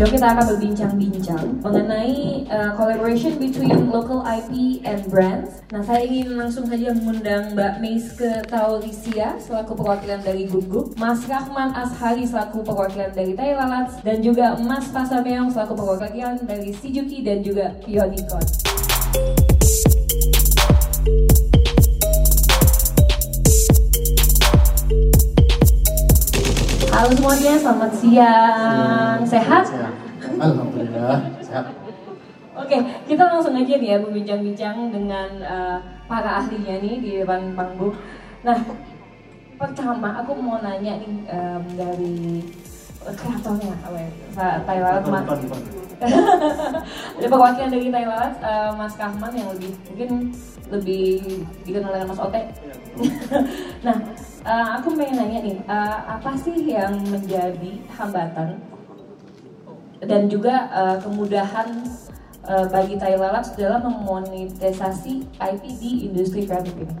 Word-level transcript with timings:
Show 0.00 0.08
kita 0.08 0.32
akan 0.32 0.56
berbincang-bincang 0.56 1.60
mengenai 1.60 2.48
uh, 2.48 2.72
collaboration 2.72 3.36
between 3.36 3.92
local 3.92 4.24
IP 4.24 4.80
and 4.80 5.04
brands. 5.12 5.60
Nah, 5.76 5.84
saya 5.84 6.08
ingin 6.08 6.40
langsung 6.40 6.64
saja 6.64 6.96
mengundang 6.96 7.52
Mbak 7.52 7.84
Meiske 7.84 8.48
Taurisia 8.48 9.36
selaku 9.36 9.76
perwakilan 9.76 10.24
dari 10.24 10.48
Gugup, 10.48 10.96
Mas 10.96 11.20
Rahman 11.28 11.76
Ashari 11.76 12.24
selaku 12.24 12.64
perwakilan 12.64 13.12
dari 13.12 13.36
Thailand, 13.36 13.92
dan 14.00 14.24
juga 14.24 14.56
Mas 14.56 14.88
Pasameong 14.88 15.52
selaku 15.52 15.76
perwakilan 15.76 16.48
dari 16.48 16.72
Sijuki 16.72 17.20
dan 17.20 17.44
juga 17.44 17.76
Pionicon. 17.84 18.89
Halo 27.00 27.16
semuanya, 27.16 27.56
selamat 27.56 27.92
siang. 27.96 29.18
Sehat? 29.24 29.64
Alhamdulillah, 30.36 31.32
sehat. 31.40 31.72
Oke, 32.52 32.76
kita 33.08 33.24
langsung 33.24 33.56
aja 33.56 33.72
nih 33.80 33.96
ya 33.96 34.04
berbincang-bincang 34.04 34.92
dengan 34.92 35.30
uh, 35.40 35.80
para 36.04 36.44
ahlinya 36.44 36.76
nih 36.76 37.00
di 37.00 37.10
depan 37.24 37.56
panggung. 37.56 37.96
Nah, 38.44 38.60
pertama 39.56 40.20
aku 40.20 40.44
mau 40.44 40.60
nanya 40.60 41.00
nih 41.00 41.24
um, 41.32 41.64
dari 41.72 42.44
kreatornya 43.00 43.72
apa 43.80 43.96
ya? 43.96 44.10
Thailand 44.68 45.04
Mas. 45.08 45.24
Ada 47.16 47.26
perwakilan 47.32 47.70
dari 47.80 47.88
Thailand, 47.88 48.34
uh, 48.44 48.76
Mas 48.76 48.92
Kahman 49.00 49.32
yang 49.32 49.48
lebih 49.56 49.72
mungkin 49.88 50.36
lebih 50.68 51.04
dikenal 51.64 51.96
dengan 51.96 52.12
Mas 52.12 52.20
Ote. 52.20 52.42
nah, 53.88 53.96
uh, 54.44 54.68
aku 54.80 54.96
pengen 54.96 55.16
nanya 55.20 55.38
nih, 55.44 55.58
uh, 55.68 55.98
apa 56.18 56.36
sih 56.36 56.56
yang 56.68 56.96
menjadi 57.08 57.80
hambatan 57.96 58.60
dan 60.00 60.32
juga 60.32 60.68
uh, 60.72 60.96
kemudahan 61.00 61.68
uh, 62.48 62.66
bagi 62.72 62.96
Thailand 62.96 63.44
dalam 63.56 63.82
memonetisasi 63.84 65.28
IP 65.36 65.62
di 65.76 65.90
industri 66.08 66.48
kreatif 66.48 66.72
ini? 66.76 66.96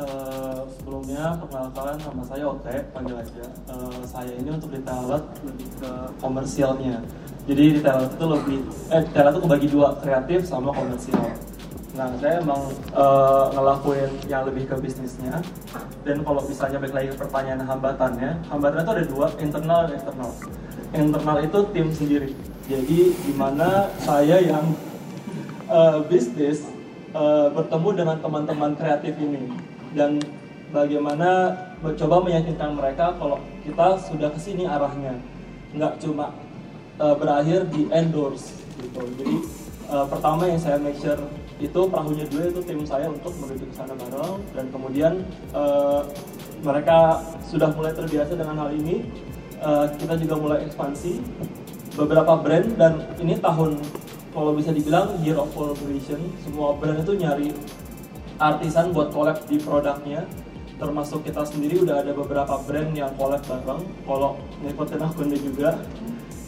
Uh, 0.00 0.64
sebelumnya 0.78 1.36
perkenalkan 1.36 2.00
nama 2.00 2.22
saya 2.24 2.44
Ote, 2.48 2.74
panggil 2.94 3.20
aja. 3.20 3.44
Uh, 3.68 4.00
saya 4.08 4.32
ini 4.32 4.48
untuk 4.48 4.72
di 4.72 4.80
Thailand 4.80 5.26
lebih 5.44 5.68
ke 5.76 5.90
komersialnya. 6.22 7.04
Jadi 7.44 7.62
di 7.76 7.80
itu 7.82 8.24
lebih, 8.30 8.58
eh 8.94 9.02
itu 9.02 9.38
kebagi 9.42 9.68
dua, 9.68 9.98
kreatif 9.98 10.46
sama 10.46 10.70
komersial. 10.70 11.49
Nah, 12.00 12.08
saya 12.16 12.40
emang 12.40 12.64
uh, 12.96 13.52
ngelakuin 13.52 14.08
yang 14.24 14.48
lebih 14.48 14.72
ke 14.72 14.76
bisnisnya. 14.80 15.36
Dan 16.00 16.24
kalau 16.24 16.40
misalnya 16.48 16.80
balik 16.80 16.96
lagi 16.96 17.08
ke 17.12 17.16
pertanyaan 17.20 17.60
hambatannya, 17.60 18.40
hambatannya 18.48 18.88
itu 18.88 18.92
ada 18.96 19.04
dua, 19.04 19.26
internal 19.36 19.80
dan 19.84 20.00
eksternal. 20.00 20.30
Internal 20.96 21.36
itu 21.44 21.58
tim 21.76 21.86
sendiri. 21.92 22.32
Jadi 22.72 23.00
di 23.12 23.32
mana 23.36 23.92
saya 24.00 24.40
yang 24.40 24.72
uh, 25.68 26.00
bisnis 26.08 26.64
uh, 27.12 27.52
bertemu 27.52 27.88
dengan 27.92 28.16
teman-teman 28.24 28.72
kreatif 28.80 29.20
ini 29.20 29.52
dan 29.92 30.24
bagaimana 30.72 31.52
mencoba 31.84 32.24
meyakinkan 32.24 32.80
mereka 32.80 33.12
kalau 33.20 33.44
kita 33.60 34.00
sudah 34.08 34.32
ke 34.32 34.40
sini 34.40 34.64
arahnya, 34.64 35.20
nggak 35.76 36.00
cuma 36.00 36.32
uh, 36.96 37.12
berakhir 37.12 37.68
di 37.68 37.92
endorse 37.92 38.56
gitu. 38.80 39.04
Jadi 39.20 39.36
uh, 39.92 40.08
pertama 40.08 40.48
yang 40.48 40.56
saya 40.56 40.80
make 40.80 40.96
sure 40.96 41.20
itu 41.60 41.80
perahunya 41.92 42.24
dulu 42.32 42.42
itu 42.48 42.60
tim 42.64 42.80
saya 42.88 43.06
untuk 43.12 43.36
menuju 43.36 43.68
ke 43.68 43.74
sana 43.76 43.92
bareng. 43.94 44.40
Dan 44.56 44.64
kemudian 44.72 45.12
uh, 45.52 46.02
mereka 46.64 47.20
sudah 47.44 47.70
mulai 47.76 47.92
terbiasa 47.92 48.34
dengan 48.34 48.56
hal 48.64 48.72
ini. 48.72 49.04
Uh, 49.60 49.84
kita 50.00 50.16
juga 50.16 50.34
mulai 50.40 50.64
ekspansi 50.64 51.20
beberapa 51.94 52.40
brand. 52.40 52.68
Dan 52.80 53.04
ini 53.20 53.36
tahun 53.36 53.76
kalau 54.32 54.56
bisa 54.56 54.72
dibilang 54.72 55.20
year 55.20 55.36
of 55.36 55.52
collaboration. 55.52 56.18
Semua 56.40 56.72
brand 56.80 57.04
itu 57.04 57.12
nyari 57.14 57.52
artisan 58.40 58.96
buat 58.96 59.12
collab 59.12 59.44
di 59.44 59.60
produknya. 59.60 60.24
Termasuk 60.80 61.28
kita 61.28 61.44
sendiri 61.44 61.84
udah 61.84 62.00
ada 62.00 62.16
beberapa 62.16 62.56
brand 62.64 62.96
yang 62.96 63.12
collab 63.20 63.44
bareng. 63.44 63.84
Kalau 64.08 64.40
ngikutin 64.64 65.00
akunnya 65.04 65.36
juga 65.36 65.76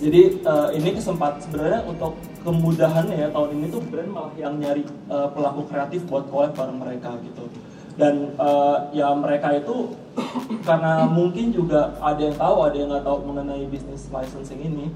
jadi 0.02 0.22
uh, 0.42 0.68
ini 0.74 0.98
kesempatan 0.98 1.38
sebenarnya 1.38 1.80
untuk 1.86 2.18
kemudahannya 2.42 3.22
ya 3.22 3.28
tahun 3.30 3.50
ini 3.54 3.66
tuh 3.70 3.80
brand 3.86 4.10
malah 4.10 4.34
yang 4.34 4.58
nyari 4.58 4.82
uh, 5.06 5.30
pelaku 5.30 5.62
kreatif 5.70 6.02
buat 6.10 6.26
collab 6.26 6.58
bareng 6.58 6.82
mereka 6.82 7.14
gitu. 7.22 7.46
Dan 7.94 8.34
uh, 8.34 8.90
ya 8.90 9.14
mereka 9.14 9.54
itu 9.54 9.94
karena 10.68 11.06
mungkin 11.06 11.54
juga 11.54 11.94
ada 12.02 12.18
yang 12.18 12.34
tahu 12.34 12.56
ada 12.66 12.74
yang 12.74 12.90
nggak 12.90 13.06
tahu 13.06 13.18
mengenai 13.30 13.62
bisnis 13.70 14.10
licensing 14.10 14.58
ini. 14.58 14.90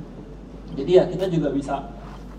Jadi 0.74 0.90
ya 0.98 1.06
kita 1.06 1.30
juga 1.30 1.54
bisa 1.54 1.86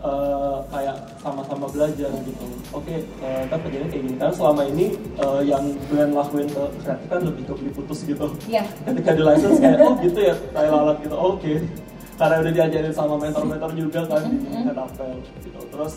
uh, 0.04 0.60
kayak 0.68 1.24
sama-sama 1.24 1.72
belajar 1.72 2.12
gitu. 2.28 2.46
Oke 2.76 2.84
okay, 2.84 3.00
uh, 3.24 3.48
kan 3.48 3.64
kerjanya 3.64 3.88
kayak 3.96 4.04
gini. 4.12 4.16
Karena 4.20 4.36
selama 4.36 4.62
ini 4.68 4.86
uh, 5.24 5.40
yang 5.40 5.72
brand 5.88 6.12
lakuin 6.12 6.52
ke 6.52 6.64
kreatif 6.84 7.08
kan 7.08 7.22
lebih 7.24 7.44
ke 7.48 7.54
beli 7.64 7.72
putus 7.72 8.04
gitu. 8.04 8.28
Yeah. 8.52 8.68
ketika 8.92 9.16
di 9.16 9.24
license 9.24 9.56
kayak 9.64 9.80
oh 9.88 9.96
gitu 10.04 10.20
ya 10.20 10.36
kayak 10.52 10.72
lalat 10.76 10.98
gitu. 11.00 11.16
Oke. 11.16 11.32
okay 11.40 11.87
karena 12.18 12.36
udah 12.42 12.54
diajarin 12.54 12.94
sama 12.94 13.16
mentor-mentor 13.22 13.72
juga 13.78 14.02
kan 14.10 14.26
di 14.26 14.50
head 14.50 14.78
apel 14.78 15.22
gitu. 15.46 15.62
Terus 15.70 15.94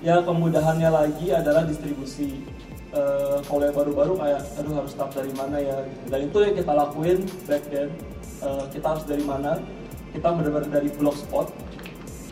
ya 0.00 0.24
kemudahannya 0.24 0.90
lagi 0.90 1.26
adalah 1.30 1.68
distribusi 1.68 2.42
uh, 2.96 3.44
kalau 3.44 3.62
yang 3.68 3.76
baru-baru 3.76 4.16
kayak 4.16 4.42
aduh 4.56 4.72
harus 4.80 4.92
start 4.96 5.12
dari 5.12 5.32
mana 5.36 5.60
ya? 5.60 5.76
Gitu. 5.84 6.04
dan 6.08 6.20
itu 6.24 6.38
yang 6.40 6.54
kita 6.56 6.72
lakuin 6.72 7.18
back 7.44 7.62
then 7.68 7.88
uh, 8.40 8.64
kita 8.72 8.86
harus 8.96 9.04
dari 9.04 9.24
mana? 9.24 9.60
Kita 10.08 10.32
benar-benar 10.32 10.72
dari 10.72 10.88
blogspot 10.88 11.52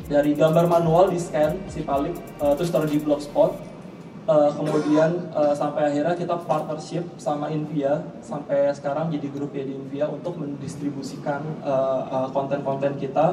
dari 0.07 0.33
gambar 0.33 0.71
manual 0.71 1.11
di 1.11 1.19
scan 1.19 1.59
si 1.69 1.83
palik 1.83 2.15
uh, 2.41 2.55
terus 2.55 2.71
taruh 2.71 2.89
di 2.89 2.97
blogspot 3.03 3.53
uh, 4.27 4.51
kemudian 4.53 5.31
uh, 5.33 5.55
sampai 5.55 5.95
akhirnya 5.95 6.15
kita 6.19 6.37
partnership 6.45 7.07
sama 7.17 7.49
Invia. 7.51 8.03
Sampai 8.21 8.71
sekarang 8.75 9.09
jadi 9.15 9.27
grup 9.31 9.55
ya 9.55 9.65
di 9.65 9.75
Invia 9.79 10.11
untuk 10.11 10.37
mendistribusikan 10.37 11.43
konten-konten 12.35 12.93
uh, 12.93 12.97
uh, 12.99 13.01
kita 13.01 13.27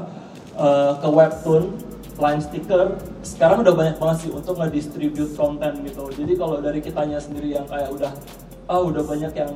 uh, 0.56 0.94
ke 1.02 1.10
webtoon 1.10 1.74
line 2.22 2.42
sticker. 2.42 2.98
Sekarang 3.26 3.66
udah 3.66 3.74
banyak 3.74 3.98
banget 3.98 4.18
sih 4.30 4.32
untuk 4.32 4.62
ngedistribute 4.62 5.34
konten 5.34 5.82
gitu. 5.84 6.08
Jadi 6.14 6.34
kalau 6.38 6.62
dari 6.62 6.80
kitanya 6.80 7.18
sendiri 7.18 7.58
yang 7.58 7.66
kayak 7.66 7.90
udah 7.90 8.14
ah 8.70 8.80
udah 8.80 9.04
banyak 9.04 9.34
yang 9.36 9.54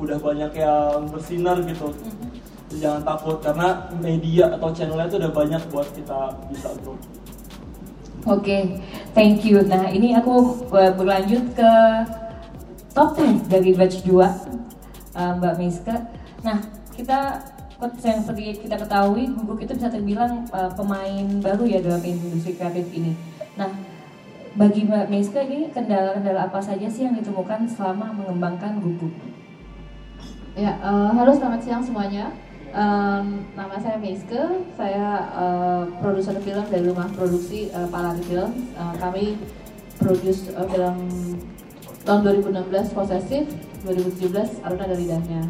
udah 0.00 0.18
banyak 0.18 0.52
yang 0.58 1.06
bersinar 1.12 1.60
gitu. 1.62 1.92
Mm-hmm. 1.92 2.28
jangan 2.70 3.02
takut 3.02 3.42
karena 3.42 3.90
media 3.98 4.46
atau 4.54 4.70
channelnya 4.70 5.10
itu 5.10 5.18
udah 5.18 5.32
banyak 5.34 5.62
buat 5.74 5.90
kita 5.90 6.38
bisa 6.54 6.70
bro 6.78 6.94
Oke, 8.28 8.44
okay, 8.44 8.62
thank 9.16 9.48
you. 9.48 9.64
Nah, 9.64 9.88
ini 9.88 10.12
aku 10.12 10.68
berlanjut 10.68 11.56
ke 11.56 11.72
top 12.92 13.16
10 13.16 13.48
dari 13.48 13.72
batch 13.72 14.04
2 14.04 14.12
uh, 14.12 15.32
Mbak 15.40 15.54
Miska. 15.56 16.04
Nah, 16.44 16.60
kita 16.92 17.40
yang 17.80 18.20
seperti 18.20 18.60
kita 18.60 18.76
ketahui, 18.76 19.24
Guguk 19.32 19.64
itu 19.64 19.72
bisa 19.72 19.88
terbilang 19.88 20.44
uh, 20.52 20.68
pemain 20.76 21.24
baru 21.40 21.64
ya 21.64 21.80
dalam 21.80 22.04
industri 22.04 22.60
kreatif 22.60 22.92
ini. 22.92 23.16
Nah, 23.56 23.72
bagi 24.52 24.84
Mbak 24.84 25.08
Miska 25.08 25.40
ini 25.40 25.72
kendala-kendala 25.72 26.52
apa 26.52 26.60
saja 26.60 26.92
sih 26.92 27.08
yang 27.08 27.16
ditemukan 27.16 27.72
selama 27.72 28.12
mengembangkan 28.12 28.84
Guguk? 28.84 29.16
Ya, 30.60 30.76
uh, 30.84 31.08
halo 31.16 31.32
selamat 31.32 31.64
siang 31.64 31.80
semuanya. 31.80 32.36
Um, 32.70 33.50
nama 33.58 33.82
saya 33.82 33.98
Miske, 33.98 34.38
saya 34.78 35.26
uh, 35.34 35.90
produser 35.98 36.38
film 36.38 36.62
dari 36.70 36.86
rumah 36.86 37.10
produksi 37.10 37.66
uh, 37.74 37.90
Palari 37.90 38.22
Film. 38.30 38.70
Uh, 38.78 38.94
kami 38.94 39.34
produce 39.98 40.54
uh, 40.54 40.62
film 40.70 40.96
tahun 42.06 42.20
2016 42.46 42.94
Posesif, 42.94 43.50
2017 43.82 44.62
Aruna 44.62 44.86
dari 44.86 45.04
Dahnya. 45.10 45.42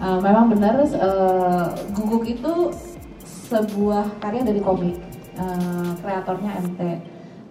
Uh, 0.00 0.16
memang 0.24 0.48
benar 0.48 0.80
uh, 0.80 1.68
Guguk 1.92 2.24
itu 2.32 2.72
sebuah 3.52 4.24
karya 4.24 4.48
dari 4.48 4.64
komik, 4.64 4.96
uh, 5.36 5.92
kreatornya 6.00 6.64
MT 6.64 6.80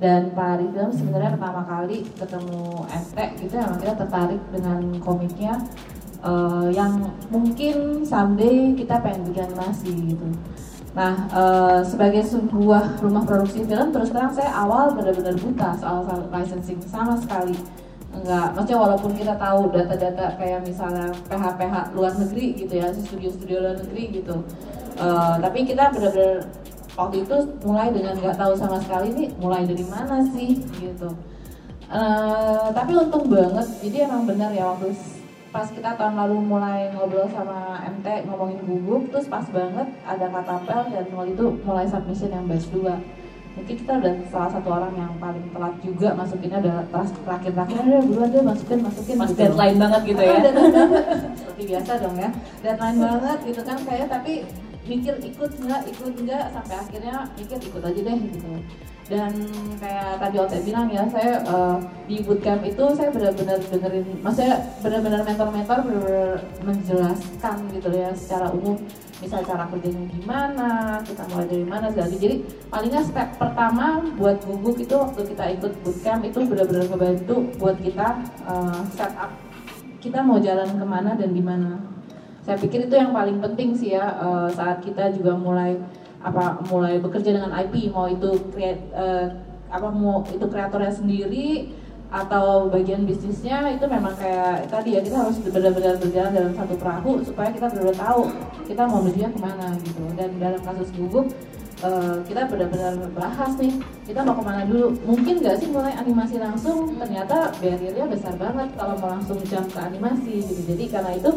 dan 0.02 0.34
Pak 0.34 0.58
Ari 0.58 0.68
Film 0.74 0.90
sebenarnya 0.90 1.38
pertama 1.38 1.62
kali 1.70 2.02
ketemu 2.18 2.82
MT 2.90 3.18
gitu 3.46 3.54
ya 3.62 3.70
kita 3.78 3.94
tertarik 3.94 4.42
dengan 4.50 4.82
komiknya 5.06 5.62
uh, 6.24 6.68
yang 6.72 7.12
mungkin 7.30 8.08
someday 8.08 8.72
kita 8.74 8.98
pengen 9.04 9.30
bikin 9.30 9.52
animasi 9.52 9.92
gitu. 10.16 10.28
Nah, 10.94 11.26
uh, 11.34 11.82
sebagai 11.82 12.22
sebuah 12.22 13.02
rumah 13.02 13.26
produksi 13.26 13.66
film, 13.66 13.90
terus 13.90 14.14
terang 14.14 14.30
saya 14.30 14.54
awal 14.54 14.94
benar-benar 14.94 15.34
buta 15.42 15.74
soal 15.82 16.06
licensing 16.30 16.80
sama 16.86 17.18
sekali. 17.18 17.58
Enggak, 18.14 18.54
maksudnya 18.54 18.78
walaupun 18.78 19.12
kita 19.18 19.34
tahu 19.42 19.74
data-data 19.74 20.38
kayak 20.38 20.62
misalnya 20.62 21.10
PH-PH 21.34 21.98
luar 21.98 22.14
negeri 22.14 22.46
gitu 22.54 22.74
ya, 22.78 22.94
studio-studio 22.94 23.58
luar 23.58 23.78
negeri 23.82 24.04
gitu. 24.22 24.36
Uh, 25.02 25.42
tapi 25.42 25.66
kita 25.66 25.90
benar-benar 25.90 26.46
waktu 26.94 27.26
itu 27.26 27.38
mulai 27.66 27.90
dengan 27.90 28.14
nggak 28.14 28.38
tahu 28.38 28.54
sama 28.54 28.78
sekali 28.78 29.10
nih 29.18 29.30
mulai 29.42 29.66
dari 29.66 29.82
mana 29.90 30.22
sih 30.30 30.62
gitu. 30.78 31.10
Uh, 31.90 32.70
tapi 32.70 32.94
untung 32.94 33.26
banget, 33.34 33.66
jadi 33.82 34.06
emang 34.06 34.30
benar 34.30 34.54
ya 34.54 34.78
waktu 34.78 34.94
pas 35.54 35.70
kita 35.70 35.94
tahun 35.94 36.18
lalu 36.18 36.38
mulai 36.50 36.90
ngobrol 36.98 37.30
sama 37.30 37.78
MT 37.86 38.26
ngomongin 38.26 38.58
guguk 38.66 39.14
terus 39.14 39.30
pas 39.30 39.46
banget 39.54 39.86
ada 40.02 40.26
kata 40.34 40.56
pel 40.66 40.84
dan 40.90 41.06
waktu 41.14 41.38
itu 41.38 41.46
mulai 41.62 41.86
submission 41.86 42.34
yang 42.34 42.50
batch 42.50 42.74
2 42.74 42.82
mungkin 43.54 43.76
kita 43.78 44.02
udah 44.02 44.14
salah 44.34 44.50
satu 44.50 44.66
orang 44.74 44.94
yang 44.98 45.14
paling 45.22 45.46
telat 45.54 45.78
juga 45.86 46.10
masukinnya 46.18 46.58
udah 46.58 46.76
terakhir-terakhir 46.90 47.86
udah 47.86 48.02
buruan 48.10 48.30
deh 48.34 48.42
masukin 48.42 48.80
masukin 48.82 49.16
Mas 49.22 49.30
gitu. 49.30 49.40
deadline 49.46 49.78
banget 49.78 50.02
gitu 50.10 50.22
ya. 50.26 50.38
Deadline 50.42 50.74
banget. 50.74 51.04
seperti 51.38 51.62
biasa 51.70 51.92
dong 52.02 52.18
ya 52.18 52.30
deadline 52.66 52.98
banget 52.98 53.38
gitu 53.46 53.62
kan 53.62 53.78
saya 53.86 54.06
tapi 54.10 54.34
mikir 54.84 55.16
ikut 55.24 55.52
nggak 55.64 55.82
ikut 55.96 56.14
nggak 56.28 56.46
sampai 56.52 56.76
akhirnya 56.76 57.16
mikir 57.40 57.60
ikut 57.60 57.84
aja 57.84 58.02
deh 58.04 58.18
gitu. 58.32 58.52
Dan 59.04 59.36
kayak 59.84 60.16
tadi 60.16 60.36
Ote 60.40 60.58
bilang 60.64 60.88
ya 60.88 61.04
saya 61.12 61.44
eh, 61.44 61.78
di 62.08 62.24
bootcamp 62.24 62.64
itu 62.64 62.84
saya 62.96 63.12
benar-benar 63.12 63.60
dengerin 63.60 64.08
maksudnya 64.24 64.64
benar-benar 64.80 65.22
mentor-mentor 65.28 65.80
benar-benar 65.84 66.40
menjelaskan 66.64 67.56
gitu 67.76 67.90
ya 67.92 68.16
secara 68.16 68.48
umum 68.56 68.80
misal 69.20 69.44
cara 69.44 69.68
kerjanya 69.72 70.08
gimana 70.08 70.72
kita 71.04 71.24
mulai 71.32 71.48
dari 71.48 71.68
mana 71.68 71.86
segala 71.92 72.12
jadi 72.16 72.38
palingnya 72.72 73.02
step 73.04 73.30
pertama 73.40 74.04
buat 74.20 74.40
guguk 74.44 74.80
itu 74.80 74.96
waktu 74.96 75.22
kita 75.36 75.46
ikut 75.60 75.72
bootcamp 75.84 76.24
itu 76.24 76.40
benar-benar 76.44 76.88
ngebantu 76.88 77.36
buat 77.60 77.78
kita 77.84 78.08
eh, 78.48 78.82
setup 78.96 79.32
kita 80.04 80.20
mau 80.20 80.40
jalan 80.44 80.68
ke 80.68 80.86
mana 80.88 81.16
dan 81.16 81.32
di 81.32 81.40
mana 81.40 81.80
saya 82.44 82.60
pikir 82.60 82.92
itu 82.92 82.96
yang 83.00 83.16
paling 83.16 83.40
penting 83.40 83.72
sih 83.72 83.96
ya 83.96 84.20
eh, 84.20 84.48
saat 84.52 84.84
kita 84.84 85.16
juga 85.16 85.34
mulai 85.40 85.80
apa 86.24 86.64
mulai 86.72 87.00
bekerja 87.00 87.36
dengan 87.36 87.52
IP 87.52 87.92
mau 87.92 88.08
itu 88.08 88.36
create 88.52 88.84
eh, 88.96 89.28
apa 89.72 89.88
mau 89.90 90.22
itu 90.28 90.46
kreatornya 90.48 90.92
sendiri 90.92 91.72
atau 92.14 92.70
bagian 92.70 93.10
bisnisnya 93.10 93.74
itu 93.74 93.90
memang 93.90 94.14
kayak 94.14 94.70
tadi 94.70 94.94
ya 94.94 95.02
kita 95.02 95.18
harus 95.18 95.42
benar-benar 95.42 95.98
berjalan 95.98 96.30
dalam 96.30 96.54
satu 96.54 96.78
perahu 96.78 97.12
supaya 97.26 97.50
kita 97.50 97.66
benar-benar 97.74 97.98
tahu 97.98 98.22
kita 98.70 98.82
mau 98.86 99.02
menuju 99.02 99.34
ke 99.34 99.40
mana 99.42 99.68
gitu. 99.82 100.04
Dan 100.14 100.30
dalam 100.38 100.62
kasus 100.62 100.94
gugup 100.94 101.26
eh, 101.82 102.18
kita 102.30 102.46
benar-benar 102.46 102.94
bahas 103.18 103.58
nih 103.58 103.74
kita 104.06 104.22
mau 104.22 104.38
ke 104.38 104.44
mana 104.46 104.62
dulu. 104.70 104.94
Mungkin 105.10 105.42
nggak 105.42 105.58
sih 105.58 105.74
mulai 105.74 105.98
animasi 105.98 106.38
langsung? 106.38 106.94
Ternyata 107.02 107.50
barriernya 107.58 108.06
besar 108.06 108.38
banget 108.38 108.70
kalau 108.78 108.94
mau 109.02 109.10
langsung 109.18 109.42
jump 109.50 109.66
ke 109.74 109.80
animasi 109.82 110.46
gitu. 110.46 110.62
Jadi 110.70 110.94
karena 110.94 111.18
itu 111.18 111.34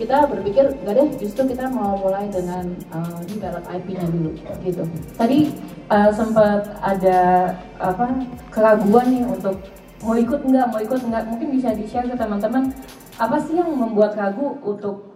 kita 0.00 0.24
berpikir 0.32 0.64
nggak 0.80 0.94
deh 0.96 1.08
justru 1.20 1.52
kita 1.52 1.68
mau 1.68 1.92
mulai 2.00 2.24
dengan 2.32 2.72
uh, 2.88 3.20
develop 3.28 3.60
IP-nya 3.68 4.08
dulu 4.08 4.32
gitu 4.64 4.88
Tadi 5.20 5.52
uh, 5.92 6.08
sempat 6.08 6.72
ada 6.80 7.52
apa 7.76 8.08
keraguan 8.48 9.12
nih 9.12 9.24
untuk 9.28 9.60
mau 10.00 10.16
ikut 10.16 10.40
nggak, 10.40 10.66
mau 10.72 10.80
ikut 10.80 11.00
nggak. 11.04 11.24
Mungkin 11.28 11.48
bisa 11.52 11.76
di-share 11.76 12.08
ke 12.08 12.16
teman-teman 12.16 12.72
apa 13.20 13.36
sih 13.44 13.60
yang 13.60 13.68
membuat 13.76 14.16
ragu 14.16 14.56
untuk 14.64 15.12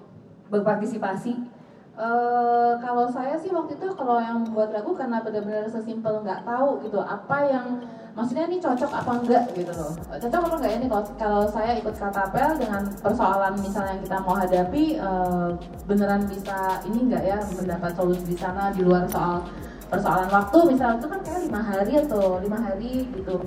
berpartisipasi? 0.53 1.54
Eh, 1.95 2.73
kalau 2.83 3.07
saya 3.07 3.39
sih 3.39 3.55
waktu 3.55 3.79
itu 3.79 3.87
kalau 3.95 4.19
yang 4.19 4.43
membuat 4.43 4.75
ragu 4.75 4.99
karena 4.99 5.23
benar-benar 5.23 5.71
sesimpel 5.71 6.27
nggak 6.27 6.43
tahu 6.43 6.83
gitu 6.83 6.99
apa 6.99 7.47
yang 7.47 7.87
maksudnya 8.19 8.51
ini 8.51 8.59
cocok 8.59 8.91
apa 8.91 9.23
enggak 9.23 9.47
gitu 9.55 9.71
loh. 9.71 9.95
Cocok 10.11 10.41
apa 10.43 10.55
enggak 10.59 10.73
ini? 10.75 10.87
Kalau 10.91 11.05
kalau 11.15 11.43
saya 11.47 11.79
ikut 11.79 11.95
katapel 11.95 12.59
dengan 12.59 12.83
persoalan 12.99 13.55
misalnya 13.63 13.95
yang 13.95 14.03
kita 14.11 14.19
mau 14.27 14.35
hadapi 14.35 14.99
eh, 14.99 15.49
beneran 15.87 16.27
bisa 16.27 16.83
ini 16.83 16.99
enggak 17.07 17.23
ya 17.31 17.39
mendapat 17.63 17.95
solusi 17.95 18.27
di 18.27 18.37
sana 18.43 18.75
di 18.75 18.83
luar 18.83 19.07
soal 19.07 19.47
persoalan 19.87 20.27
waktu. 20.35 20.59
Misalnya 20.75 20.99
itu 20.99 21.07
kan 21.07 21.21
kayak 21.23 21.41
lima 21.47 21.61
hari 21.63 21.93
atau 22.03 22.43
lima 22.43 22.59
hari 22.59 23.07
gitu 23.15 23.39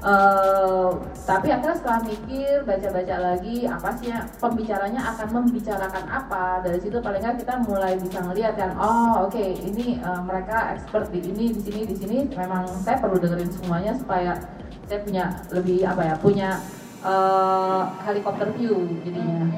Eh, 0.00 0.90
tapi 1.28 1.52
akhirnya 1.52 1.76
setelah 1.76 2.00
mikir 2.00 2.64
baca-baca 2.64 3.16
lagi 3.20 3.68
apa 3.68 3.92
sih 4.00 4.08
ya, 4.08 4.24
pembicaranya 4.40 5.12
akan 5.12 5.28
membicarakan 5.28 6.08
apa 6.08 6.64
dari 6.64 6.80
situ 6.80 7.04
paling 7.04 7.20
nggak 7.20 7.44
kita 7.44 7.60
mulai 7.68 8.00
bisa 8.00 8.24
ngeliat 8.24 8.56
kan 8.56 8.72
oh 8.80 9.28
oke 9.28 9.36
ini 9.36 10.00
eh, 10.00 10.20
mereka 10.24 10.72
expert 10.72 11.12
di 11.12 11.20
ini 11.20 11.52
di 11.52 11.60
sini 11.60 11.80
di 11.84 11.92
sini 12.00 12.16
memang 12.32 12.64
saya 12.80 12.96
perlu 12.96 13.20
dengerin 13.20 13.52
semuanya 13.52 13.92
supaya 13.92 14.40
saya 14.88 15.04
punya 15.04 15.36
lebih 15.52 15.84
apa 15.84 16.02
ya 16.08 16.14
punya 16.16 16.50
eh, 17.04 17.82
helikopter 18.08 18.48
view 18.56 18.88
jadinya 19.04 19.52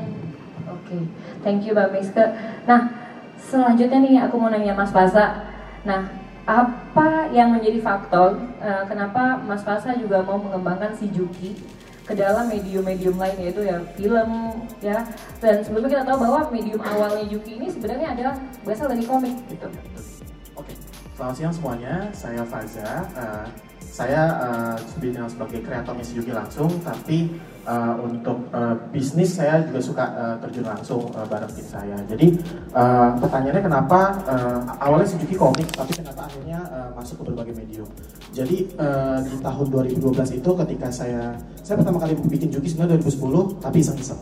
Oke, 0.63 1.07
thank 1.47 1.63
you 1.63 1.77
Mbak 1.77 1.91
Miske. 1.95 2.25
Nah, 2.67 2.91
selanjutnya 3.39 3.99
nih 4.03 4.19
aku 4.25 4.41
mau 4.41 4.49
nanya 4.49 4.73
Mas 4.73 4.89
Fasa. 4.89 5.53
Nah, 5.85 6.22
apa 6.43 7.31
yang 7.31 7.55
menjadi 7.55 7.79
faktor 7.79 8.35
eh, 8.59 8.83
kenapa 8.91 9.39
Mas 9.47 9.63
Fasa 9.63 9.95
juga 9.95 10.27
mau 10.27 10.43
mengembangkan 10.43 10.91
si 10.99 11.07
Juki 11.15 11.55
ke 12.03 12.19
dalam 12.19 12.51
medium-medium 12.51 13.15
lain 13.15 13.37
yaitu 13.39 13.63
ya 13.63 13.79
film 13.95 14.31
ya 14.83 15.07
dan 15.39 15.63
sebelumnya 15.63 16.03
kita 16.03 16.05
tahu 16.11 16.19
bahwa 16.27 16.41
medium 16.51 16.83
awalnya 16.83 17.23
Juki 17.31 17.63
ini 17.63 17.71
sebenarnya 17.71 18.11
adalah 18.11 18.35
berasal 18.67 18.91
dari 18.91 19.07
komik 19.07 19.39
gitu. 19.47 19.71
Selamat 21.23 21.39
siang 21.39 21.55
semuanya. 21.55 21.95
Saya 22.11 22.43
Faza. 22.43 23.07
Eh, 23.15 23.47
saya 23.87 24.23
uh, 24.43 24.75
dikenal 24.99 25.31
sebagai 25.31 25.63
kreator 25.63 25.95
Miss 25.95 26.11
Yuki 26.19 26.35
langsung, 26.35 26.67
tapi 26.83 27.31
eh, 27.63 27.95
untuk 28.03 28.51
eh, 28.51 28.75
bisnis 28.91 29.39
saya 29.39 29.63
juga 29.63 29.79
suka 29.79 30.05
eh, 30.19 30.37
terjun 30.43 30.67
langsung 30.67 31.07
eh, 31.15 31.23
bareng 31.31 31.53
tim 31.55 31.63
saya. 31.71 31.95
Jadi 32.11 32.43
eh, 32.75 33.11
pertanyaannya 33.23 33.63
kenapa 33.63 34.19
eh, 34.27 34.83
awalnya 34.83 35.07
si 35.07 35.21
Yuki 35.23 35.39
komik, 35.39 35.71
tapi 35.71 35.95
kenapa 35.95 36.27
akhirnya 36.27 36.59
eh, 36.59 36.91
masuk 36.99 37.23
ke 37.23 37.25
berbagai 37.31 37.55
medium. 37.55 37.87
Jadi 38.35 38.67
eh, 38.75 39.19
di 39.23 39.37
tahun 39.39 39.67
2012 39.71 40.43
itu 40.43 40.51
ketika 40.67 40.89
saya 40.91 41.39
saya 41.63 41.79
pertama 41.79 42.03
kali 42.03 42.19
bikin 42.19 42.51
Juki 42.51 42.67
sebenarnya 42.67 42.99
2010, 42.99 43.63
tapi 43.63 43.79
iseng-iseng. 43.79 44.21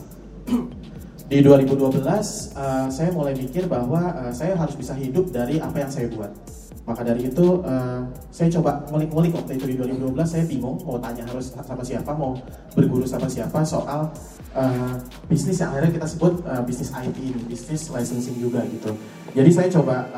di 1.33 1.39
2012 1.41 1.97
eh, 1.97 2.87
saya 2.93 3.09
mulai 3.17 3.33
mikir 3.33 3.71
bahwa 3.73 4.29
eh, 4.29 4.33
saya 4.37 4.53
harus 4.53 4.77
bisa 4.77 4.93
hidup 4.93 5.33
dari 5.33 5.57
apa 5.65 5.81
yang 5.81 5.89
saya 5.89 6.13
buat. 6.13 6.60
Maka 6.89 7.07
dari 7.07 7.29
itu 7.29 7.47
eh, 7.63 8.01
saya 8.33 8.49
coba 8.59 8.83
ngulik-ngulik 8.91 9.33
waktu 9.37 9.61
itu 9.61 9.65
di 9.71 9.75
2012 9.79 10.17
saya 10.27 10.45
bingung 10.49 10.81
mau 10.83 10.99
tanya 10.99 11.23
harus 11.29 11.53
sama 11.55 11.85
siapa, 11.85 12.11
mau 12.17 12.35
berguru 12.75 13.07
sama 13.07 13.29
siapa 13.31 13.63
soal 13.63 14.11
eh, 14.57 14.95
bisnis 15.31 15.61
yang 15.61 15.77
akhirnya 15.77 16.03
kita 16.03 16.07
sebut 16.09 16.41
eh, 16.45 16.63
bisnis 16.67 16.91
IT 16.91 17.17
ini, 17.21 17.41
bisnis 17.47 17.93
licensing 17.93 18.37
juga 18.41 18.65
gitu. 18.67 18.91
Jadi 19.31 19.51
saya 19.55 19.69
coba 19.71 20.11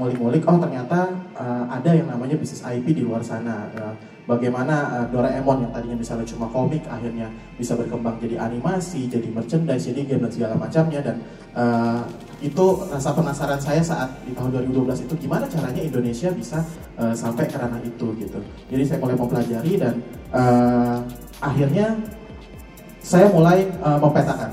ngulik-ngulik, 0.00 0.40
oh 0.48 0.56
ternyata 0.56 1.12
eh, 1.36 1.64
ada 1.68 1.90
yang 1.92 2.08
namanya 2.08 2.36
bisnis 2.40 2.64
IP 2.64 2.96
di 2.96 3.02
luar 3.04 3.20
sana. 3.20 3.68
Eh, 3.76 4.13
bagaimana 4.24 5.04
eh, 5.04 5.06
Doraemon 5.12 5.68
yang 5.68 5.72
tadinya 5.72 5.96
misalnya 5.96 6.26
cuma 6.28 6.48
komik 6.48 6.84
akhirnya 6.88 7.28
bisa 7.56 7.76
berkembang 7.76 8.16
jadi 8.20 8.40
animasi, 8.40 9.08
jadi 9.08 9.28
merchandise, 9.30 9.88
jadi 9.92 10.00
game 10.04 10.22
dan 10.28 10.32
segala 10.32 10.54
macamnya 10.56 11.00
dan 11.04 11.16
eh, 11.54 12.02
itu 12.44 12.64
rasa 12.92 13.16
penasaran 13.16 13.60
saya 13.60 13.80
saat 13.80 14.10
di 14.28 14.36
tahun 14.36 14.68
2012 14.68 15.08
itu 15.08 15.14
gimana 15.24 15.48
caranya 15.48 15.80
Indonesia 15.80 16.28
bisa 16.32 16.60
eh, 17.00 17.14
sampai 17.16 17.48
ke 17.48 17.56
ranah 17.56 17.80
itu 17.84 18.06
gitu. 18.20 18.38
Jadi 18.68 18.82
saya 18.84 18.98
mulai 19.00 19.16
mempelajari 19.16 19.72
dan 19.80 19.94
eh, 20.32 20.98
akhirnya 21.40 21.96
saya 23.04 23.28
mulai 23.28 23.68
eh, 23.68 23.98
mempetakan. 24.00 24.50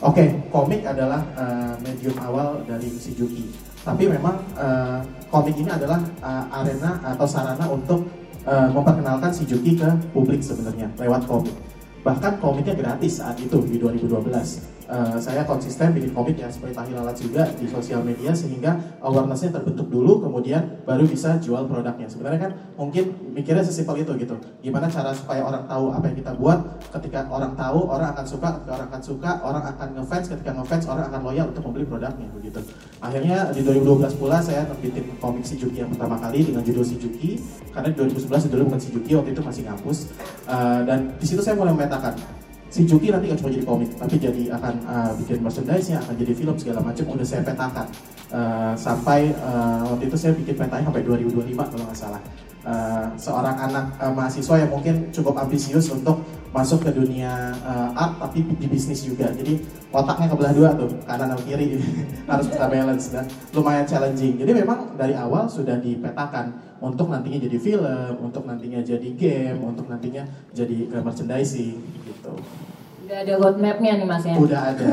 Oke, 0.00 0.32
komik 0.48 0.80
adalah 0.84 1.20
eh, 1.36 1.74
medium 1.84 2.16
awal 2.24 2.64
dari 2.64 2.88
si 2.96 3.12
Juki. 3.12 3.52
Tapi 3.80 4.08
memang 4.08 4.36
eh, 4.56 5.00
komik 5.28 5.56
ini 5.56 5.68
adalah 5.68 6.00
eh, 6.00 6.56
arena 6.56 7.00
atau 7.04 7.28
sarana 7.28 7.68
untuk 7.68 8.19
eh, 8.46 8.68
memperkenalkan 8.72 9.30
si 9.32 9.44
Juki 9.44 9.76
ke 9.76 9.88
publik 10.12 10.40
sebenarnya 10.40 10.88
lewat 10.96 11.26
komik. 11.28 11.54
Bahkan 12.00 12.40
komiknya 12.40 12.72
gratis 12.72 13.20
saat 13.20 13.36
itu 13.36 13.60
di 13.68 13.76
2012. 13.76 14.79
Eh, 14.90 15.18
saya 15.22 15.46
konsisten 15.46 15.94
bikin 15.94 16.10
komik 16.10 16.34
ya 16.34 16.50
seperti 16.50 16.74
Tahil 16.74 16.98
Lalat 16.98 17.14
juga 17.14 17.46
di 17.54 17.70
sosial 17.70 18.02
media 18.02 18.34
sehingga 18.34 18.74
awarenessnya 18.98 19.54
terbentuk 19.54 19.86
dulu 19.86 20.18
kemudian 20.18 20.82
baru 20.82 21.06
bisa 21.06 21.38
jual 21.38 21.62
produknya. 21.70 22.10
Sebenarnya 22.10 22.50
kan 22.50 22.52
mungkin 22.74 23.14
mikirnya 23.30 23.62
sesimpel 23.62 24.02
itu 24.02 24.18
gitu. 24.18 24.34
Gimana 24.58 24.90
cara 24.90 25.14
supaya 25.14 25.46
orang 25.46 25.70
tahu 25.70 25.94
apa 25.94 26.10
yang 26.10 26.18
kita 26.18 26.34
buat? 26.34 26.58
Ketika 26.90 27.22
orang 27.30 27.54
tahu, 27.54 27.86
orang 27.86 28.18
akan 28.18 28.26
suka, 28.26 28.48
ketika 28.58 28.72
orang 28.74 28.88
akan 28.90 29.02
suka, 29.06 29.30
orang 29.46 29.64
akan 29.70 29.88
ngefans, 29.94 30.26
ketika 30.26 30.50
ngefans 30.58 30.84
orang 30.90 31.04
akan 31.06 31.20
loyal 31.22 31.46
untuk 31.54 31.62
membeli 31.70 31.86
produknya 31.86 32.26
begitu. 32.34 32.60
Akhirnya 32.98 33.38
di 33.54 33.62
2012 33.62 34.18
pula 34.18 34.42
saya 34.42 34.66
terbitin 34.66 35.06
komik 35.22 35.46
si 35.46 35.54
Juki 35.54 35.86
yang 35.86 35.94
pertama 35.94 36.18
kali 36.18 36.42
dengan 36.42 36.66
judul 36.66 36.82
si 36.82 36.98
Juki 36.98 37.38
karena 37.70 37.94
di 37.94 37.96
2011 38.10 38.50
dulu 38.50 38.74
bukan 38.74 38.80
si 38.82 38.90
Juki 38.90 39.14
waktu 39.14 39.30
itu 39.38 39.42
masih 39.46 39.62
ngampus 39.70 40.10
Eh, 40.50 40.80
dan 40.82 41.14
di 41.14 41.26
situ 41.26 41.38
saya 41.44 41.54
mulai 41.54 41.70
memetakan 41.70 42.16
si 42.70 42.86
Juki 42.86 43.10
nanti 43.10 43.28
gak 43.28 43.42
cuma 43.42 43.50
jadi 43.50 43.66
komik, 43.66 43.90
tapi 43.98 44.14
jadi 44.16 44.42
akan 44.54 44.74
uh, 44.86 45.12
bikin 45.18 45.42
merchandise-nya, 45.42 45.98
akan 46.06 46.14
jadi 46.14 46.32
film 46.38 46.54
segala 46.56 46.80
macam. 46.80 47.04
Udah 47.10 47.26
saya 47.26 47.42
petakan 47.42 47.88
Uh, 48.30 48.78
sampai 48.78 49.34
uh, 49.42 49.90
waktu 49.90 50.06
itu 50.06 50.14
saya 50.14 50.30
bikin 50.38 50.54
petanya 50.54 50.86
sampai 50.86 51.02
2025 51.02 51.50
kalau 51.50 51.82
nggak 51.82 51.98
salah. 51.98 52.22
Uh, 52.60 53.08
seorang 53.16 53.56
anak 53.56 53.88
uh, 53.96 54.12
mahasiswa 54.12 54.60
yang 54.60 54.68
mungkin 54.68 55.08
cukup 55.08 55.32
ambisius 55.40 55.88
untuk 55.88 56.20
masuk 56.50 56.82
ke 56.82 56.90
dunia 56.90 57.54
uh, 57.62 57.94
art 57.94 58.20
tapi 58.20 58.42
di 58.44 58.66
bisnis 58.68 59.06
juga. 59.06 59.30
Jadi 59.32 59.62
otaknya 59.88 60.28
kebelah 60.28 60.52
dua 60.52 60.68
tuh 60.76 60.90
kanan 61.06 61.32
atau 61.32 61.40
kiri 61.46 61.80
harus 62.30 62.46
bisa 62.52 62.66
balance 62.68 63.06
dan 63.08 63.24
lumayan 63.56 63.86
challenging. 63.86 64.36
Jadi 64.36 64.52
memang 64.52 64.92
dari 64.98 65.16
awal 65.16 65.48
sudah 65.48 65.80
dipetakan 65.80 66.52
untuk 66.84 67.08
nantinya 67.08 67.38
jadi 67.48 67.58
film, 67.60 68.12
untuk 68.18 68.44
nantinya 68.44 68.84
jadi 68.84 69.08
game, 69.14 69.60
untuk 69.62 69.86
nantinya 69.88 70.26
jadi 70.52 70.90
uh, 70.90 71.02
merchandising 71.06 71.80
gitu. 72.04 72.32
Udah 73.06 73.26
ada 73.26 73.32
roadmapnya 73.42 73.92
nih 73.98 74.06
mas 74.06 74.22
ya. 74.26 74.34
Udah 74.38 74.60
ada. 74.74 74.84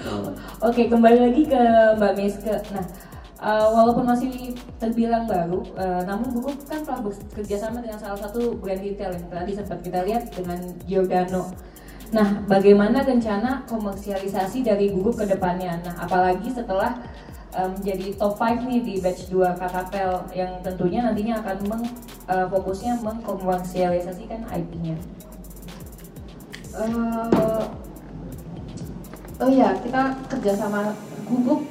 Oke, 0.68 0.92
kembali 0.92 1.18
lagi 1.28 1.42
ke 1.48 1.62
Mbak 1.96 2.12
Meske. 2.16 2.52
Nah, 2.72 2.84
uh, 3.40 3.68
walaupun 3.72 4.04
masih 4.08 4.56
terbilang 4.80 5.28
baru, 5.28 5.60
uh, 5.76 6.02
namun 6.04 6.32
Google 6.32 6.56
kan 6.64 6.80
telah 6.84 7.00
bekerja 7.04 7.56
sama 7.60 7.84
dengan 7.84 8.00
salah 8.00 8.16
satu 8.16 8.56
brand 8.56 8.80
retail 8.80 9.12
yang 9.12 9.26
tadi 9.28 9.52
sempat 9.52 9.78
kita 9.84 10.00
lihat 10.04 10.32
dengan 10.32 10.60
Giordano. 10.88 11.52
Nah, 12.14 12.46
bagaimana 12.46 13.02
rencana 13.02 13.66
komersialisasi 13.66 14.62
dari 14.62 14.94
Google 14.94 15.18
ke 15.18 15.26
depannya? 15.26 15.82
Nah, 15.82 16.06
apalagi 16.06 16.54
setelah 16.54 16.94
menjadi 17.56 18.12
um, 18.12 18.18
top 18.20 18.34
5 18.36 18.68
nih 18.68 18.80
di 18.84 18.94
batch 19.00 19.32
2 19.32 19.56
Kakapel 19.56 20.12
yang 20.36 20.60
tentunya 20.60 21.00
nantinya 21.00 21.40
akan 21.40 21.56
meng, 21.72 21.84
uh, 22.28 22.44
fokusnya 22.52 23.00
mengkomersialisasikan 23.00 24.44
IP-nya. 24.44 24.96
Uh, 26.76 27.64
oh 29.40 29.48
ya, 29.48 29.72
kita 29.80 30.12
kerjasama 30.28 30.92
Google 31.24 31.64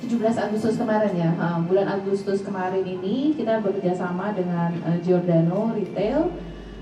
17 0.00 0.16
Agustus 0.32 0.80
kemarin 0.80 1.12
ya. 1.12 1.30
Uh, 1.36 1.60
bulan 1.68 2.00
Agustus 2.00 2.40
kemarin 2.40 2.80
ini 2.80 3.36
kita 3.36 3.60
bekerja 3.60 3.92
sama 3.92 4.32
dengan 4.32 4.72
uh, 4.88 4.96
Giordano 5.04 5.76
Retail. 5.76 6.32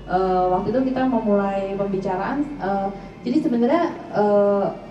Uh, 0.09 0.49
waktu 0.55 0.71
itu 0.73 0.89
kita 0.89 1.05
memulai 1.05 1.75
pembicaraan. 1.75 2.47
Uh, 2.57 2.87
jadi 3.19 3.43
sebenarnya 3.43 3.83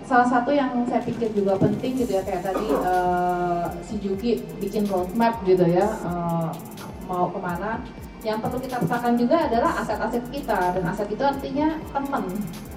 salah 0.05 0.29
satu 0.29 0.53
yang 0.53 0.85
saya 0.85 1.01
pikir 1.01 1.33
juga 1.33 1.57
penting 1.57 1.97
gitu 1.97 2.13
ya 2.13 2.21
kayak 2.21 2.45
tadi 2.45 2.69
uh, 2.85 3.65
si 3.81 3.97
Juki 3.97 4.45
bikin 4.61 4.85
roadmap 4.85 5.41
gitu 5.49 5.65
ya 5.65 5.89
mau 7.09 7.25
ke 7.33 7.41
mana. 7.41 7.81
Yang 8.21 8.37
perlu 8.45 8.57
kita 8.61 8.77
petakan 8.85 9.17
juga 9.17 9.49
adalah 9.49 9.81
aset-aset 9.81 10.21
kita 10.29 10.77
dan 10.77 10.83
aset 10.85 11.09
itu 11.09 11.23
artinya 11.25 11.81
teman. 11.89 12.23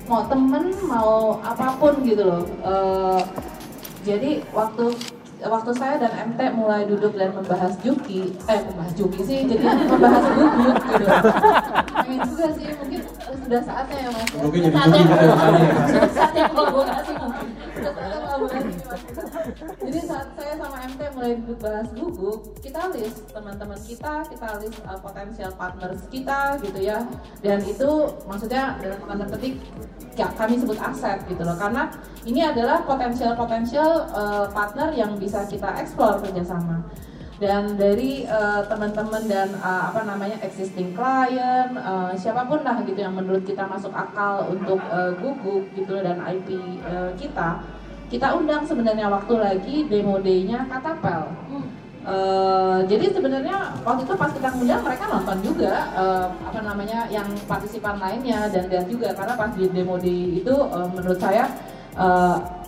Mau 0.08 0.24
temen 0.24 0.64
mau 0.88 1.36
apa 1.44 1.76
pun 1.76 2.00
gitu 2.00 2.24
loh. 2.24 2.42
Jadi 4.08 4.40
waktu 4.56 4.96
waktu 5.48 5.72
saya 5.74 5.94
dan 5.98 6.12
MT 6.32 6.40
mulai 6.54 6.86
duduk 6.86 7.14
dan 7.18 7.34
membahas 7.34 7.74
Juki, 7.82 8.34
eh 8.46 8.60
membahas 8.62 8.92
Juki 8.94 9.20
sih, 9.26 9.38
jadi 9.46 9.64
membahas 9.90 10.24
gugut 10.38 10.76
gitu. 10.86 11.06
Pengen 12.02 12.20
juga 12.28 12.46
sih, 12.54 12.66
mungkin 12.78 13.00
sudah 13.42 13.60
saatnya 13.66 13.96
ya 14.06 14.10
mas. 14.14 14.26
Mungkin 14.38 14.60
jadi 14.68 14.74
Saatnya 14.76 15.00
Juki 15.02 15.16
yang 15.18 15.38
ya. 15.58 15.74
Saatnya 16.12 16.44
saatnya. 16.52 17.31
Jadi 19.82 20.00
saat 20.06 20.28
saya 20.38 20.54
sama 20.54 20.78
MT 20.86 21.00
mulai 21.18 21.34
bahas 21.58 21.88
gugut, 21.90 22.40
kita 22.62 22.86
list 22.94 23.26
teman-teman 23.34 23.80
kita, 23.82 24.22
kita 24.30 24.48
list 24.62 24.78
uh, 24.86 24.98
potensial 25.02 25.50
partners 25.58 26.06
kita 26.06 26.56
gitu 26.62 26.80
ya. 26.80 27.02
Dan 27.42 27.66
itu 27.66 27.90
maksudnya 28.24 28.78
dalam 28.78 29.02
tanda 29.02 29.26
petik 29.26 29.58
ya 30.12 30.28
kami 30.36 30.60
sebut 30.60 30.76
aset 30.76 31.24
gitu 31.24 31.40
loh 31.40 31.56
karena 31.56 31.88
ini 32.28 32.44
adalah 32.44 32.84
potensial-potensial 32.84 34.12
uh, 34.12 34.46
partner 34.52 34.92
yang 34.92 35.16
bisa 35.16 35.48
kita 35.48 35.72
eksplor 35.80 36.20
kerjasama 36.20 36.84
dan 37.40 37.74
dari 37.74 38.22
uh, 38.30 38.62
teman-teman 38.70 39.26
dan 39.26 39.50
uh, 39.58 39.90
apa 39.90 40.06
namanya 40.06 40.38
existing 40.46 40.94
client 40.94 41.74
uh, 41.74 42.14
siapa 42.14 42.46
pun 42.46 42.62
lah 42.62 42.78
gitu 42.86 43.02
yang 43.02 43.18
menurut 43.18 43.42
kita 43.42 43.66
masuk 43.66 43.90
akal 43.90 44.46
untuk 44.46 44.78
uh, 44.92 45.10
guguk 45.18 45.66
gitu 45.74 45.98
dan 45.98 46.22
IP 46.22 46.78
uh, 46.86 47.10
kita 47.18 47.64
kita 48.12 48.28
undang 48.36 48.68
sebenarnya 48.68 49.08
waktu 49.08 49.34
lagi 49.40 49.76
demo 49.88 50.20
day-nya 50.20 50.68
Katapel. 50.68 51.32
Uh, 52.02 52.82
jadi 52.90 53.14
sebenarnya 53.14 53.78
waktu 53.86 54.02
itu 54.02 54.14
pas 54.18 54.26
kita 54.34 54.50
ngundang 54.52 54.82
mereka 54.82 55.06
nonton 55.06 55.38
juga 55.38 55.86
uh, 55.94 56.26
apa 56.50 56.60
namanya 56.60 57.06
yang 57.06 57.30
partisipan 57.46 57.94
lainnya 58.02 58.50
dan 58.50 58.66
lihat 58.66 58.90
juga 58.90 59.14
karena 59.14 59.38
pas 59.38 59.54
di 59.54 59.70
demo 59.70 59.94
day 60.02 60.42
itu 60.42 60.50
uh, 60.50 60.90
menurut 60.90 61.14
saya 61.22 61.46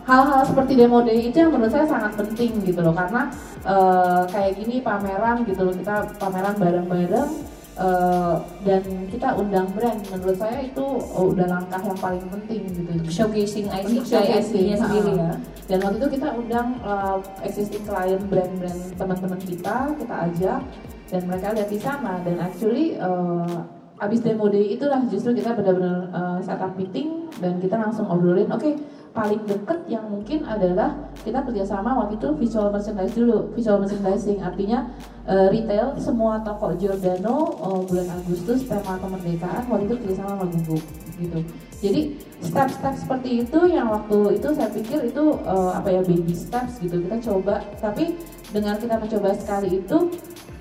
hal-hal 0.06 0.38
uh, 0.38 0.46
seperti 0.46 0.78
demo 0.78 1.02
day 1.02 1.28
itu 1.28 1.34
yang 1.34 1.50
menurut 1.50 1.74
saya 1.74 1.84
sangat 1.84 2.14
penting 2.14 2.62
gitu 2.62 2.80
loh. 2.80 2.94
Karena 2.94 3.28
uh, 3.66 4.22
kayak 4.30 4.54
gini 4.56 4.80
pameran 4.80 5.44
gitu 5.44 5.60
loh 5.66 5.74
kita 5.76 6.14
pameran 6.16 6.54
bareng-bareng 6.56 7.30
uh, 7.78 8.42
dan 8.62 8.82
kita 9.10 9.28
undang 9.34 9.68
brand. 9.74 10.00
Menurut 10.10 10.36
saya 10.38 10.58
itu 10.62 10.84
oh, 10.98 11.30
udah 11.34 11.46
langkah 11.46 11.80
yang 11.82 11.98
paling 11.98 12.24
penting 12.30 12.62
gitu. 12.70 12.92
Showcasing 13.10 13.66
IC 13.70 13.92
showcasing 14.06 14.78
sendiri 14.78 15.12
ya. 15.18 15.32
Dan 15.64 15.78
waktu 15.80 15.96
itu 16.02 16.08
kita 16.20 16.28
undang 16.36 16.68
uh, 16.84 17.18
existing 17.40 17.82
client 17.88 18.22
brand-brand 18.28 18.80
teman-teman 19.00 19.40
kita 19.40 19.76
kita 19.96 20.14
ajak 20.30 20.60
dan 21.08 21.22
mereka 21.30 21.46
lihat 21.54 21.70
di 21.70 21.78
sana 21.80 22.18
dan 22.26 22.36
actually 22.42 22.98
uh, 22.98 23.62
abis 24.02 24.20
demo 24.26 24.50
day 24.50 24.74
itulah 24.74 24.98
justru 25.06 25.38
kita 25.38 25.54
benar-benar 25.54 26.10
uh, 26.10 26.38
setup 26.42 26.74
meeting 26.74 27.30
dan 27.38 27.62
kita 27.62 27.78
langsung 27.78 28.10
obrolin 28.10 28.50
oke 28.50 28.58
okay, 28.58 28.74
paling 29.14 29.46
deket 29.46 29.86
yang 29.86 30.10
mungkin 30.10 30.42
adalah 30.42 30.90
kita 31.22 31.38
kerjasama 31.46 31.94
waktu 31.94 32.18
itu 32.18 32.34
visual 32.34 32.74
merchandise 32.74 33.14
dulu 33.14 33.54
visual 33.54 33.78
merchandising. 33.78 34.42
Artinya 34.42 34.90
uh, 35.30 35.46
retail 35.54 35.94
semua 36.02 36.42
toko 36.42 36.74
Giordano 36.74 37.54
uh, 37.62 37.80
bulan 37.86 38.10
Agustus 38.10 38.66
tema 38.66 38.98
kemerdekaan 38.98 39.70
waktu 39.70 39.86
itu 39.86 39.96
kerjasama 40.02 40.42
sama 40.42 40.46
Google 40.50 40.82
gitu. 41.14 41.38
Jadi 41.78 42.00
step-step 42.42 42.94
seperti 42.98 43.46
itu 43.46 43.58
yang 43.70 43.86
waktu 43.86 44.42
itu 44.42 44.48
saya 44.50 44.68
pikir 44.74 45.06
itu 45.06 45.24
uh, 45.46 45.78
apa 45.78 45.94
ya 45.94 46.02
baby 46.02 46.34
steps 46.34 46.82
gitu. 46.82 46.98
Kita 47.06 47.16
coba 47.30 47.62
tapi 47.78 48.18
dengan 48.50 48.74
kita 48.82 48.98
mencoba 48.98 49.30
sekali 49.38 49.78
itu 49.78 50.10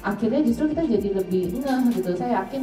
akhirnya 0.05 0.45
justru 0.45 0.69
kita 0.77 0.85
jadi 0.85 1.09
lebih 1.25 1.57
ngeh 1.57 1.81
gitu. 1.97 2.13
Saya 2.13 2.45
yakin 2.45 2.61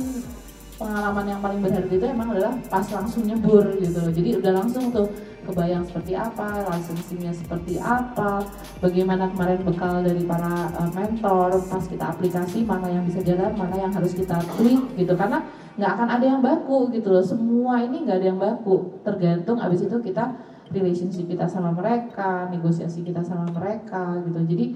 pengalaman 0.80 1.28
yang 1.28 1.40
paling 1.44 1.60
berharga 1.60 1.92
itu 1.92 2.06
emang 2.08 2.32
adalah 2.32 2.56
pas 2.72 2.86
langsung 2.88 3.28
nyebur 3.28 3.76
gitu 3.76 4.00
loh. 4.00 4.08
Jadi 4.08 4.30
udah 4.40 4.52
langsung 4.56 4.88
tuh 4.88 5.12
kebayang 5.44 5.84
seperti 5.84 6.16
apa, 6.16 6.64
licensingnya 6.72 7.32
seperti 7.36 7.76
apa, 7.76 8.40
bagaimana 8.80 9.28
kemarin 9.36 9.60
bekal 9.60 10.00
dari 10.00 10.24
para 10.24 10.72
uh, 10.80 10.90
mentor 10.96 11.60
pas 11.68 11.84
kita 11.84 12.16
aplikasi 12.16 12.64
mana 12.64 12.88
yang 12.88 13.04
bisa 13.04 13.20
jalan, 13.20 13.52
mana 13.52 13.76
yang 13.76 13.92
harus 13.92 14.16
kita 14.16 14.40
tweak 14.56 14.96
gitu 14.96 15.12
karena 15.12 15.44
nggak 15.76 15.90
akan 15.96 16.08
ada 16.08 16.24
yang 16.24 16.40
baku 16.40 16.88
gitu 16.96 17.12
loh. 17.12 17.24
Semua 17.24 17.84
ini 17.84 18.08
nggak 18.08 18.16
ada 18.16 18.26
yang 18.32 18.40
baku, 18.40 19.00
tergantung 19.04 19.60
abis 19.60 19.84
itu 19.84 19.96
kita 20.00 20.32
relationship 20.70 21.26
kita 21.26 21.50
sama 21.50 21.74
mereka, 21.74 22.46
negosiasi 22.48 23.02
kita 23.02 23.20
sama 23.26 23.50
mereka 23.50 24.22
gitu. 24.24 24.38
Jadi 24.54 24.66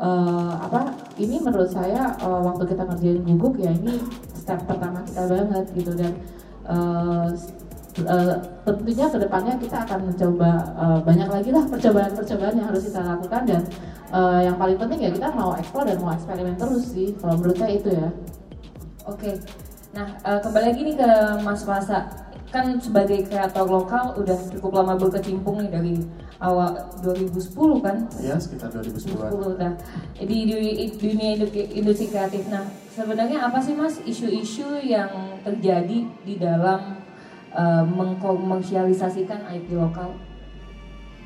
uh, 0.00 0.58
apa 0.58 0.96
ini 1.20 1.38
menurut 1.38 1.68
saya 1.68 2.16
uh, 2.24 2.40
waktu 2.40 2.72
kita 2.72 2.82
ngerjain 2.88 3.20
guguk 3.22 3.60
ya 3.60 3.70
ini 3.70 4.00
step 4.42 4.58
pertama 4.66 5.06
kita 5.06 5.22
banget 5.30 5.64
gitu. 5.78 5.92
Dan 5.94 6.12
uh, 6.66 7.30
uh, 8.02 8.34
tentunya 8.66 9.06
ke 9.06 9.18
depannya 9.22 9.54
kita 9.62 9.76
akan 9.86 10.00
mencoba 10.10 10.50
uh, 10.74 10.98
banyak 11.06 11.28
lagi 11.30 11.50
lah 11.54 11.64
percobaan-percobaan 11.70 12.54
yang 12.58 12.66
harus 12.66 12.90
kita 12.90 13.00
lakukan. 13.06 13.42
Dan 13.46 13.62
uh, 14.10 14.40
yang 14.42 14.58
paling 14.58 14.74
penting 14.74 14.98
ya 15.06 15.10
kita 15.14 15.30
mau 15.30 15.54
eksplor 15.54 15.86
dan 15.86 16.02
mau 16.02 16.10
eksperimen 16.10 16.58
terus 16.58 16.90
sih 16.90 17.14
kalau 17.22 17.38
menurut 17.38 17.54
saya 17.54 17.72
itu 17.78 17.90
ya. 17.94 18.10
Oke, 19.02 19.34
nah 19.94 20.06
uh, 20.26 20.38
kembali 20.42 20.64
lagi 20.74 20.80
nih 20.86 20.96
ke 20.98 21.10
Mas 21.42 21.62
Fasa 21.66 22.06
kan 22.52 22.76
sebagai 22.76 23.24
kreator 23.24 23.64
lokal 23.64 24.12
udah 24.20 24.36
cukup 24.52 24.84
lama 24.84 24.94
berkecimpung 25.00 25.64
nih 25.64 25.70
dari 25.72 25.94
awal 26.36 26.76
2010 27.00 27.80
kan? 27.80 27.96
Iya 28.20 28.36
sekitar 28.36 28.68
2010. 28.76 29.56
2010 29.56 29.56
nah 29.56 29.72
di, 30.20 30.38
di 30.44 30.86
dunia 31.00 31.30
industri 31.72 32.12
kreatif. 32.12 32.44
Nah 32.52 32.68
sebenarnya 32.92 33.48
apa 33.48 33.56
sih 33.64 33.72
mas 33.72 34.04
isu-isu 34.04 34.76
yang 34.84 35.40
terjadi 35.40 36.04
di 36.28 36.34
dalam 36.36 37.00
uh, 37.56 37.84
mengkomersialisasikan 37.88 39.48
IP 39.48 39.72
lokal? 39.72 40.12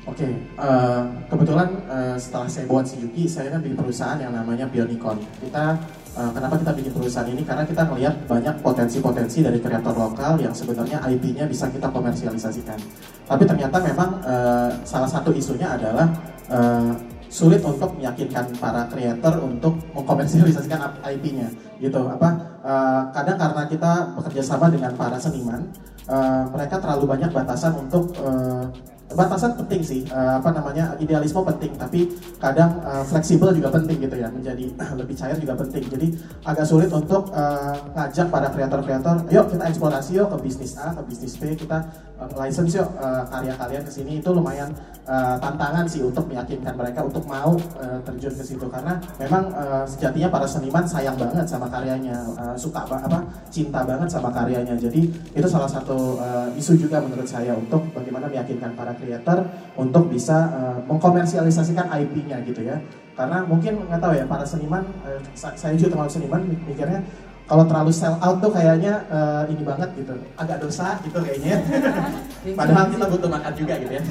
Oke, 0.07 0.23
okay, 0.23 0.33
uh, 0.55 1.03
kebetulan 1.27 1.67
uh, 1.91 2.15
setelah 2.15 2.47
saya 2.47 2.63
buat 2.63 2.87
Yuki, 2.87 3.27
saya 3.27 3.51
kan 3.51 3.59
bikin 3.59 3.75
perusahaan 3.75 4.15
yang 4.15 4.31
namanya 4.31 4.63
Bionicon. 4.71 5.19
Kita 5.43 5.75
uh, 6.15 6.31
kenapa 6.31 6.55
kita 6.63 6.71
bikin 6.79 6.95
perusahaan 6.95 7.27
ini? 7.27 7.43
Karena 7.43 7.67
kita 7.67 7.83
melihat 7.91 8.15
banyak 8.23 8.55
potensi-potensi 8.63 9.43
dari 9.43 9.59
kreator 9.59 9.91
lokal 9.99 10.39
yang 10.39 10.55
sebenarnya 10.55 11.03
IP-nya 11.11 11.43
bisa 11.51 11.67
kita 11.67 11.91
komersialisasikan. 11.91 12.79
Tapi 13.27 13.43
ternyata 13.43 13.83
memang 13.83 14.23
uh, 14.23 14.71
salah 14.87 15.11
satu 15.11 15.35
isunya 15.35 15.75
adalah 15.75 16.07
uh, 16.55 16.95
sulit 17.27 17.59
untuk 17.59 17.91
meyakinkan 17.99 18.55
para 18.63 18.87
kreator 18.87 19.43
untuk 19.43 19.75
mengkomersialisasikan 19.91 20.87
IP-nya, 21.19 21.51
gitu. 21.83 21.99
Apa? 22.07 22.63
Uh, 22.63 23.01
kadang 23.11 23.35
karena 23.35 23.67
kita 23.67 24.15
bekerja 24.15 24.39
sama 24.55 24.71
dengan 24.71 24.95
para 24.95 25.19
seniman, 25.19 25.67
uh, 26.07 26.47
mereka 26.55 26.79
terlalu 26.79 27.11
banyak 27.11 27.27
batasan 27.35 27.75
untuk 27.75 28.15
uh, 28.23 28.71
batasan 29.17 29.57
penting 29.57 29.81
sih 29.81 30.01
uh, 30.13 30.37
apa 30.37 30.53
namanya 30.53 30.93
idealisme 31.01 31.41
penting 31.41 31.73
tapi 31.73 32.13
kadang 32.37 32.77
uh, 32.85 33.01
fleksibel 33.01 33.49
juga 33.49 33.73
penting 33.73 33.97
gitu 34.05 34.13
ya 34.13 34.29
menjadi 34.29 34.69
lebih 35.01 35.17
cair 35.17 35.37
juga 35.41 35.57
penting. 35.57 35.83
Jadi 35.89 36.07
agak 36.45 36.65
sulit 36.69 36.93
untuk 36.93 37.33
uh, 37.33 37.73
ngajak 37.97 38.29
para 38.29 38.47
kreator-kreator 38.53 39.25
yuk 39.33 39.49
kita 39.49 39.65
eksplorasi 39.73 40.21
yuk 40.21 40.29
ke 40.29 40.37
bisnis 40.45 40.77
A 40.77 40.93
ke 40.93 41.01
bisnis 41.09 41.33
B 41.41 41.57
kita 41.57 41.89
license 42.37 42.73
yuk 42.77 42.89
uh, 42.97 43.23
karya 43.29 43.53
kalian 43.53 43.83
ke 43.85 43.91
sini. 43.93 44.11
Itu 44.17 44.33
lumayan 44.33 44.73
uh, 45.05 45.37
tantangan 45.37 45.85
sih 45.85 46.01
untuk 46.01 46.25
meyakinkan 46.25 46.73
mereka 46.73 47.05
untuk 47.05 47.23
mau 47.29 47.53
uh, 47.77 47.99
terjun 48.03 48.33
ke 48.33 48.43
situ. 48.43 48.65
Karena 48.65 48.97
memang 49.21 49.53
uh, 49.53 49.85
sejatinya 49.85 50.29
para 50.33 50.47
seniman 50.49 50.85
sayang 50.85 51.15
banget 51.15 51.45
sama 51.45 51.69
karyanya 51.69 52.17
uh, 52.37 52.55
suka 52.57 52.83
apa 52.83 53.21
cinta 53.53 53.85
banget 53.85 54.09
sama 54.09 54.33
karyanya. 54.33 54.73
Jadi 54.75 55.09
itu 55.33 55.47
salah 55.47 55.69
satu 55.69 56.17
uh, 56.17 56.49
isu 56.57 56.77
juga 56.77 56.97
menurut 57.03 57.29
saya 57.29 57.53
untuk 57.53 57.85
bagaimana 57.93 58.25
meyakinkan 58.29 58.73
para 58.73 58.93
creator 58.97 59.45
untuk 59.77 60.09
bisa 60.09 60.49
uh, 60.53 60.79
mengkomersialisasikan 60.89 61.85
IP-nya 61.91 62.41
gitu 62.45 62.65
ya. 62.65 62.81
Karena 63.17 63.41
mungkin 63.49 63.81
nggak 63.89 63.97
tahu 63.97 64.13
ya 64.13 64.25
para 64.29 64.45
seniman 64.45 64.85
uh, 65.01 65.17
saya 65.33 65.73
juga 65.73 65.97
termasuk 65.97 66.21
seniman 66.21 66.41
mikirnya 66.65 67.01
kalau 67.47 67.63
terlalu 67.63 67.91
sell 67.95 68.19
out 68.19 68.37
tuh 68.43 68.51
kayaknya 68.51 69.07
uh, 69.07 69.47
ini 69.47 69.63
banget 69.63 69.89
gitu. 69.95 70.13
Agak 70.35 70.59
dosa 70.59 70.99
gitu 71.01 71.17
kayaknya. 71.23 71.63
Padahal 72.59 72.91
kita 72.91 73.05
butuh 73.07 73.29
makan 73.31 73.53
juga 73.55 73.73
gitu 73.79 73.93
ya. 73.95 74.03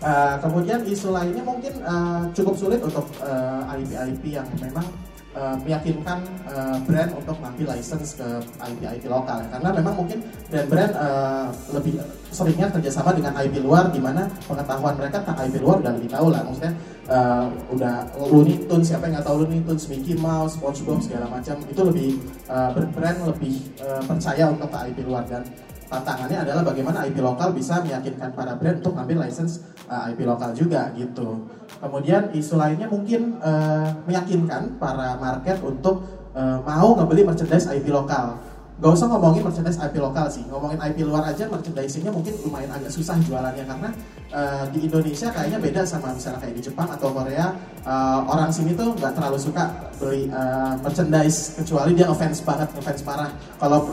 Uh, 0.00 0.34
kemudian 0.40 0.80
isu 0.88 1.12
lainnya 1.12 1.44
mungkin 1.44 1.74
uh, 1.84 2.24
cukup 2.32 2.54
sulit 2.56 2.80
untuk 2.80 3.04
uh, 3.20 3.68
IP 3.76 4.32
yang 4.32 4.48
memang 4.56 4.86
uh, 5.34 5.56
meyakinkan 5.62 6.26
uh, 6.50 6.78
brand 6.86 7.10
untuk 7.14 7.36
ngambil 7.38 7.76
license 7.76 8.18
ke 8.18 8.26
IP 8.62 8.80
IP 8.82 9.04
lokal. 9.06 9.42
Karena 9.50 9.68
memang 9.70 9.94
mungkin 9.94 10.18
brand-brand 10.50 10.92
uh, 10.96 11.48
lebih 11.74 12.02
seringnya 12.30 12.70
kerjasama 12.70 13.14
dengan 13.14 13.34
IP 13.38 13.62
luar 13.62 13.90
di 13.90 14.00
mana 14.02 14.26
pengetahuan 14.46 14.94
mereka 14.98 15.22
tentang 15.22 15.38
IP 15.46 15.54
luar 15.62 15.76
udah 15.82 15.92
lebih 15.98 16.10
tahu 16.10 16.26
lah. 16.30 16.42
Maksudnya 16.46 16.72
uh, 17.10 17.46
udah 17.70 17.94
Looney 18.30 18.56
Tunes 18.66 18.86
siapa 18.86 19.06
yang 19.06 19.18
nggak 19.18 19.26
tahu 19.26 19.36
Looney 19.46 19.60
Tunes 19.66 19.84
Mickey 19.90 20.14
Mouse 20.18 20.54
SpongeBob 20.58 20.98
segala 21.02 21.26
macam 21.30 21.56
itu 21.66 21.82
lebih 21.82 22.10
uh, 22.50 22.70
brand 22.74 23.18
lebih 23.26 23.54
uh, 23.82 24.02
percaya 24.06 24.50
untuk 24.50 24.68
ke 24.70 24.78
IP 24.94 24.98
luar. 25.06 25.26
Dan 25.26 25.42
tantangannya 25.90 26.38
adalah 26.46 26.62
bagaimana 26.62 27.02
IP 27.10 27.18
lokal 27.18 27.50
bisa 27.50 27.82
meyakinkan 27.82 28.30
para 28.30 28.54
brand 28.54 28.78
untuk 28.78 28.94
ngambil 28.94 29.26
license 29.26 29.66
uh, 29.90 30.06
IP 30.14 30.22
lokal 30.22 30.54
juga 30.54 30.94
gitu. 30.94 31.50
Kemudian 31.82 32.30
isu 32.30 32.54
lainnya 32.54 32.86
mungkin 32.86 33.42
uh, 33.42 33.90
meyakinkan 34.06 34.78
para 34.78 35.18
market 35.18 35.58
untuk 35.66 36.06
uh, 36.38 36.62
mau 36.62 36.94
ngebeli 36.94 37.26
merchandise 37.26 37.66
IP 37.74 37.90
lokal. 37.90 38.38
Gak 38.80 38.96
usah 38.96 39.12
ngomongin 39.12 39.44
merchandise 39.44 39.76
IP 39.76 40.00
lokal 40.00 40.24
sih, 40.32 40.40
ngomongin 40.48 40.80
IP 40.80 41.04
luar 41.04 41.28
aja 41.28 41.44
merchandise-nya 41.52 42.08
mungkin 42.08 42.32
lumayan 42.40 42.72
agak 42.72 42.88
susah 42.88 43.12
jualannya 43.28 43.60
karena 43.68 43.92
uh, 44.32 44.64
di 44.72 44.88
Indonesia 44.88 45.28
kayaknya 45.28 45.60
beda 45.60 45.84
sama 45.84 46.16
misalnya 46.16 46.40
kayak 46.40 46.56
di 46.56 46.62
Jepang 46.64 46.88
atau 46.88 47.12
Korea 47.12 47.52
uh, 47.84 48.24
orang 48.24 48.48
sini 48.48 48.72
tuh 48.72 48.96
nggak 48.96 49.12
terlalu 49.12 49.36
suka 49.36 49.68
beli 50.00 50.32
uh, 50.32 50.80
merchandise 50.80 51.60
kecuali 51.60 51.92
dia 51.92 52.08
ngefans 52.08 52.40
banget, 52.40 52.68
ngefans 52.72 53.00
parah. 53.04 53.30
Kalau 53.60 53.84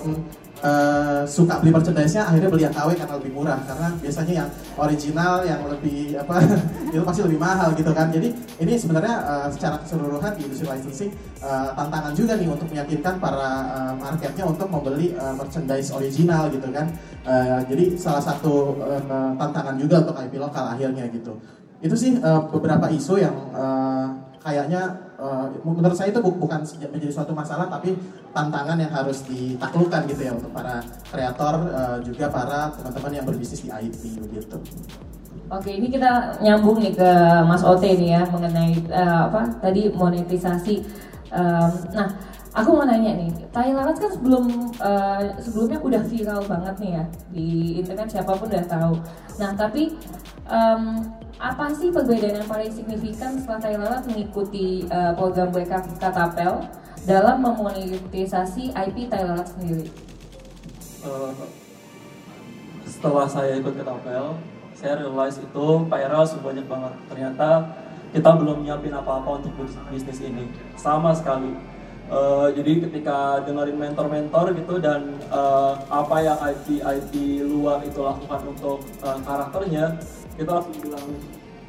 uh, 0.64 1.22
suka 1.28 1.62
beli 1.62 1.72
merchandise-nya 1.74 2.24
akhirnya 2.30 2.50
beli 2.50 2.64
yang 2.66 2.76
KW 2.76 2.90
karena 2.98 3.16
lebih 3.20 3.32
murah. 3.34 3.60
Karena 3.66 3.88
biasanya 4.00 4.34
yang 4.44 4.50
original 4.78 5.34
yang 5.46 5.62
lebih 5.70 6.18
apa 6.18 6.34
itu 6.94 7.04
pasti 7.04 7.22
lebih 7.26 7.40
mahal 7.40 7.70
gitu 7.78 7.92
kan. 7.94 8.08
Jadi 8.10 8.34
ini 8.62 8.74
sebenarnya 8.78 9.16
uh, 9.26 9.48
secara 9.52 9.82
keseluruhan 9.82 10.32
di 10.38 10.42
industri 10.46 10.66
licensing 10.70 11.12
uh, 11.44 11.74
tantangan 11.78 12.14
juga 12.18 12.34
nih 12.38 12.50
untuk 12.50 12.68
meyakinkan 12.72 13.16
para 13.22 13.50
uh, 13.74 13.94
marketnya 13.98 14.44
untuk 14.46 14.68
membeli 14.70 15.14
uh, 15.18 15.34
merchandise 15.38 15.90
original 15.94 16.50
gitu 16.50 16.68
kan. 16.74 16.90
Uh, 17.28 17.60
jadi 17.68 17.98
salah 18.00 18.24
satu 18.24 18.78
uh, 18.82 19.32
tantangan 19.36 19.76
juga 19.78 20.02
untuk 20.06 20.16
IP 20.18 20.40
lokal 20.42 20.74
akhirnya 20.74 21.06
gitu. 21.12 21.38
Itu 21.78 21.94
sih 21.94 22.18
uh, 22.18 22.50
beberapa 22.50 22.90
isu 22.90 23.22
yang 23.22 23.36
uh, 23.54 24.10
kayaknya 24.42 25.07
uh, 25.20 25.50
menurut 25.66 25.98
saya 25.98 26.14
itu 26.14 26.22
bukan 26.22 26.62
menjadi 26.64 27.14
suatu 27.14 27.34
masalah 27.34 27.68
tapi 27.68 27.98
tantangan 28.32 28.78
yang 28.78 28.94
harus 28.94 29.26
ditaklukkan 29.26 30.06
gitu 30.10 30.22
ya 30.30 30.32
untuk 30.34 30.54
para 30.54 30.82
kreator 31.10 31.54
uh, 31.74 31.98
juga 32.06 32.30
para 32.30 32.72
teman-teman 32.78 33.12
yang 33.14 33.26
berbisnis 33.26 33.66
di 33.66 33.70
IT 33.74 34.02
begitu. 34.22 34.58
Oke, 35.48 35.72
ini 35.72 35.88
kita 35.88 36.44
nyambung 36.44 36.84
nih 36.84 36.92
ke 36.92 37.12
Mas 37.48 37.64
Ote 37.64 37.88
nih 37.88 38.20
ya 38.20 38.22
mengenai 38.28 38.84
uh, 38.92 39.32
apa 39.32 39.42
tadi 39.64 39.88
monetisasi. 39.88 40.84
Um, 41.32 41.72
nah, 41.96 42.20
aku 42.52 42.76
mau 42.76 42.84
nanya 42.84 43.16
nih, 43.16 43.32
Thailand 43.56 43.96
kan 43.96 44.12
sebelum 44.12 44.44
uh, 44.84 45.24
sebelumnya 45.40 45.80
udah 45.80 46.02
viral 46.04 46.42
banget 46.52 46.76
nih 46.84 46.92
ya 47.00 47.04
di 47.32 47.48
internet 47.80 48.12
siapa 48.12 48.36
pun 48.36 48.52
udah 48.52 48.68
tahu. 48.68 48.94
Nah, 49.40 49.56
tapi 49.56 49.96
um, 50.48 51.04
apa 51.38 51.70
sih 51.70 51.94
perbedaan 51.94 52.42
yang 52.42 52.50
paling 52.50 52.72
signifikan 52.74 53.38
setelah 53.38 53.62
Thailand 53.62 54.04
mengikuti 54.10 54.90
uh, 54.90 55.14
program 55.14 55.54
mereka 55.54 55.86
Katapel 56.02 56.66
dalam 57.06 57.46
memonetisasi 57.46 58.74
IP 58.74 59.08
Thailand 59.08 59.46
sendiri? 59.46 59.88
Uh, 61.06 61.32
setelah 62.88 63.30
saya 63.30 63.62
ikut 63.62 63.78
Katapel, 63.78 64.34
saya 64.74 64.94
realize 64.98 65.38
itu 65.38 65.66
viral 65.86 66.24
sebanyak 66.26 66.66
banget. 66.66 66.94
Ternyata 67.06 67.48
kita 68.16 68.30
belum 68.34 68.66
nyiapin 68.66 68.96
apa-apa 68.96 69.44
untuk 69.44 69.54
bisnis 69.94 70.20
ini, 70.26 70.50
sama 70.74 71.14
sekali. 71.14 71.54
Uh, 72.08 72.48
jadi 72.56 72.88
ketika 72.88 73.44
dengerin 73.44 73.76
mentor-mentor 73.76 74.56
gitu 74.56 74.80
dan 74.80 75.20
uh, 75.28 75.76
apa 75.92 76.24
yang 76.24 76.40
IP 76.40 76.80
IP 76.80 77.44
luar 77.44 77.84
itu 77.84 78.00
lakukan 78.00 78.48
untuk 78.48 78.80
uh, 79.04 79.20
karakternya, 79.28 80.00
kita 80.38 80.52
langsung 80.54 80.78
bilang 80.80 81.06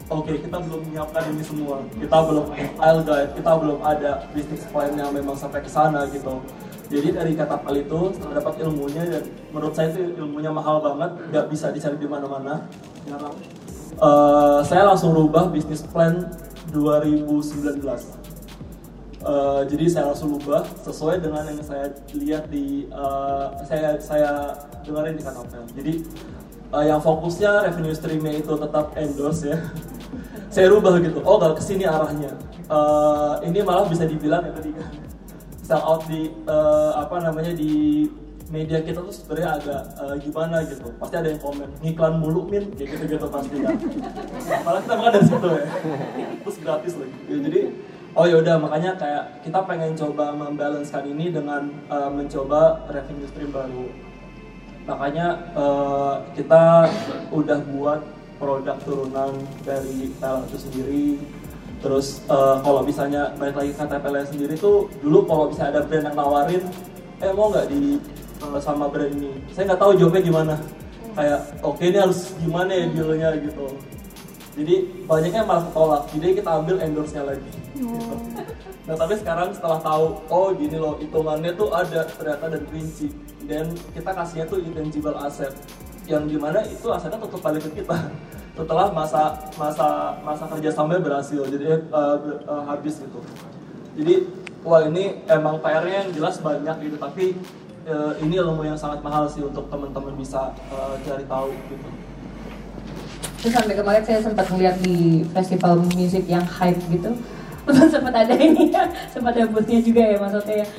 oke 0.09 0.24
okay, 0.24 0.37
kita 0.44 0.57
belum 0.61 0.81
menyiapkan 0.88 1.22
ini 1.33 1.42
semua. 1.44 1.76
Kita 1.96 2.16
belum 2.28 2.46
file 2.52 3.02
guide 3.04 3.31
kita 3.37 3.50
belum 3.57 3.78
ada 3.81 4.11
bisnis 4.37 4.62
plan 4.68 4.92
yang 4.92 5.11
memang 5.12 5.37
sampai 5.37 5.61
ke 5.64 5.70
sana 5.72 6.04
gitu. 6.12 6.44
Jadi 6.88 7.09
dari 7.12 7.33
kata 7.37 7.61
pal 7.61 7.76
itu 7.76 8.16
dapat 8.33 8.54
ilmunya 8.64 9.04
dan 9.04 9.24
menurut 9.52 9.76
saya 9.76 9.92
itu 9.92 10.16
ilmunya 10.16 10.48
mahal 10.48 10.81
banget 10.81 11.11
nggak 11.33 11.46
bisa 11.52 11.68
dicari 11.72 11.96
di 12.00 12.09
mana-mana. 12.09 12.64
Uh, 13.98 14.62
saya 14.62 14.87
langsung 14.87 15.11
rubah 15.11 15.50
bisnis 15.50 15.83
plan 15.88 16.28
2019 16.70 17.83
Uh, 19.18 19.66
jadi 19.66 19.90
saya 19.90 20.14
langsung 20.14 20.38
ubah 20.38 20.62
sesuai 20.87 21.18
dengan 21.18 21.42
yang 21.42 21.59
saya 21.66 21.90
lihat 22.14 22.46
di 22.54 22.87
uh, 22.94 23.50
saya 23.66 23.98
saya 23.98 24.54
dengerin 24.87 25.18
di 25.18 25.24
kanal 25.26 25.42
Jadi 25.74 26.07
uh, 26.72 26.85
yang 26.85 27.00
fokusnya 27.00 27.68
revenue 27.68 27.96
streamnya 27.96 28.33
itu 28.38 28.52
tetap 28.57 28.92
endorse 28.96 29.48
ya. 29.48 29.59
Saya 30.54 30.72
rubah 30.72 30.96
gitu. 31.00 31.20
Oh 31.24 31.37
gak 31.37 31.61
ke 31.61 31.62
sini 31.64 31.85
arahnya. 31.85 32.33
Uh, 32.68 33.40
ini 33.44 33.64
malah 33.64 33.88
bisa 33.88 34.04
dibilang 34.04 34.44
ya 34.44 34.52
tadi 34.52 34.76
kan 34.76 34.88
sell 35.68 35.85
out 35.85 36.04
di 36.09 36.33
uh, 36.48 36.96
apa 36.96 37.20
namanya 37.20 37.52
di 37.52 38.04
media 38.48 38.81
kita 38.81 39.04
tuh 39.04 39.12
sebenarnya 39.12 39.61
agak 39.61 39.83
uh, 40.00 40.16
gimana 40.16 40.64
gitu. 40.64 40.88
Pasti 40.96 41.14
ada 41.20 41.28
yang 41.28 41.40
komen 41.44 41.68
ngiklan 41.85 42.14
mulu 42.16 42.48
min. 42.48 42.72
Kayak 42.72 42.96
gitu 42.96 43.04
gitu 43.16 43.26
pasti 43.28 43.57
kan. 43.61 43.76
Malah 44.64 44.81
kita 44.81 44.94
makan 44.96 45.12
dari 45.12 45.26
situ 45.28 45.48
ya. 45.52 45.64
Terus 46.44 46.57
gratis 46.64 46.92
lagi. 46.96 47.18
Ya, 47.28 47.37
jadi 47.44 47.61
oh 48.16 48.24
yaudah 48.24 48.57
makanya 48.57 48.96
kayak 48.96 49.24
kita 49.44 49.61
pengen 49.68 49.92
coba 49.92 50.33
membalancekan 50.33 51.04
ini 51.04 51.28
dengan 51.28 51.68
uh, 51.92 52.09
mencoba 52.09 52.88
revenue 52.88 53.28
stream 53.28 53.52
baru 53.52 54.08
makanya 54.88 55.53
uh, 55.53 56.24
kita 56.33 56.88
udah 57.29 57.61
buat 57.77 58.01
produk 58.40 58.81
turunan 58.83 59.37
dari 59.62 60.09
Thailand 60.16 60.48
itu 60.48 60.59
sendiri. 60.59 61.07
Terus 61.79 62.24
uh, 62.27 62.59
kalau 62.64 62.83
misalnya 62.83 63.31
balik 63.38 63.55
lagi 63.55 63.70
ke 63.77 63.85
TPL 63.85 64.27
sendiri 64.27 64.55
tuh 64.59 64.90
dulu 65.05 65.29
kalau 65.29 65.44
bisa 65.53 65.70
ada 65.70 65.85
brand 65.85 66.11
yang 66.11 66.16
nawarin 66.16 66.64
eh 67.22 67.31
mau 67.37 67.53
nggak 67.53 67.68
di 67.70 68.01
uh, 68.42 68.59
sama 68.59 68.88
brand 68.88 69.12
ini? 69.12 69.31
Saya 69.53 69.70
nggak 69.70 69.81
tahu 69.85 69.92
jawabnya 70.01 70.22
gimana. 70.24 70.55
Kayak 71.14 71.40
oke 71.62 71.77
okay, 71.77 71.92
ini 71.92 71.98
harus 72.01 72.20
gimana 72.40 72.70
ya 72.72 72.87
dealnya 72.90 73.29
gitu. 73.38 73.66
Jadi 74.59 74.74
banyaknya 75.07 75.42
malah 75.46 75.64
ketolak. 75.70 76.03
Jadi 76.11 76.27
kita 76.35 76.51
ambil 76.51 76.77
endorse-nya 76.83 77.22
lagi 77.22 77.51
gitu. 77.79 78.16
Nah 78.88 78.96
tapi 78.96 79.20
sekarang 79.20 79.53
setelah 79.53 79.79
tahu 79.85 80.16
oh 80.33 80.48
gini 80.57 80.81
loh 80.81 80.96
hitungannya 80.96 81.53
tuh 81.53 81.68
ada 81.77 82.09
ternyata 82.09 82.57
dan 82.57 82.64
rinci 82.72 83.12
dan 83.44 83.68
kita 83.92 84.11
kasihnya 84.16 84.48
tuh 84.48 84.61
intangible 84.64 85.16
asset 85.20 85.53
yang 86.09 86.24
di 86.24 86.40
mana 86.40 86.64
itu 86.64 86.88
asetnya 86.88 87.20
tetap 87.20 87.40
balik 87.44 87.62
ke 87.68 87.85
kita. 87.85 87.96
Setelah 88.59 88.90
masa 88.90 89.38
masa 89.55 90.18
masa 90.24 90.44
kerja 90.51 90.72
sampai 90.74 90.98
berhasil 90.98 91.46
jadi 91.46 91.85
uh, 91.94 92.16
uh, 92.48 92.62
habis 92.66 92.98
gitu. 92.98 93.20
Jadi 93.94 94.27
wah 94.66 94.83
ini 94.83 95.22
emang 95.31 95.62
PR-nya 95.62 96.09
yang 96.09 96.11
jelas 96.16 96.42
banyak 96.42 96.77
gitu 96.90 96.96
tapi 96.98 97.38
uh, 97.87 98.18
ini 98.18 98.35
ilmu 98.40 98.66
yang 98.66 98.74
sangat 98.74 98.98
mahal 99.05 99.31
sih 99.31 99.46
untuk 99.46 99.70
teman-teman 99.70 100.16
bisa 100.18 100.51
uh, 100.74 100.98
cari 101.07 101.22
tahu 101.29 101.55
gitu. 101.70 101.88
Terus 103.38 103.53
sampai 103.55 103.74
kemarin 103.79 104.03
saya 104.03 104.18
sempat 104.18 104.51
melihat 104.51 104.77
di 104.83 105.22
festival 105.31 105.79
musik 105.79 106.27
yang 106.27 106.42
hype 106.42 106.83
gitu 106.90 107.14
sempat 107.92 108.14
ada 108.14 108.35
ini 108.35 108.72
ya, 108.72 108.88
sempat 109.12 109.37
ada 109.37 109.48
boothnya 109.48 109.81
juga 109.85 110.02
ya 110.02 110.16
maksudnya 110.16 110.57
ya. 110.64 110.68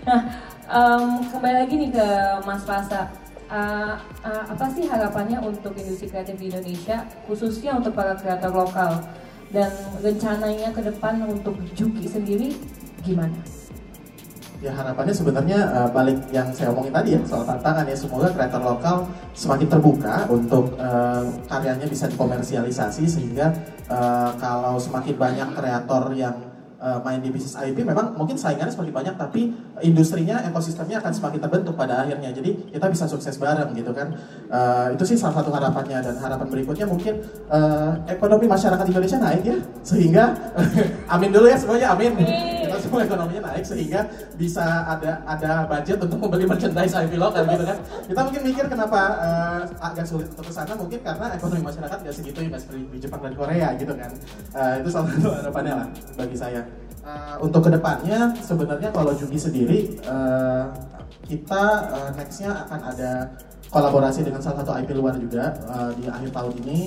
Nah, 0.00 0.20
um, 0.66 1.20
kembali 1.28 1.56
lagi 1.60 1.74
nih 1.76 1.90
ke 1.92 2.06
Mas 2.48 2.64
Fasa. 2.64 3.12
Uh, 3.50 3.98
uh, 4.22 4.44
apa 4.46 4.70
sih 4.70 4.86
harapannya 4.86 5.42
untuk 5.42 5.74
industri 5.74 6.06
kreatif 6.06 6.38
di 6.38 6.48
Indonesia, 6.48 7.02
khususnya 7.26 7.76
untuk 7.76 7.92
para 7.92 8.16
kreator 8.16 8.54
lokal? 8.54 9.02
Dan 9.50 9.70
rencananya 9.98 10.70
ke 10.70 10.80
depan 10.86 11.26
untuk 11.26 11.58
Juki 11.74 12.06
sendiri 12.06 12.54
gimana? 13.02 13.59
Ya 14.60 14.76
harapannya 14.76 15.16
sebenarnya 15.16 15.58
uh, 15.72 15.88
balik 15.88 16.20
yang 16.28 16.52
saya 16.52 16.68
omongin 16.68 16.92
tadi 16.92 17.16
ya 17.16 17.20
soal 17.24 17.48
tantangan 17.48 17.88
ya 17.88 17.96
semoga 17.96 18.28
kreator 18.28 18.60
lokal 18.60 19.08
semakin 19.32 19.72
terbuka 19.72 20.28
untuk 20.28 20.76
uh, 20.76 21.24
karyanya 21.48 21.88
bisa 21.88 22.04
dikomersialisasi 22.12 23.08
sehingga 23.08 23.56
uh, 23.88 24.36
kalau 24.36 24.76
semakin 24.76 25.16
banyak 25.16 25.48
kreator 25.56 26.12
yang 26.12 26.36
uh, 26.76 27.00
main 27.00 27.24
di 27.24 27.32
bisnis 27.32 27.56
IP 27.56 27.88
memang 27.88 28.12
mungkin 28.20 28.36
saingannya 28.36 28.68
semakin 28.68 28.92
banyak 29.00 29.14
tapi 29.16 29.48
industrinya 29.80 30.44
ekosistemnya 30.44 31.00
akan 31.00 31.12
semakin 31.16 31.40
terbentuk 31.40 31.72
pada 31.72 32.04
akhirnya. 32.04 32.28
Jadi 32.28 32.68
kita 32.68 32.84
bisa 32.92 33.08
sukses 33.08 33.40
bareng 33.40 33.72
gitu 33.72 33.96
kan. 33.96 34.12
Uh, 34.52 34.92
itu 34.92 35.08
sih 35.08 35.16
salah 35.16 35.40
satu 35.40 35.56
harapannya. 35.56 36.04
Dan 36.04 36.20
harapan 36.20 36.52
berikutnya 36.52 36.84
mungkin 36.84 37.24
uh, 37.48 37.96
ekonomi 38.12 38.44
masyarakat 38.44 38.84
Indonesia 38.92 39.16
naik 39.16 39.40
ya 39.40 39.56
sehingga 39.80 40.36
amin 41.16 41.32
dulu 41.32 41.48
ya 41.48 41.56
semuanya 41.56 41.96
amin 41.96 42.12
semua 42.80 43.00
ekonominya 43.04 43.42
naik 43.52 43.64
sehingga 43.64 44.00
bisa 44.34 44.64
ada 44.88 45.20
ada 45.28 45.68
budget 45.68 46.00
untuk 46.00 46.18
membeli 46.18 46.44
merchandise 46.48 46.94
IP 46.96 47.14
lokal 47.20 47.44
gitu 47.46 47.64
kan. 47.64 47.78
Kita 48.08 48.20
mungkin 48.26 48.42
mikir 48.44 48.64
kenapa 48.66 49.00
uh, 49.20 49.62
agak 49.84 50.04
sulit 50.08 50.28
untuk 50.32 50.48
ke 50.48 50.52
sana 50.52 50.72
mungkin 50.74 51.00
karena 51.04 51.26
ekonomi 51.36 51.62
masyarakat 51.62 51.98
nggak 52.00 52.14
segitu 52.16 52.38
ya 52.48 52.58
seperti 52.58 52.80
di 52.88 52.98
Jepang 52.98 53.20
dan 53.22 53.34
Korea 53.36 53.68
gitu 53.76 53.92
kan. 53.92 54.10
Uh, 54.56 54.74
itu 54.80 54.88
salah 54.88 55.08
satu 55.12 55.28
harapannya 55.30 55.74
lah 55.84 55.88
bagi 56.16 56.36
saya. 56.36 56.62
Uh, 57.00 57.36
untuk 57.40 57.64
ke 57.64 57.70
depannya 57.72 58.36
sebenarnya 58.44 58.92
kalau 58.92 59.16
Jugi 59.16 59.40
sendiri 59.40 59.96
uh, 60.04 60.68
kita 61.24 61.64
uh, 61.88 62.10
nextnya 62.12 62.52
akan 62.68 62.80
ada 62.92 63.10
kolaborasi 63.70 64.26
dengan 64.26 64.42
salah 64.42 64.60
satu 64.60 64.76
IP 64.82 64.92
luar 64.92 65.16
juga 65.16 65.54
uh, 65.70 65.94
di 65.96 66.10
akhir 66.10 66.28
tahun 66.34 66.54
ini 66.66 66.80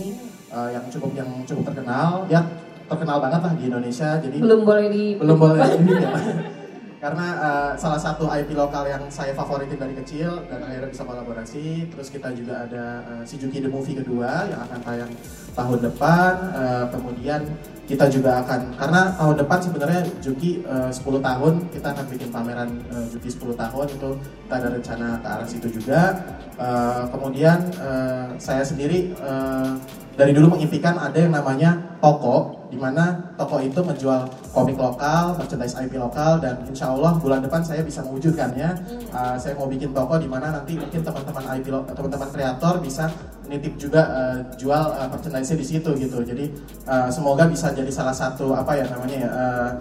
uh, 0.54 0.70
yang 0.70 0.86
cukup 0.92 1.12
yang 1.18 1.30
cukup 1.48 1.74
terkenal. 1.74 2.28
Ya 2.30 2.46
terkenal 2.90 3.18
banget 3.24 3.42
lah 3.44 3.54
di 3.56 3.64
Indonesia 3.70 4.10
jadi 4.20 4.38
belum 4.40 4.62
boleh 4.68 4.88
di 4.92 5.06
belum 5.18 5.38
boleh 5.38 5.68
di 5.84 5.94
ya. 5.94 6.12
karena 7.04 7.28
uh, 7.36 7.72
salah 7.76 8.00
satu 8.00 8.32
IP 8.32 8.56
lokal 8.56 8.88
yang 8.88 9.04
saya 9.12 9.36
favoritin 9.36 9.76
dari 9.76 9.92
kecil 9.92 10.40
dan 10.48 10.64
akhirnya 10.64 10.88
bisa 10.88 11.04
kolaborasi 11.04 11.92
terus 11.92 12.08
kita 12.08 12.32
juga 12.32 12.64
ada 12.64 13.04
uh, 13.04 13.24
si 13.28 13.36
Juki 13.36 13.60
the 13.60 13.68
Movie 13.68 14.00
kedua 14.00 14.48
yang 14.48 14.64
akan 14.64 14.80
tayang 14.88 15.12
tahun 15.52 15.80
depan 15.84 16.34
uh, 16.56 16.86
kemudian 16.96 17.44
kita 17.84 18.08
juga 18.08 18.40
akan 18.40 18.80
karena 18.80 19.12
tahun 19.20 19.36
depan 19.44 19.60
sebenarnya 19.60 20.02
Juki 20.24 20.64
uh, 20.64 20.88
10 20.88 21.04
tahun 21.20 21.54
kita 21.76 21.88
akan 21.92 22.06
bikin 22.08 22.30
pameran 22.32 22.70
uh, 22.88 23.06
Juki 23.12 23.28
10 23.28 23.52
tahun 23.52 23.86
itu 23.92 24.10
kita 24.48 24.54
ada 24.64 24.68
rencana 24.72 25.08
ke 25.20 25.28
arah 25.28 25.48
situ 25.52 25.68
juga 25.76 26.24
uh, 26.56 27.04
kemudian 27.12 27.68
uh, 27.84 28.32
saya 28.40 28.64
sendiri 28.64 29.12
uh, 29.20 29.76
dari 30.16 30.32
dulu 30.32 30.56
mengimpikan 30.56 30.96
ada 30.96 31.20
yang 31.20 31.36
namanya 31.36 31.93
toko 32.04 32.68
di 32.68 32.76
mana 32.76 33.32
toko 33.38 33.62
itu 33.62 33.80
menjual 33.80 34.26
komik 34.50 34.76
lokal, 34.76 35.38
merchandise 35.38 35.78
IP 35.78 35.94
lokal 35.96 36.42
dan 36.42 36.60
insya 36.66 36.90
Allah 36.90 37.16
bulan 37.22 37.46
depan 37.46 37.62
saya 37.62 37.86
bisa 37.86 38.02
mewujudkannya. 38.02 38.70
Uh, 39.14 39.38
saya 39.38 39.54
mau 39.54 39.70
bikin 39.70 39.94
toko 39.94 40.18
di 40.18 40.26
mana 40.26 40.50
nanti 40.50 40.76
mungkin 40.76 41.06
teman-teman 41.06 41.62
IP 41.62 41.70
teman-teman 41.70 42.30
kreator 42.34 42.82
bisa 42.82 43.08
nitip 43.46 43.78
juga 43.78 44.02
uh, 44.10 44.38
jual 44.58 44.84
uh, 44.90 45.06
merchandise 45.06 45.54
di 45.54 45.66
situ 45.66 45.94
gitu. 46.02 46.26
Jadi 46.26 46.50
uh, 46.90 47.14
semoga 47.14 47.46
bisa 47.46 47.70
jadi 47.72 47.94
salah 47.94 48.16
satu 48.16 48.58
apa 48.58 48.74
ya 48.74 48.90
namanya 48.90 49.18
ya 49.22 49.30
uh, 49.30 49.72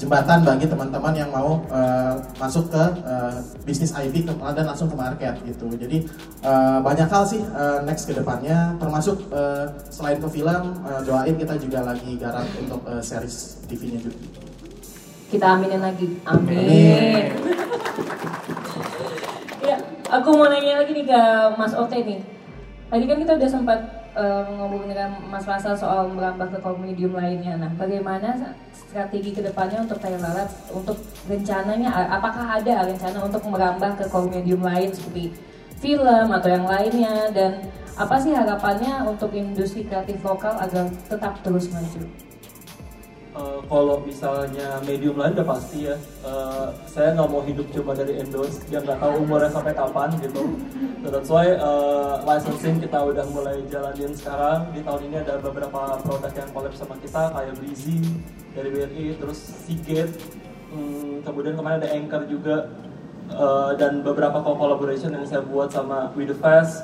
jembatan 0.00 0.40
bagi 0.40 0.64
teman-teman 0.64 1.12
yang 1.12 1.28
mau 1.28 1.60
uh, 1.68 2.16
masuk 2.40 2.72
ke 2.72 2.84
uh, 3.04 3.36
bisnis 3.68 3.92
IP 3.92 4.24
ke, 4.24 4.32
dan 4.32 4.64
langsung 4.64 4.88
ke 4.88 4.96
market 4.96 5.36
gitu. 5.44 5.68
Jadi 5.76 6.08
uh, 6.40 6.80
banyak 6.80 7.08
hal 7.08 7.28
sih 7.28 7.44
uh, 7.52 7.84
next 7.84 8.08
ke 8.08 8.16
depannya 8.16 8.80
termasuk 8.80 9.20
uh, 9.28 9.68
selain 9.92 10.16
ke 10.16 10.28
film 10.32 10.80
uh, 10.88 11.04
doain 11.04 11.36
kita 11.36 11.59
juga 11.60 11.84
lagi 11.84 12.16
garap 12.16 12.48
untuk 12.56 12.80
uh, 12.88 13.02
series 13.04 13.60
TV-nya 13.68 14.00
juga. 14.00 14.18
Kita 15.30 15.46
aminin 15.54 15.78
lagi. 15.78 16.08
Amin. 16.26 17.30
ya, 19.62 19.76
aku 20.10 20.28
mau 20.34 20.50
nanya 20.50 20.82
lagi 20.82 20.92
nih 20.96 21.06
ke 21.06 21.20
Mas 21.54 21.76
Ote 21.76 22.02
nih. 22.02 22.20
Tadi 22.90 23.04
kan 23.06 23.18
kita 23.22 23.32
udah 23.38 23.50
sempat 23.50 23.80
uh, 24.18 24.42
ngomong 24.58 24.90
dengan 24.90 25.14
Mas 25.30 25.46
Rasa 25.46 25.78
soal 25.78 26.10
merambah 26.10 26.50
ke 26.50 26.58
medium 26.82 27.14
lainnya. 27.14 27.54
Nah, 27.54 27.70
bagaimana 27.78 28.58
strategi 28.74 29.30
ke 29.30 29.40
depannya 29.44 29.86
untuk 29.86 30.02
Thailand 30.02 30.26
Lalat 30.26 30.50
untuk 30.74 30.98
rencananya? 31.30 31.94
Apakah 32.10 32.58
ada 32.58 32.90
rencana 32.90 33.18
untuk 33.22 33.46
merambah 33.46 33.90
ke 34.02 34.04
medium 34.26 34.66
lain 34.66 34.90
seperti 34.90 35.30
film 35.78 36.28
atau 36.34 36.48
yang 36.50 36.66
lainnya? 36.66 37.30
Dan 37.30 37.70
apa 37.96 38.16
sih 38.22 38.32
harapannya 38.34 39.06
untuk 39.08 39.34
industri 39.34 39.86
kreatif 39.86 40.22
lokal 40.22 40.54
agar 40.60 40.86
tetap 41.08 41.40
terus 41.42 41.70
maju? 41.72 42.02
Uh, 43.30 43.62
kalau 43.70 44.02
misalnya 44.02 44.82
medium 44.82 45.14
lain 45.14 45.38
udah 45.38 45.46
pasti 45.46 45.86
ya. 45.86 45.94
Uh, 46.26 46.74
saya 46.90 47.14
nggak 47.14 47.30
mau 47.30 47.38
hidup 47.46 47.62
cuma 47.70 47.94
dari 47.94 48.18
endorse 48.18 48.58
yang 48.74 48.82
nggak 48.82 48.98
tahu 48.98 49.22
umurnya 49.22 49.50
sampai 49.54 49.70
kapan 49.70 50.10
gitu. 50.18 50.42
That's 51.06 51.30
why 51.30 51.54
uh, 51.54 52.26
licensing 52.26 52.82
kita 52.82 52.98
udah 52.98 53.24
mulai 53.30 53.62
jalanin 53.70 54.12
sekarang. 54.18 54.74
Di 54.74 54.82
tahun 54.82 55.00
ini 55.06 55.16
ada 55.22 55.38
beberapa 55.38 56.02
produk 56.02 56.32
yang 56.34 56.50
collab 56.50 56.74
sama 56.74 56.98
kita 56.98 57.30
kayak 57.30 57.54
Breezy 57.54 58.02
dari 58.50 58.68
BRI 58.74 59.04
terus 59.14 59.38
Seagate. 59.62 60.14
Hmm, 60.74 61.22
kemudian 61.22 61.54
kemarin 61.54 61.78
ada 61.86 61.90
Anchor 61.94 62.26
juga. 62.26 62.56
Uh, 63.30 63.78
dan 63.78 64.02
beberapa 64.02 64.42
collaboration 64.42 65.14
yang 65.14 65.22
saya 65.22 65.46
buat 65.46 65.70
sama 65.70 66.10
With 66.18 66.34
The 66.34 66.38
Fast 66.42 66.82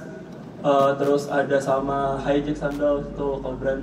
uh, 0.67 0.91
terus 0.99 1.31
ada 1.31 1.63
sama 1.63 2.19
Hijack 2.27 2.59
Sandal 2.59 3.07
itu 3.07 3.29
kalau 3.39 3.57
brand. 3.57 3.83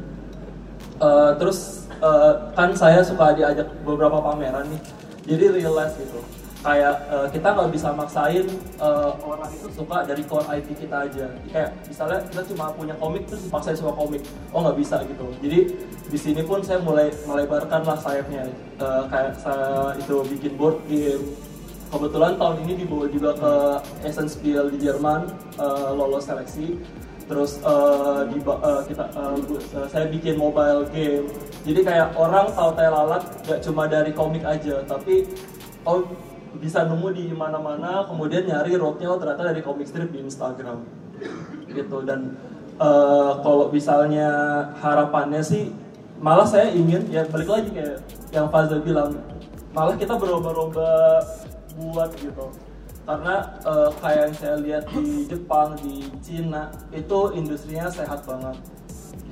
Uh, 1.00 1.32
terus 1.40 1.90
uh, 2.04 2.52
kan 2.54 2.76
saya 2.76 3.00
suka 3.00 3.34
diajak 3.34 3.72
beberapa 3.88 4.20
pameran 4.20 4.68
nih. 4.68 4.82
Jadi 5.24 5.64
realize 5.64 5.96
gitu. 5.96 6.20
Kayak 6.64 6.96
uh, 7.12 7.28
kita 7.28 7.48
nggak 7.52 7.72
bisa 7.76 7.92
maksain 7.92 8.48
uh, 8.80 9.12
orang 9.20 9.52
itu 9.52 9.68
suka 9.76 10.08
dari 10.08 10.24
core 10.24 10.48
IP 10.60 10.68
kita 10.80 11.08
aja. 11.08 11.28
Kayak 11.52 11.72
misalnya 11.88 12.20
kita 12.28 12.42
cuma 12.56 12.72
punya 12.72 12.96
komik 13.00 13.28
terus 13.28 13.44
dipaksain 13.48 13.76
semua 13.76 13.96
komik. 13.96 14.24
Oh 14.56 14.64
nggak 14.64 14.80
bisa 14.80 15.04
gitu. 15.08 15.28
Jadi 15.44 15.60
di 16.08 16.20
sini 16.20 16.42
pun 16.44 16.64
saya 16.64 16.80
mulai 16.80 17.12
melebarkan 17.28 17.84
lah 17.84 18.00
sayapnya. 18.00 18.48
Uh, 18.80 19.04
kayak 19.12 19.36
saya 19.40 19.96
itu 20.00 20.24
bikin 20.28 20.56
board 20.56 20.80
game 20.88 21.24
kebetulan 21.94 22.34
tahun 22.42 22.58
ini 22.66 22.74
dibawa 22.82 23.06
juga 23.06 23.32
ke 23.38 23.54
Essence 24.10 24.34
Spiel 24.34 24.74
di 24.74 24.82
Jerman 24.82 25.30
uh, 25.62 25.94
lolos 25.94 26.26
seleksi. 26.26 26.82
Terus 27.24 27.62
uh, 27.64 28.28
di 28.28 28.42
uh, 28.44 28.84
kita 28.84 29.06
uh, 29.16 29.88
saya 29.88 30.10
bikin 30.10 30.36
mobile 30.36 30.90
game. 30.92 31.30
Jadi 31.64 31.80
kayak 31.86 32.18
orang 32.18 32.52
tahu 32.52 32.76
lalat 32.76 33.24
gak 33.48 33.60
cuma 33.64 33.88
dari 33.88 34.12
komik 34.12 34.44
aja 34.44 34.84
tapi 34.84 35.24
oh 35.88 36.04
bisa 36.60 36.84
nemu 36.84 37.08
di 37.16 37.26
mana-mana 37.32 38.04
kemudian 38.06 38.44
nyari 38.46 38.76
roadnya 38.76 39.08
oh 39.08 39.18
ternyata 39.22 39.54
dari 39.54 39.62
komik 39.64 39.88
strip 39.88 40.12
di 40.12 40.20
Instagram. 40.26 40.84
Gitu 41.70 41.98
dan 42.04 42.36
uh, 42.82 43.40
kalau 43.40 43.72
misalnya 43.72 44.30
harapannya 44.84 45.40
sih 45.40 45.72
malah 46.20 46.48
saya 46.48 46.76
ingin 46.76 47.08
ya 47.08 47.24
balik 47.32 47.48
lagi 47.48 47.70
kayak 47.72 48.00
yang 48.36 48.52
Fazal 48.52 48.84
bilang 48.84 49.16
malah 49.74 49.98
kita 49.98 50.14
berlomba-lomba 50.16 51.20
buat 51.78 52.14
gitu 52.18 52.52
karena 53.04 53.36
uh, 53.68 53.92
kayak 54.00 54.32
yang 54.32 54.36
saya 54.40 54.56
lihat 54.64 54.84
di 54.96 55.28
Jepang, 55.28 55.76
di 55.84 56.08
Cina 56.24 56.72
itu 56.96 57.36
industrinya 57.36 57.92
sehat 57.92 58.24
banget. 58.24 58.56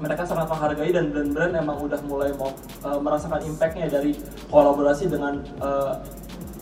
Mereka 0.01 0.27
sangat 0.27 0.51
menghargai 0.51 0.91
dan 0.91 1.13
brand-brand 1.13 1.53
emang 1.55 1.77
udah 1.79 2.01
mulai 2.03 2.35
mau 2.35 2.51
uh, 2.83 2.99
merasakan 2.99 3.47
impactnya 3.47 3.87
dari 3.87 4.11
kolaborasi 4.51 5.07
dengan 5.07 5.39
uh, 5.63 6.03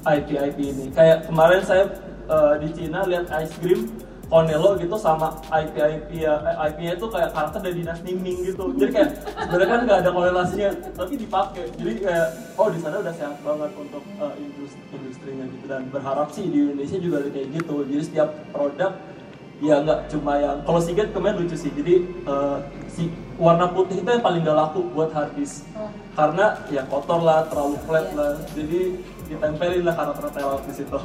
IP 0.05 0.37
IP 0.37 0.57
ini. 0.69 0.85
Kayak 0.93 1.25
kemarin 1.25 1.65
saya 1.65 1.89
uh, 2.29 2.61
di 2.61 2.69
Cina 2.77 3.01
lihat 3.09 3.25
ice 3.41 3.57
cream 3.57 3.89
Konelo 4.29 4.77
gitu 4.77 4.93
sama 4.93 5.33
IP 5.49 5.73
IP 5.73 6.09
ya 6.21 6.37
IP 6.69 6.77
nya 6.85 6.93
itu 6.93 7.07
kayak 7.09 7.33
karakter 7.33 7.59
dari 7.65 7.75
dinas 7.81 7.99
Ming 8.05 8.21
gitu. 8.45 8.63
Jadi 8.77 8.91
kayak 8.93 9.09
sebenarnya 9.25 9.69
kan 9.73 9.79
nggak 9.89 9.99
ada 10.05 10.09
korelasinya 10.13 10.69
tapi 10.93 11.13
dipakai. 11.17 11.65
Jadi 11.73 11.93
kayak 12.05 12.27
oh 12.53 12.69
di 12.69 12.77
sana 12.77 13.01
udah 13.01 13.13
sehat 13.17 13.41
banget 13.41 13.71
untuk 13.73 14.03
uh, 14.21 14.33
industri 14.37 14.81
industrinya 14.93 15.45
gitu. 15.49 15.65
Dan 15.65 15.81
berharap 15.89 16.29
sih 16.29 16.45
di 16.45 16.61
Indonesia 16.61 16.97
juga 17.01 17.25
kayak 17.25 17.47
gitu. 17.57 17.75
Jadi 17.89 18.01
setiap 18.05 18.29
produk 18.53 18.93
ya 19.59 19.75
nggak 19.83 19.99
cuma 20.13 20.39
yang 20.39 20.61
kalau 20.63 20.79
Siget 20.79 21.09
kemarin 21.09 21.41
lucu 21.41 21.57
sih. 21.57 21.73
Jadi 21.73 22.05
uh, 22.29 22.61
si 22.85 23.09
warna 23.39 23.71
putih 23.71 24.03
itu 24.03 24.09
yang 24.11 24.21
paling 24.21 24.43
gak 24.43 24.57
laku 24.59 24.83
buat 24.91 25.15
harddisk 25.15 25.63
oh. 25.79 25.87
karena 26.13 26.59
ya 26.67 26.83
kotor 26.91 27.23
lah 27.23 27.47
terlalu 27.47 27.79
flat 27.87 28.11
yeah. 28.11 28.17
lah 28.19 28.31
jadi 28.51 28.81
ditempelin 29.29 29.85
lah 29.85 29.93
karakter 29.93 30.25
Taylor 30.33 30.59
di 30.65 30.73
situ 30.73 30.99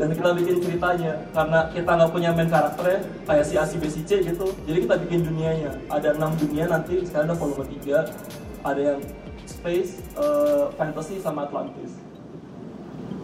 dan 0.00 0.08
kita 0.16 0.30
bikin 0.32 0.56
ceritanya 0.64 1.12
karena 1.36 1.58
kita 1.68 1.90
nggak 1.92 2.10
punya 2.10 2.30
main 2.32 2.48
karakter 2.48 2.84
ya 2.88 2.98
kayak 3.28 3.44
si 3.44 3.54
A 3.60 3.64
si 3.68 3.76
B 3.76 3.84
si 3.92 4.00
C 4.08 4.24
gitu 4.24 4.48
jadi 4.64 4.78
kita 4.88 4.94
bikin 5.04 5.20
dunianya 5.28 5.70
ada 5.92 6.16
enam 6.16 6.32
dunia 6.40 6.64
nanti 6.66 7.04
sekarang 7.04 7.30
ada 7.30 7.36
volume 7.36 7.68
3 7.68 8.64
ada 8.64 8.80
yang 8.80 9.00
space 9.44 10.00
uh, 10.16 10.72
fantasy 10.80 11.20
sama 11.20 11.44
Atlantis 11.44 12.00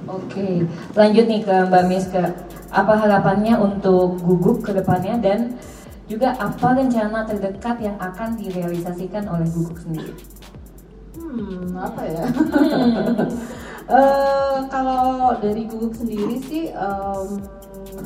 Oke, 0.06 0.62
lanjut 0.94 1.26
nih 1.26 1.42
ke 1.42 1.66
Mbak 1.66 1.84
Miska. 1.90 2.30
Apa 2.70 2.94
harapannya 2.94 3.58
untuk 3.58 4.22
Guguk 4.22 4.62
ke 4.62 4.70
depannya 4.70 5.18
dan 5.18 5.58
juga 6.06 6.30
apa 6.38 6.78
rencana 6.78 7.26
terdekat 7.26 7.82
yang 7.82 7.98
akan 7.98 8.38
direalisasikan 8.38 9.26
oleh 9.26 9.50
Guguk 9.50 9.82
sendiri? 9.82 10.14
Hmm, 11.18 11.74
apa 11.74 12.06
ya? 12.06 12.22
Hmm. 12.22 13.34
Eh, 13.86 14.58
kalau 14.66 15.30
dari 15.38 15.62
guguk 15.70 15.94
sendiri 15.94 16.42
sih, 16.42 16.74
em, 16.74 17.38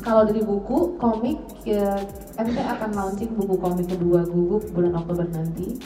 kalau 0.05 0.21
dari 0.29 0.45
buku 0.45 0.93
komik, 1.01 1.41
ya, 1.65 1.97
MT 2.37 2.53
akan 2.61 2.89
launching 2.93 3.33
buku 3.33 3.57
komik 3.57 3.89
kedua 3.89 4.21
guguk 4.29 4.69
bulan 4.77 4.93
Oktober 5.01 5.25
nanti. 5.33 5.81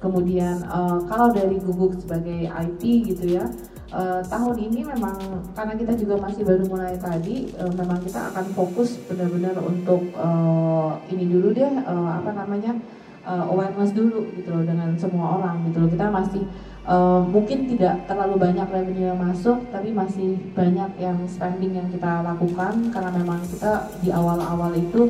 Kemudian 0.00 0.64
eh, 0.64 0.98
kalau 1.12 1.28
dari 1.28 1.60
guguk 1.60 2.00
sebagai 2.00 2.48
IP 2.48 3.04
gitu 3.12 3.36
ya, 3.36 3.44
eh, 3.92 4.24
tahun 4.24 4.56
ini 4.64 4.80
memang 4.96 5.16
karena 5.52 5.76
kita 5.76 5.92
juga 6.00 6.24
masih 6.24 6.40
baru 6.48 6.64
mulai 6.64 6.96
tadi, 6.96 7.52
eh, 7.52 7.72
memang 7.76 8.00
kita 8.00 8.32
akan 8.32 8.48
fokus 8.56 8.96
benar-benar 9.12 9.60
untuk 9.60 10.08
eh, 10.08 10.90
ini 11.12 11.24
dulu 11.28 11.52
deh, 11.52 11.68
eh, 11.84 12.10
apa 12.16 12.32
namanya 12.32 12.80
eh, 13.28 13.44
awareness 13.52 13.92
dulu 13.92 14.24
gitu 14.40 14.48
loh 14.56 14.64
dengan 14.64 14.96
semua 14.96 15.36
orang 15.36 15.68
gitu 15.68 15.84
loh. 15.84 15.88
Kita 15.92 16.08
masih 16.08 16.44
Uh, 16.84 17.24
mungkin 17.32 17.64
tidak 17.64 18.04
terlalu 18.04 18.36
banyak 18.36 18.68
revenue 18.68 19.08
yang 19.08 19.16
masuk, 19.16 19.56
tapi 19.72 19.88
masih 19.88 20.36
banyak 20.52 20.92
yang 21.00 21.16
spending 21.24 21.80
yang 21.80 21.88
kita 21.88 22.20
lakukan 22.20 22.92
karena 22.92 23.08
memang 23.08 23.40
kita 23.48 23.88
di 24.04 24.12
awal-awal 24.12 24.68
itu 24.76 25.08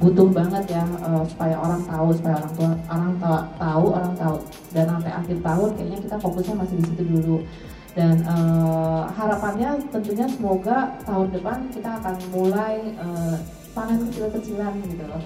butuh 0.00 0.32
banget 0.32 0.80
ya 0.80 0.84
uh, 1.04 1.20
supaya 1.28 1.60
orang 1.60 1.84
tahu, 1.84 2.08
supaya 2.16 2.40
orang 2.40 2.52
tua 2.56 2.70
orang 2.88 3.12
tua 3.20 3.38
tahu, 3.60 3.84
orang 3.92 4.14
tahu 4.16 4.36
dan 4.72 4.84
sampai 4.88 5.12
akhir 5.12 5.36
tahun 5.44 5.70
kayaknya 5.76 5.98
kita 6.08 6.16
fokusnya 6.16 6.54
masih 6.56 6.76
di 6.80 6.84
situ 6.88 7.04
dulu. 7.04 7.36
Dan 7.92 8.24
uh, 8.24 9.04
harapannya 9.12 9.76
tentunya 9.92 10.24
semoga 10.24 10.96
tahun 11.04 11.36
depan 11.36 11.68
kita 11.68 12.00
akan 12.00 12.16
mulai 12.32 12.96
uh, 12.96 13.36
panen 13.76 14.08
kecil-kecilan 14.08 14.72
gitu 14.88 15.04
loh. 15.04 15.22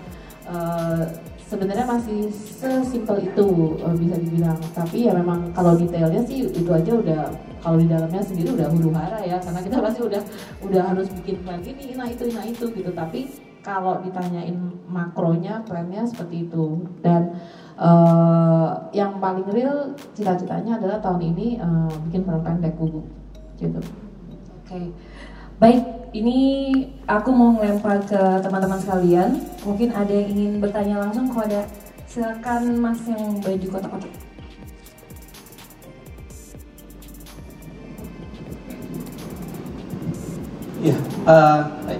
Uh, 0.50 1.06
sebenarnya 1.48 1.86
masih 1.86 2.28
sesimpel 2.32 3.24
itu 3.24 3.46
uh, 3.80 3.94
bisa 3.96 4.16
dibilang. 4.18 4.58
Tapi 4.72 5.08
ya 5.08 5.12
memang 5.14 5.52
kalau 5.52 5.76
detailnya 5.76 6.22
sih 6.24 6.48
itu 6.48 6.70
aja 6.70 6.92
udah 6.92 7.22
kalau 7.64 7.76
di 7.80 7.88
dalamnya 7.88 8.20
sendiri 8.20 8.52
udah 8.52 8.68
huru 8.68 8.90
hara 8.92 9.20
ya 9.24 9.40
karena 9.40 9.60
kita 9.64 9.76
pasti 9.80 10.00
udah 10.04 10.22
udah 10.68 10.82
harus 10.92 11.08
bikin 11.22 11.40
plan 11.40 11.60
ini 11.64 11.96
nah 11.96 12.08
itu 12.08 12.24
nah 12.32 12.44
itu 12.44 12.64
gitu. 12.72 12.90
Tapi 12.92 13.20
kalau 13.64 14.04
ditanyain 14.04 14.60
makronya 14.86 15.64
plannya 15.64 16.04
seperti 16.04 16.46
itu. 16.46 16.84
Dan 17.00 17.40
uh, 17.80 18.92
yang 18.92 19.16
paling 19.18 19.48
real 19.48 19.96
cita-citanya 20.12 20.76
adalah 20.76 21.00
tahun 21.00 21.34
ini 21.34 21.58
uh, 21.58 21.90
bikin 22.08 22.28
film 22.28 22.42
pendek 22.44 22.76
gitu. 23.56 23.80
Oke, 24.64 24.92
baik. 25.56 26.03
Ini 26.14 26.38
aku 27.10 27.34
mau 27.34 27.58
ngelempar 27.58 28.06
ke 28.06 28.38
teman-teman 28.38 28.78
sekalian. 28.78 29.34
Mungkin 29.66 29.90
ada 29.90 30.14
yang 30.14 30.30
ingin 30.30 30.62
bertanya 30.62 31.02
langsung. 31.02 31.26
Kalau 31.26 31.42
ada, 31.42 31.66
silakan 32.06 32.78
Mas 32.78 33.02
yang 33.10 33.42
baju 33.42 33.66
kotak-kotak. 33.74 34.14
Iya, 40.86 40.96
eh, 41.26 41.98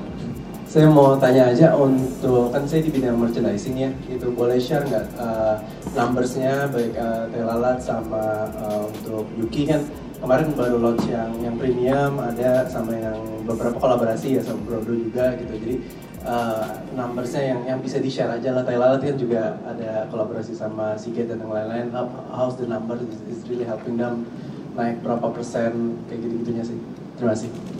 saya 0.71 0.87
mau 0.95 1.19
tanya 1.19 1.51
aja 1.51 1.75
untuk 1.75 2.55
kan 2.55 2.63
saya 2.71 2.87
di 2.87 2.95
bidang 2.95 3.19
merchandising 3.19 3.75
ya, 3.75 3.91
itu 4.07 4.31
boleh 4.31 4.63
share 4.63 4.87
nggak 4.87 5.11
eh, 5.19 5.57
numbersnya 5.91 6.71
baik 6.71 6.95
uh, 6.95 7.27
Telalat 7.35 7.83
sama 7.83 8.47
eh, 8.63 8.83
untuk 8.87 9.27
Yuki 9.43 9.67
kan 9.67 9.83
kemarin 10.25 10.57
baru 10.57 10.77
launch 10.81 11.05
yang 11.05 11.37
yang 11.45 11.55
premium 11.61 12.17
ada 12.17 12.65
sama 12.73 12.97
yang 12.97 13.21
beberapa 13.45 13.77
kolaborasi 13.77 14.41
ya 14.41 14.43
sama 14.43 14.65
Brodo 14.65 14.97
juga 14.97 15.37
gitu. 15.37 15.53
Jadi 15.61 15.75
uh, 16.25 16.81
numbersnya 16.97 17.53
yang 17.53 17.61
yang 17.69 17.79
bisa 17.85 18.01
di 18.01 18.09
share 18.09 18.33
aja 18.33 18.57
lah. 18.57 18.65
Telalat 18.65 19.05
kan 19.05 19.21
juga 19.21 19.61
ada 19.69 20.09
kolaborasi 20.09 20.57
sama 20.57 20.97
Siget 20.97 21.29
dan 21.29 21.45
yang 21.45 21.53
lain-lain. 21.53 21.93
How's 22.33 22.57
the 22.57 22.65
number? 22.65 22.97
Is, 22.97 23.21
is 23.29 23.45
really 23.53 23.69
helping 23.69 24.01
them 24.01 24.25
naik 24.73 25.05
berapa 25.05 25.29
persen? 25.29 26.01
Kayak 26.09 26.25
gitu-gitunya 26.25 26.65
sih. 26.65 26.79
Terima 27.21 27.37
kasih 27.37 27.74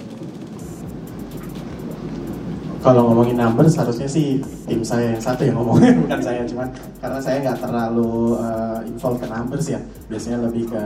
Kalau 2.85 3.09
ngomongin 3.09 3.41
numbers 3.41 3.81
harusnya 3.81 4.05
sih 4.05 4.45
tim 4.69 4.85
saya 4.85 5.17
yang 5.17 5.23
satu 5.25 5.41
yang 5.41 5.57
ngomongin 5.57 5.97
bukan 6.05 6.21
saya. 6.21 6.45
Cuman 6.45 6.69
karena 7.01 7.17
saya 7.17 7.37
nggak 7.41 7.59
terlalu 7.65 8.37
uh, 8.37 8.85
involve 8.85 9.17
ke 9.17 9.25
numbers 9.25 9.67
ya. 9.73 9.81
Biasanya 10.13 10.45
lebih 10.45 10.69
ke 10.69 10.83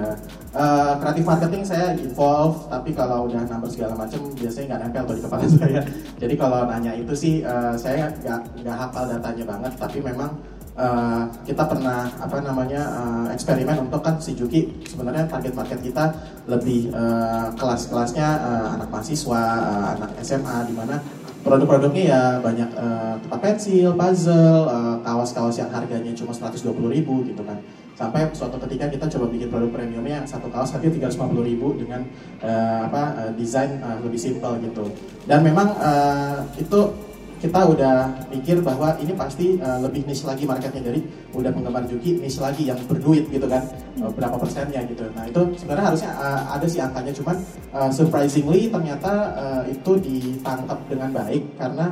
uh, 0.55 0.95
creative 1.03 1.27
marketing 1.27 1.67
saya 1.67 1.99
involve. 1.99 2.71
Tapi 2.71 2.95
kalau 2.95 3.27
udah 3.27 3.43
numbers 3.51 3.75
segala 3.75 3.99
macam 3.99 4.31
biasanya 4.39 4.67
nggak 4.71 4.81
nempel 4.87 5.03
tuh 5.11 5.15
di 5.19 5.23
kepala 5.27 5.47
saya. 5.59 5.81
Jadi 6.23 6.35
kalau 6.39 6.59
nanya 6.71 6.93
itu 6.95 7.15
sih 7.19 7.35
uh, 7.43 7.75
saya 7.75 8.15
nggak 8.23 8.63
nggak 8.63 8.77
hafal 8.79 9.05
datanya 9.11 9.45
banget. 9.45 9.73
Tapi 9.75 9.99
memang 9.99 10.31
Uh, 10.79 11.27
kita 11.43 11.67
pernah 11.67 12.07
apa 12.23 12.39
namanya 12.39 12.79
uh, 12.79 13.27
eksperimen 13.35 13.91
untuk 13.91 13.99
kan 13.99 14.15
si 14.23 14.39
Juki 14.39 14.71
sebenarnya 14.87 15.27
target 15.27 15.51
market 15.51 15.83
kita 15.83 16.15
lebih 16.47 16.95
uh, 16.95 17.51
kelas-kelasnya 17.59 18.29
uh, 18.39 18.79
anak 18.79 18.87
mahasiswa, 18.87 19.43
uh, 19.59 19.99
anak 19.99 20.15
SMA 20.23 20.71
di 20.71 20.79
mana 20.79 21.03
produk-produknya 21.49 22.05
ya 22.13 22.23
banyak 22.45 22.71
uh, 22.77 23.17
tempat 23.25 23.41
pensil, 23.41 23.97
puzzle, 23.97 24.69
uh, 24.69 24.97
kaos-kaos 25.01 25.57
yang 25.57 25.73
harganya 25.73 26.13
cuma 26.13 26.37
120 26.37 26.69
ribu 26.93 27.25
gitu 27.25 27.41
kan. 27.43 27.59
Sampai 27.99 28.31
suatu 28.31 28.63
ketika 28.63 28.87
kita 28.87 29.11
coba 29.19 29.27
bikin 29.27 29.51
produk 29.51 29.75
premiumnya 29.75 30.23
yang 30.23 30.29
satu 30.29 30.47
kaos 30.53 30.71
harganya 30.71 31.11
350 31.11 31.51
ribu 31.51 31.75
dengan 31.75 32.07
uh, 32.45 32.87
apa 32.87 33.03
uh, 33.17 33.31
desain 33.35 33.81
uh, 33.83 33.99
lebih 34.05 34.21
simpel 34.21 34.61
gitu. 34.63 34.87
Dan 35.27 35.43
memang 35.43 35.75
uh, 35.81 36.45
itu 36.61 37.08
kita 37.39 37.61
udah 37.65 38.11
mikir 38.35 38.61
bahwa 38.61 38.99
ini 38.99 39.15
pasti 39.15 39.57
uh, 39.63 39.79
lebih 39.83 40.05
niche 40.05 40.27
lagi 40.27 40.45
marketnya. 40.45 40.83
Dari 40.91 41.01
udah 41.33 41.51
penggemar 41.55 41.87
Juki 41.87 42.19
niche 42.19 42.43
lagi 42.43 42.67
yang 42.67 42.79
berduit 42.85 43.31
gitu 43.31 43.47
kan 43.47 43.63
uh, 44.03 44.11
berapa 44.13 44.37
persennya 44.37 44.83
gitu. 44.91 45.07
Nah 45.15 45.25
itu 45.31 45.41
sebenarnya 45.59 45.87
harusnya 45.95 46.11
uh, 46.19 46.43
ada 46.59 46.67
sih 46.67 46.83
angkanya. 46.83 47.13
Cuman 47.15 47.37
uh, 47.73 47.91
surprisingly 47.95 48.69
ternyata 48.69 49.13
uh, 49.39 49.63
itu 49.71 49.93
ditangkap 50.03 50.79
dengan 50.91 51.11
baik 51.15 51.43
karena 51.57 51.87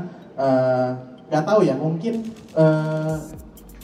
nggak 1.30 1.42
uh, 1.42 1.48
tahu 1.48 1.60
ya 1.64 1.74
mungkin 1.78 2.20
uh, 2.52 3.16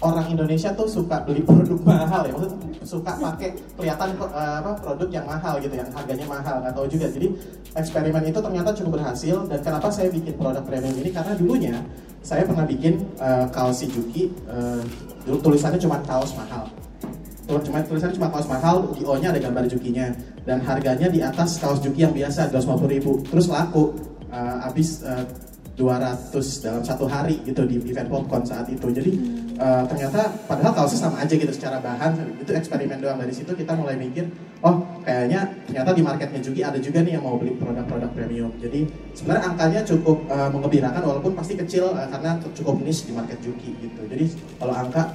orang 0.03 0.27
Indonesia 0.35 0.75
tuh 0.75 0.91
suka 0.91 1.23
beli 1.23 1.47
produk 1.47 1.79
mahal 1.87 2.27
ya, 2.27 2.35
maksudnya 2.35 2.59
suka 2.83 3.15
pakai 3.15 3.55
kelihatan 3.79 4.19
uh, 4.19 4.59
apa 4.59 4.75
produk 4.83 5.09
yang 5.09 5.25
mahal 5.25 5.63
gitu, 5.63 5.73
yang 5.79 5.87
harganya 5.95 6.27
mahal 6.27 6.59
nggak 6.59 6.75
tahu 6.75 6.87
juga. 6.91 7.07
Jadi 7.09 7.31
eksperimen 7.79 8.23
itu 8.27 8.39
ternyata 8.43 8.71
cukup 8.75 8.99
berhasil 8.99 9.47
dan 9.47 9.59
kenapa 9.63 9.89
saya 9.95 10.11
bikin 10.11 10.35
produk 10.35 10.67
premium 10.67 10.99
ini 10.99 11.11
karena 11.15 11.33
dulunya 11.39 11.77
saya 12.23 12.43
pernah 12.43 12.67
bikin 12.67 13.03
uh, 13.23 13.47
kaos 13.55 13.83
Juki, 13.83 14.31
uh, 14.51 14.83
tulisannya 15.27 15.79
cuma 15.79 16.03
kaos 16.03 16.35
mahal. 16.35 16.67
Cuma 17.47 17.83
tulisannya 17.83 18.15
cuma 18.15 18.31
kaos 18.31 18.47
mahal, 18.47 18.91
di 18.95 19.03
O-nya 19.03 19.35
ada 19.35 19.43
gambar 19.43 19.67
Jukinya 19.67 20.11
dan 20.47 20.63
harganya 20.63 21.11
di 21.11 21.23
atas 21.23 21.59
kaos 21.59 21.83
Juki 21.83 22.07
yang 22.07 22.15
biasa 22.15 22.51
250 22.51 22.95
ribu. 22.95 23.13
Terus 23.27 23.51
laku, 23.51 23.95
uh, 24.31 24.57
habis 24.67 25.03
uh, 25.03 25.27
200 25.73 26.37
dalam 26.61 26.83
satu 26.85 27.09
hari 27.09 27.41
gitu 27.49 27.65
di 27.65 27.81
event 27.81 28.09
popcorn 28.13 28.45
saat 28.45 28.69
itu. 28.69 28.93
Jadi 28.93 29.11
uh, 29.57 29.85
ternyata 29.89 30.29
padahal 30.45 30.73
kaosnya 30.77 31.01
sama 31.09 31.25
aja 31.25 31.33
gitu 31.33 31.49
secara 31.49 31.81
bahan 31.81 32.13
itu 32.45 32.53
eksperimen 32.53 33.01
doang 33.01 33.17
dari 33.17 33.33
situ 33.33 33.57
kita 33.57 33.73
mulai 33.73 33.97
mikir 33.97 34.29
oh 34.61 34.85
kayaknya 35.03 35.49
ternyata 35.65 35.91
di 35.97 36.03
marketnya 36.05 36.41
juga 36.45 36.61
ada 36.71 36.79
juga 36.79 36.99
nih 37.01 37.13
yang 37.17 37.25
mau 37.25 37.41
beli 37.41 37.57
produk-produk 37.57 38.11
premium. 38.13 38.53
Jadi 38.61 38.85
sebenarnya 39.17 39.45
angkanya 39.49 39.81
cukup 39.89 40.19
uh, 40.29 40.49
mengembirakan 40.53 41.03
walaupun 41.09 41.33
pasti 41.33 41.57
kecil 41.57 41.89
uh, 41.97 42.09
karena 42.13 42.37
cukup 42.53 42.77
niche 42.85 43.09
di 43.09 43.13
market 43.17 43.41
Juki 43.41 43.73
gitu. 43.81 44.01
Jadi 44.13 44.25
kalau 44.61 44.75
angka 44.77 45.09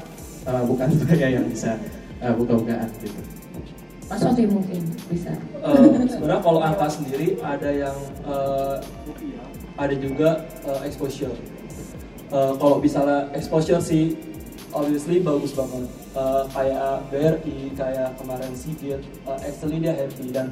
uh, 0.50 0.64
bukan 0.66 0.90
saya 1.06 1.38
yang 1.38 1.46
bisa 1.46 1.78
uh, 2.26 2.34
buka-bukaan 2.34 2.90
gitu. 3.06 3.22
Mas 4.08 4.24
Sofi 4.24 4.48
mungkin 4.48 4.80
bisa. 5.12 5.36
Uh, 5.60 6.08
sebenarnya 6.08 6.40
kalau 6.40 6.64
angka 6.64 6.88
sendiri 6.88 7.36
ada 7.44 7.70
yang 7.76 7.98
uh, 8.24 8.80
ada 9.78 9.96
juga 9.96 10.44
uh, 10.66 10.82
exposure. 10.84 11.34
Uh, 12.28 12.54
kalau 12.60 12.84
misalnya 12.84 13.32
exposure 13.32 13.80
sih 13.80 14.18
obviously 14.76 15.24
bagus 15.24 15.56
banget. 15.56 15.88
Uh, 16.18 16.44
kayak 16.50 17.06
BRI, 17.14 17.72
kayak 17.78 18.10
kemarin 18.18 18.52
Sigit, 18.58 19.02
uh, 19.30 19.38
actually 19.38 19.78
dia 19.78 19.94
happy 19.94 20.34
dan 20.34 20.50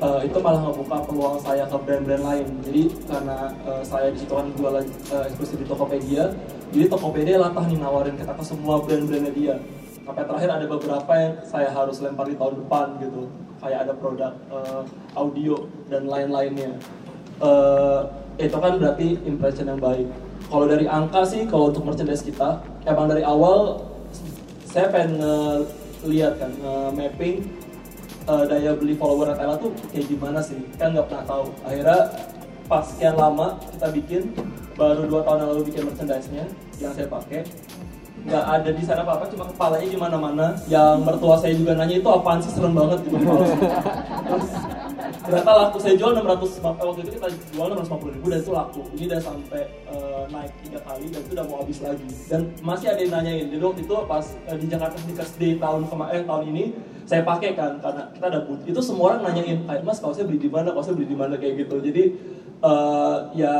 uh, 0.00 0.24
itu 0.24 0.40
malah 0.40 0.64
ngebuka 0.66 1.04
peluang 1.04 1.36
saya 1.44 1.68
ke 1.68 1.76
brand-brand 1.76 2.24
lain. 2.24 2.48
Jadi 2.64 2.82
karena 3.06 3.52
uh, 3.68 3.84
saya 3.84 4.08
di 4.08 4.18
situ 4.24 4.32
kan 4.32 4.48
jualan 4.56 4.84
uh, 5.12 5.24
eksklusif 5.28 5.56
di 5.60 5.66
Tokopedia, 5.68 6.32
jadi 6.72 6.84
Tokopedia 6.88 7.36
latah 7.36 7.64
nih 7.68 7.76
nawarin 7.76 8.16
kita 8.16 8.32
ke 8.32 8.44
semua 8.44 8.80
brand-brandnya 8.80 9.32
dia. 9.36 9.56
Sampai 10.02 10.26
terakhir 10.26 10.50
ada 10.50 10.66
beberapa 10.66 11.12
yang 11.14 11.34
saya 11.46 11.70
harus 11.70 12.02
lempar 12.02 12.26
di 12.26 12.34
tahun 12.34 12.66
depan 12.66 12.86
gitu. 12.98 13.30
Kayak 13.62 13.78
ada 13.86 13.92
produk 13.94 14.34
uh, 14.50 14.82
audio 15.14 15.70
dan 15.86 16.10
lain-lainnya. 16.10 16.74
Uh, 17.38 18.21
itu 18.40 18.56
kan 18.56 18.80
berarti 18.80 19.18
impression 19.24 19.68
yang 19.68 19.80
baik. 19.80 20.08
Kalau 20.48 20.66
dari 20.68 20.84
angka 20.84 21.24
sih, 21.24 21.48
kalau 21.48 21.72
untuk 21.72 21.84
merchandise 21.88 22.24
kita, 22.24 22.60
emang 22.84 23.08
dari 23.08 23.24
awal 23.24 23.88
saya 24.68 24.88
pengen 24.88 25.20
lihat 26.08 26.40
kan 26.40 26.50
mapping 26.96 27.44
uh, 28.26 28.44
daya 28.48 28.72
beli 28.74 28.96
follower 28.96 29.32
Tela 29.36 29.56
tuh 29.60 29.72
kayak 29.92 30.08
gimana 30.08 30.40
sih? 30.40 30.60
Kan 30.76 30.92
nggak 30.96 31.08
pernah 31.08 31.24
tahu. 31.24 31.46
Akhirnya 31.64 32.00
pas 32.68 32.84
sekian 32.88 33.16
lama 33.16 33.56
kita 33.72 33.86
bikin, 33.92 34.22
baru 34.76 35.08
dua 35.08 35.20
tahun 35.24 35.38
yang 35.44 35.50
lalu 35.56 35.62
bikin 35.68 35.82
merchandise-nya 35.88 36.44
yang 36.80 36.92
saya 36.96 37.08
pakai 37.08 37.44
nggak 38.22 38.44
ada 38.44 38.70
di 38.70 38.82
sana 38.86 39.02
apa-apa 39.02 39.26
cuma 39.34 39.44
kepalanya 39.50 39.88
di 39.90 39.98
mana-mana 39.98 40.46
yang 40.70 41.02
mertua 41.02 41.34
saya 41.42 41.58
juga 41.58 41.74
nanya 41.74 41.98
itu 41.98 42.06
apaan 42.06 42.38
sih 42.38 42.54
serem 42.54 42.70
banget 42.70 43.02
gitu 43.02 43.18
terus 44.30 44.48
ternyata 45.22 45.50
laku 45.54 45.78
saya 45.78 45.94
jual 45.94 46.12
600 46.18 46.60
waktu 46.62 47.00
itu 47.06 47.10
kita 47.16 47.28
jual 47.54 47.66
650 47.70 48.14
ribu 48.18 48.26
dan 48.28 48.38
itu 48.42 48.52
laku. 48.52 48.80
Ini 48.98 49.04
udah 49.08 49.20
sampai 49.22 49.62
uh, 49.88 50.24
naik 50.28 50.52
tiga 50.66 50.80
kali 50.82 51.06
dan 51.08 51.20
itu 51.22 51.32
udah 51.38 51.46
mau 51.46 51.56
habis 51.62 51.78
lagi. 51.80 52.08
Dan 52.26 52.40
masih 52.60 52.86
ada 52.90 53.00
yang 53.00 53.12
nanyain 53.14 53.46
jadi 53.48 53.62
waktu 53.62 53.82
itu 53.86 53.94
pas 54.10 54.26
uh, 54.50 54.56
di 54.58 54.66
Jakarta 54.66 54.96
Sneakers 55.00 55.32
Day 55.38 55.52
tahun 55.56 55.82
kemarin 55.86 56.14
eh, 56.18 56.24
tahun 56.26 56.44
ini 56.50 56.64
saya 57.06 57.22
pakai 57.26 57.50
kan 57.54 57.78
karena 57.78 58.02
kita 58.14 58.24
ada 58.26 58.40
booth. 58.44 58.62
Itu 58.66 58.80
semua 58.82 59.14
orang 59.14 59.32
nanyain 59.32 59.58
kayak 59.64 59.82
mas 59.86 59.98
kalau 60.02 60.14
saya 60.14 60.26
beli 60.26 60.42
di 60.42 60.50
mana? 60.50 60.74
Kalau 60.74 60.84
saya 60.84 60.94
beli 60.98 61.08
di 61.08 61.18
mana? 61.18 61.34
Kayak 61.38 61.54
gitu. 61.66 61.76
Jadi 61.78 62.02
uh, 62.62 63.30
ya 63.34 63.54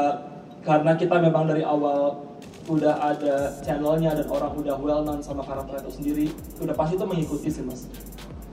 karena 0.63 0.95
kita 0.95 1.19
memang 1.19 1.51
dari 1.51 1.67
awal 1.67 2.33
udah 2.71 2.95
ada 3.03 3.59
channelnya 3.67 4.15
dan 4.15 4.27
orang 4.31 4.55
udah 4.55 4.79
well 4.79 5.03
known 5.03 5.19
sama 5.19 5.43
karakter 5.43 5.83
itu 5.83 5.91
sendiri 5.99 6.27
udah 6.63 6.75
pasti 6.79 6.95
itu 6.95 7.07
mengikuti 7.07 7.49
sih 7.51 7.65
mas 7.67 7.91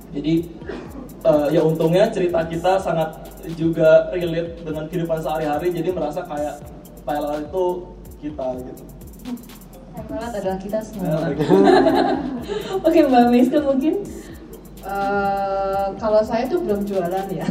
jadi 0.09 0.33
uh, 1.25 1.47
ya 1.53 1.61
untungnya 1.61 2.09
cerita 2.09 2.43
kita 2.47 2.81
sangat 2.81 3.09
juga 3.55 4.09
relate 4.13 4.61
dengan 4.61 4.85
kehidupan 4.89 5.19
sehari-hari 5.21 5.73
jadi 5.73 5.89
merasa 5.93 6.25
kayak 6.25 6.61
Thailand 7.05 7.47
itu 7.49 7.65
kita 8.19 8.45
gitu 8.63 8.83
Thailand 9.99 10.31
adalah 10.31 10.57
kita 10.57 10.79
semua 10.79 11.27
begitu. 11.27 11.55
Oke 12.87 12.99
Mbak 13.03 13.25
Miska 13.35 13.59
mungkin 13.59 13.99
Eh, 14.79 15.87
kalau 15.99 16.23
saya 16.23 16.47
tuh 16.47 16.63
belum 16.63 16.87
jualan 16.87 17.27
ya. 17.29 17.43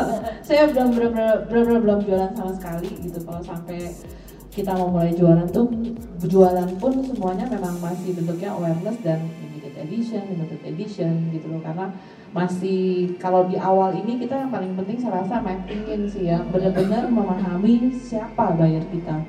saya 0.46 0.70
belum 0.70 0.94
benar-benar 0.94 1.44
benar-benar 1.50 1.80
belum 1.82 2.00
jualan 2.06 2.30
sama 2.38 2.52
sekali 2.54 2.90
gitu. 3.02 3.18
Kalau 3.26 3.42
sampai 3.42 3.90
kita 4.54 4.70
mau 4.78 4.88
mulai 4.94 5.10
jualan 5.12 5.50
tuh 5.50 5.66
jualan 6.24 6.70
pun 6.78 6.94
semuanya 7.04 7.44
memang 7.50 7.76
masih 7.82 8.14
bentuknya 8.14 8.54
awareness 8.54 8.96
dan 9.02 9.28
edition, 9.86 10.26
limited 10.26 10.60
edition 10.66 11.30
gitu 11.30 11.46
loh 11.46 11.62
karena 11.62 11.94
masih 12.34 13.14
kalau 13.16 13.46
di 13.46 13.56
awal 13.56 13.94
ini 13.94 14.18
kita 14.20 14.36
yang 14.36 14.50
paling 14.52 14.74
penting 14.74 14.98
saya 15.00 15.22
rasa 15.22 15.40
mappingin 15.40 16.04
sih 16.10 16.28
ya 16.28 16.42
benar-benar 16.50 17.08
memahami 17.08 17.94
siapa 17.94 18.52
buyer 18.58 18.82
kita. 18.90 19.22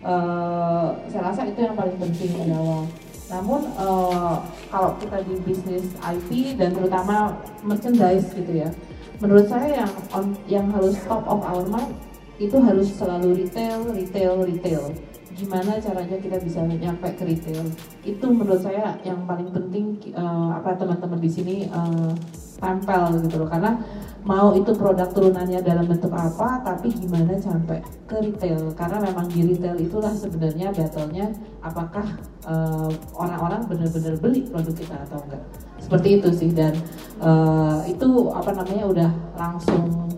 Eh, 0.00 0.88
saya 1.12 1.22
rasa 1.28 1.44
itu 1.44 1.60
yang 1.60 1.76
paling 1.76 1.94
penting 2.00 2.32
di 2.32 2.52
awal. 2.56 2.88
Namun 3.28 3.60
eh, 3.68 4.36
kalau 4.72 4.96
kita 4.96 5.20
di 5.28 5.36
bisnis 5.44 5.92
IP 6.00 6.56
dan 6.56 6.72
terutama 6.72 7.36
merchandise 7.60 8.32
gitu 8.32 8.64
ya, 8.64 8.72
menurut 9.20 9.44
saya 9.46 9.84
yang 9.84 9.92
on, 10.16 10.32
yang 10.48 10.66
harus 10.72 10.96
top 11.04 11.22
of 11.28 11.44
our 11.44 11.68
mind 11.68 11.92
itu 12.40 12.56
harus 12.56 12.88
selalu 12.96 13.44
retail, 13.44 13.84
retail, 13.92 14.40
retail. 14.48 14.96
Gimana 15.30 15.78
caranya 15.78 16.18
kita 16.18 16.38
bisa 16.42 16.60
nyampe 16.66 17.06
ke 17.14 17.22
retail? 17.22 17.62
Itu 18.02 18.26
menurut 18.34 18.60
saya 18.60 18.98
yang 19.06 19.22
paling 19.24 19.54
penting 19.54 19.94
eh, 20.10 20.48
apa 20.50 20.74
teman-teman 20.74 21.22
di 21.22 21.30
sini 21.30 21.56
eh, 21.70 22.12
tempel 22.58 23.14
gitu 23.22 23.36
loh. 23.40 23.48
Karena 23.48 23.78
mau 24.26 24.52
itu 24.52 24.74
produk 24.74 25.08
turunannya 25.08 25.64
dalam 25.64 25.88
bentuk 25.88 26.12
apa 26.12 26.60
tapi 26.66 26.90
gimana 26.92 27.38
sampai 27.38 27.78
ke 28.10 28.16
retail. 28.18 28.74
Karena 28.74 28.98
memang 29.06 29.30
di 29.30 29.54
retail 29.54 29.78
itulah 29.78 30.12
sebenarnya 30.12 30.74
battle-nya 30.74 31.30
apakah 31.62 32.06
eh, 32.50 32.90
orang-orang 33.14 33.62
benar-benar 33.70 34.14
beli 34.18 34.44
produk 34.50 34.74
kita 34.74 34.96
atau 35.06 35.22
enggak. 35.24 35.42
Seperti 35.78 36.08
itu 36.18 36.28
sih 36.34 36.50
dan 36.50 36.74
eh, 37.22 37.78
itu 37.86 38.08
apa 38.34 38.50
namanya 38.50 38.84
udah 38.90 39.10
langsung 39.38 40.10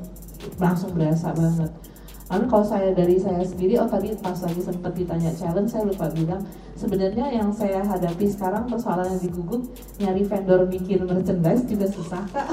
langsung 0.57 0.91
berasa 0.97 1.31
banget 1.37 1.92
lalu 2.31 2.45
kalau 2.47 2.65
saya 2.65 2.95
dari 2.95 3.19
saya 3.19 3.43
sendiri 3.43 3.77
oh 3.83 3.89
tadi 3.91 4.15
pas 4.23 4.39
lagi 4.39 4.63
sempat 4.63 4.93
ditanya 4.95 5.31
challenge 5.35 5.71
saya 5.75 5.85
lupa 5.89 6.07
bilang 6.15 6.43
sebenarnya 6.79 7.27
yang 7.31 7.51
saya 7.53 7.83
hadapi 7.85 8.27
sekarang 8.27 8.67
persoalan 8.67 9.07
yang 9.07 9.21
di 9.21 9.31
Google 9.31 9.63
nyari 10.01 10.23
vendor 10.27 10.61
bikin 10.67 11.07
merchandise 11.07 11.63
juga 11.69 11.87
susah 11.87 12.23
kak. 12.33 12.49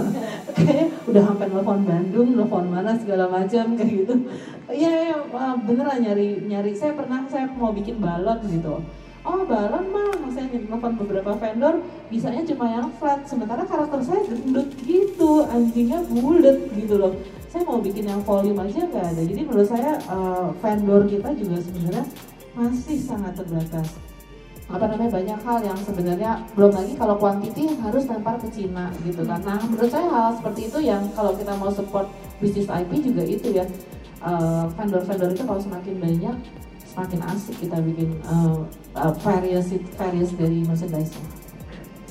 Kayak 0.56 0.90
udah 1.06 1.22
sampai 1.22 1.46
nelfon 1.50 1.80
Bandung 1.86 2.28
nelfon 2.34 2.66
mana 2.70 2.92
segala 2.98 3.30
macam 3.30 3.78
kayak 3.78 3.92
gitu. 4.04 4.14
Iya 4.68 4.90
ya, 5.14 5.16
beneran 5.62 5.98
nyari 6.02 6.42
nyari. 6.44 6.72
Saya 6.74 6.92
pernah 6.98 7.24
saya 7.30 7.46
mau 7.54 7.70
bikin 7.70 8.02
balon 8.02 8.42
gitu. 8.50 8.82
Oh 9.22 9.40
balon 9.46 9.84
mah 9.94 10.10
saya 10.34 10.50
nelfon 10.50 10.98
beberapa 10.98 11.38
vendor 11.38 11.84
bisanya 12.10 12.42
cuma 12.48 12.66
yang 12.68 12.88
flat. 12.98 13.22
Sementara 13.24 13.62
karakter 13.62 14.00
saya 14.02 14.20
gendut 14.26 14.68
gitu 14.82 15.46
anjingnya 15.46 16.02
bulat 16.10 16.58
gitu 16.74 16.96
loh 16.98 17.14
saya 17.48 17.62
mau 17.64 17.80
bikin 17.80 18.04
yang 18.04 18.20
volume 18.20 18.60
aja 18.60 18.84
nggak 18.84 19.06
ada. 19.16 19.22
Jadi 19.24 19.40
menurut 19.40 19.68
saya 19.68 19.96
uh, 20.12 20.52
vendor 20.60 21.08
kita 21.08 21.32
juga 21.32 21.56
sebenarnya 21.64 22.04
masih 22.52 22.96
sangat 23.00 23.32
terbatas. 23.40 23.88
Apa 24.68 24.84
namanya 24.84 25.16
banyak 25.16 25.40
hal 25.40 25.58
yang 25.64 25.78
sebenarnya 25.80 26.44
belum 26.52 26.76
lagi 26.76 26.92
kalau 27.00 27.16
quantity 27.16 27.72
harus 27.80 28.04
lempar 28.04 28.36
ke 28.36 28.52
Cina 28.52 28.92
gitu 29.00 29.24
kan. 29.24 29.40
Nah 29.40 29.56
menurut 29.64 29.88
saya 29.88 30.12
hal 30.12 30.36
seperti 30.36 30.68
itu 30.68 30.78
yang 30.84 31.08
kalau 31.16 31.32
kita 31.32 31.56
mau 31.56 31.72
support 31.72 32.12
bisnis 32.36 32.68
IP 32.68 33.00
juga 33.00 33.24
itu 33.24 33.48
ya. 33.56 33.64
Uh, 34.18 34.66
vendor-vendor 34.74 35.30
itu 35.30 35.46
kalau 35.46 35.62
semakin 35.62 35.94
banyak 36.02 36.36
semakin 36.90 37.20
asik 37.30 37.54
kita 37.62 37.78
bikin 37.78 38.18
uh, 38.26 38.66
uh, 38.98 39.14
various 39.22 39.70
various 39.94 40.34
dari 40.34 40.66
merchandise 40.66 41.14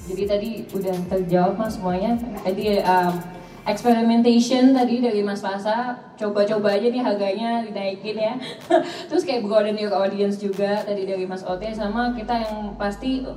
Jadi 0.08 0.24
tadi 0.24 0.50
udah 0.72 0.96
terjawab 1.12 1.60
mas 1.60 1.76
semuanya. 1.76 2.16
Jadi 2.48 2.80
um, 2.80 3.37
experimentation 3.68 4.72
tadi 4.72 5.04
dari 5.04 5.20
Mas 5.20 5.44
Fasa, 5.44 5.92
coba-coba 6.16 6.80
aja 6.80 6.88
nih 6.88 7.04
harganya 7.04 7.60
dinaikin 7.68 8.16
ya. 8.16 8.34
Terus 9.12 9.28
kayak 9.28 9.44
broaden 9.44 9.76
your 9.76 9.92
audience 9.92 10.40
juga 10.40 10.82
tadi 10.88 11.04
dari 11.04 11.28
Mas 11.28 11.44
Ote 11.44 11.68
sama 11.76 12.16
kita 12.16 12.32
yang 12.32 12.80
pasti 12.80 13.28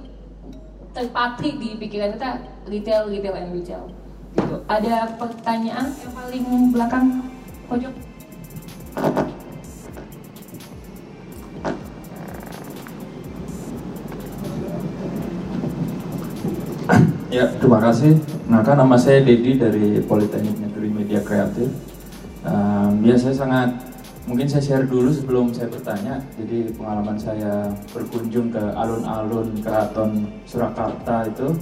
terpatri 0.95 1.59
di 1.59 1.75
pikiran 1.83 2.15
kita 2.15 2.39
retail, 2.71 3.11
retail 3.11 3.35
and 3.35 3.51
retail. 3.51 3.85
Gitu. 4.39 4.57
Ada 4.71 5.19
pertanyaan 5.19 5.91
yang 5.99 6.13
paling 6.15 6.45
belakang 6.71 7.07
pojok? 7.67 7.95
Ya, 17.31 17.47
terima 17.47 17.79
kasih. 17.79 18.19
Nah, 18.51 18.59
kan 18.59 18.75
nama 18.75 18.99
saya 18.99 19.23
Dedi 19.23 19.55
dari 19.55 20.03
Politeknik 20.03 20.67
Negeri 20.67 20.91
Media 20.91 21.23
Kreatif. 21.23 21.71
Um, 22.43 23.07
ya, 23.07 23.15
saya 23.15 23.31
sangat 23.39 23.71
mungkin 24.27 24.51
saya 24.51 24.59
share 24.59 24.91
dulu 24.91 25.15
sebelum 25.15 25.55
saya 25.55 25.71
bertanya. 25.71 26.19
Jadi 26.35 26.75
pengalaman 26.75 27.15
saya 27.15 27.71
berkunjung 27.95 28.51
ke 28.51 28.59
alun-alun 28.75 29.63
Keraton 29.63 30.27
Surakarta 30.43 31.31
itu, 31.31 31.55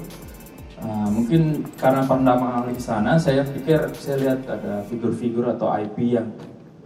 uh, 0.81 1.09
mungkin 1.12 1.68
karena 1.76 2.00
pertama 2.00 2.64
kali 2.64 2.72
ke 2.72 2.81
sana, 2.81 3.20
saya 3.20 3.44
pikir 3.44 3.92
saya 3.92 4.16
lihat 4.24 4.48
ada 4.48 4.88
figur-figur 4.88 5.52
atau 5.52 5.68
IP 5.68 6.16
yang 6.16 6.33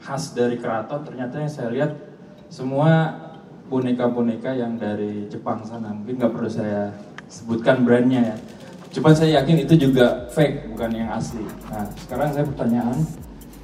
khas 0.02 0.34
dari 0.34 0.58
keraton. 0.58 1.06
Ternyata 1.06 1.38
yang 1.38 1.52
saya 1.54 1.70
lihat 1.70 1.94
semua 2.50 3.14
boneka-boneka 3.70 4.58
yang 4.58 4.74
dari 4.74 5.30
Jepang 5.30 5.62
sana. 5.62 5.94
Mungkin 5.94 6.18
nggak 6.18 6.34
perlu 6.34 6.50
saya 6.50 6.90
sebutkan 7.30 7.86
brandnya 7.86 8.34
ya. 8.34 8.38
Cuma 8.92 9.16
saya 9.16 9.40
yakin 9.40 9.64
itu 9.64 9.88
juga 9.88 10.28
fake, 10.36 10.68
bukan 10.76 10.92
yang 10.92 11.08
asli. 11.16 11.40
Nah, 11.72 11.88
sekarang 11.96 12.28
saya 12.36 12.44
pertanyaan, 12.44 12.98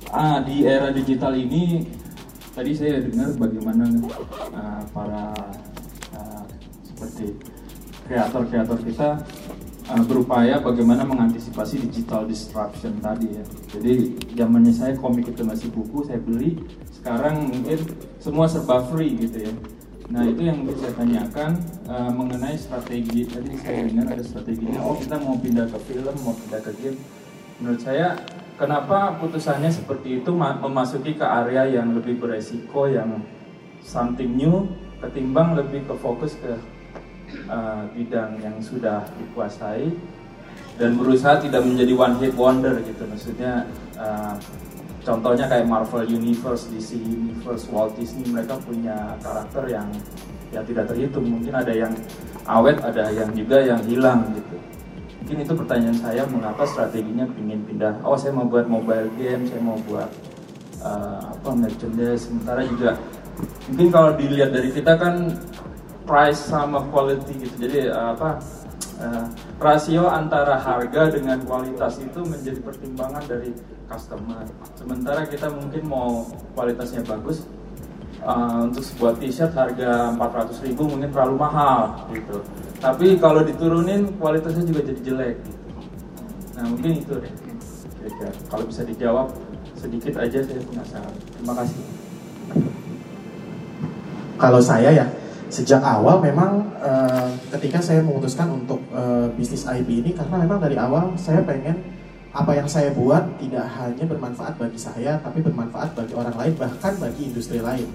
ah 0.09 0.41
di 0.41 0.65
era 0.65 0.89
digital 0.89 1.37
ini, 1.37 1.85
tadi 2.57 2.73
saya 2.73 3.05
dengar 3.05 3.37
bagaimana 3.37 3.85
ah, 4.57 4.81
para 4.89 5.37
ah, 6.17 6.43
seperti 6.81 7.37
kreator-kreator 8.09 8.81
kita 8.89 9.21
ah, 9.93 10.03
berupaya 10.09 10.65
bagaimana 10.65 11.05
mengantisipasi 11.05 11.85
digital 11.93 12.25
disruption 12.25 12.97
tadi 13.05 13.29
ya. 13.29 13.45
Jadi 13.77 14.17
zamannya 14.33 14.73
saya 14.73 14.97
komik 14.97 15.29
itu 15.29 15.45
masih 15.45 15.69
buku, 15.69 16.09
saya 16.09 16.25
beli. 16.25 16.57
Sekarang 16.89 17.53
mungkin 17.53 17.85
semua 18.17 18.49
serba 18.49 18.81
free 18.89 19.13
gitu 19.13 19.45
ya. 19.45 19.53
Nah 20.09 20.25
itu 20.25 20.41
yang 20.41 20.65
ingin 20.65 20.77
saya 20.81 20.93
tanyakan 20.97 21.51
uh, 21.85 22.09
mengenai 22.09 22.57
strategi. 22.57 23.29
Tadi 23.29 23.53
saya 23.61 23.85
dengar 23.85 24.07
ada 24.17 24.25
strateginya. 24.25 24.81
Oh 24.81 24.97
kita 24.97 25.21
mau 25.21 25.37
pindah 25.37 25.69
ke 25.69 25.79
film, 25.85 26.17
mau 26.25 26.33
pindah 26.33 26.61
ke 26.65 26.73
game. 26.81 26.99
Menurut 27.61 27.81
saya 27.85 28.17
kenapa 28.57 29.21
putusannya 29.21 29.69
seperti 29.69 30.25
itu 30.25 30.31
ma- 30.33 30.57
memasuki 30.57 31.13
ke 31.13 31.27
area 31.27 31.69
yang 31.69 31.93
lebih 31.93 32.17
beresiko, 32.17 32.89
yang 32.89 33.21
something 33.85 34.33
new, 34.33 34.65
ketimbang 35.05 35.53
lebih 35.61 35.85
ke 35.85 35.95
fokus 36.01 36.41
ke 36.41 36.57
uh, 37.53 37.85
bidang 37.93 38.41
yang 38.41 38.57
sudah 38.65 39.05
dikuasai 39.13 39.93
dan 40.81 40.97
berusaha 40.97 41.43
tidak 41.43 41.67
menjadi 41.69 41.93
one 41.93 42.17
hit 42.17 42.33
wonder 42.33 42.81
gitu. 42.81 43.05
Maksudnya 43.05 43.69
uh, 44.01 44.41
contohnya 45.09 45.49
kayak 45.49 45.65
Marvel 45.65 46.05
Universe, 46.05 46.69
DC 46.69 47.01
Universe, 47.01 47.65
Walt 47.73 47.97
Disney 47.97 48.29
mereka 48.29 48.61
punya 48.61 49.17
karakter 49.25 49.65
yang 49.73 49.89
ya 50.53 50.61
tidak 50.61 50.93
terhitung. 50.93 51.25
Mungkin 51.25 51.57
ada 51.57 51.73
yang 51.73 51.97
awet, 52.45 52.77
ada 52.85 53.09
yang 53.09 53.33
juga 53.33 53.65
yang 53.65 53.81
hilang 53.89 54.29
gitu. 54.37 54.57
Mungkin 55.25 55.37
itu 55.45 55.53
pertanyaan 55.57 55.99
saya 56.01 56.23
mengapa 56.29 56.69
strateginya 56.69 57.25
ingin 57.41 57.61
pindah. 57.65 57.97
Oh 58.05 58.17
saya 58.21 58.37
mau 58.37 58.45
buat 58.45 58.69
mobile 58.69 59.09
game, 59.17 59.49
saya 59.49 59.61
mau 59.65 59.81
buat 59.89 60.09
uh, 60.85 61.33
apa 61.33 61.51
merchandise. 61.57 62.29
Sementara 62.29 62.65
juga 62.69 63.01
mungkin 63.73 63.89
kalau 63.89 64.13
dilihat 64.13 64.53
dari 64.53 64.73
kita 64.73 64.93
kan 65.01 65.33
price 66.05 66.53
sama 66.53 66.85
quality 66.93 67.49
gitu. 67.49 67.57
Jadi 67.65 67.93
uh, 67.93 68.13
apa 68.13 68.41
eh, 68.99 69.27
rasio 69.63 70.11
antara 70.11 70.59
harga 70.59 71.15
dengan 71.15 71.39
kualitas 71.47 71.99
itu 72.03 72.21
menjadi 72.23 72.61
pertimbangan 72.63 73.23
dari 73.27 73.55
customer. 73.89 74.45
Sementara 74.77 75.25
kita 75.25 75.49
mungkin 75.49 75.83
mau 75.89 76.29
kualitasnya 76.53 77.03
bagus, 77.07 77.49
uh, 78.25 78.67
untuk 78.67 78.83
sebuah 78.83 79.13
t-shirt 79.21 79.53
harga 79.55 80.15
400 80.17 80.67
ribu 80.67 80.89
mungkin 80.89 81.11
terlalu 81.13 81.35
mahal 81.39 81.95
gitu. 82.11 82.43
Tapi 82.79 83.19
kalau 83.19 83.43
diturunin 83.43 84.15
kualitasnya 84.19 84.65
juga 84.67 84.81
jadi 84.87 85.01
jelek. 85.03 85.37
Gitu. 85.43 85.59
Nah 86.59 86.65
mungkin 86.71 86.91
itu 86.99 87.15
deh. 87.19 87.35
Kalau 88.49 88.65
bisa 88.65 88.83
dijawab 88.89 89.29
sedikit 89.79 90.17
aja 90.19 90.39
saya 90.43 90.61
penasaran. 90.65 91.15
Terima 91.37 91.55
kasih. 91.55 91.83
Kalau 94.39 94.61
saya 94.63 94.91
ya 94.95 95.07
sejak 95.49 95.81
awal 95.81 96.21
memang 96.21 96.65
uh, 96.81 97.33
ketika 97.57 97.81
saya 97.81 98.05
memutuskan 98.05 98.53
untuk 98.53 98.81
uh, 98.93 99.29
bisnis 99.35 99.65
IP 99.65 100.05
ini 100.05 100.11
karena 100.13 100.45
memang 100.45 100.61
dari 100.61 100.77
awal 100.77 101.17
saya 101.17 101.41
pengen 101.45 101.81
apa 102.29 102.53
yang 102.53 102.69
saya 102.69 102.93
buat 102.93 103.41
tidak 103.41 103.65
hanya 103.81 104.05
bermanfaat 104.05 104.61
bagi 104.61 104.77
saya 104.77 105.17
tapi 105.25 105.41
bermanfaat 105.41 105.97
bagi 105.97 106.13
orang 106.13 106.37
lain 106.37 106.55
bahkan 106.61 106.93
bagi 107.01 107.33
industri 107.33 107.59
lain. 107.65 107.89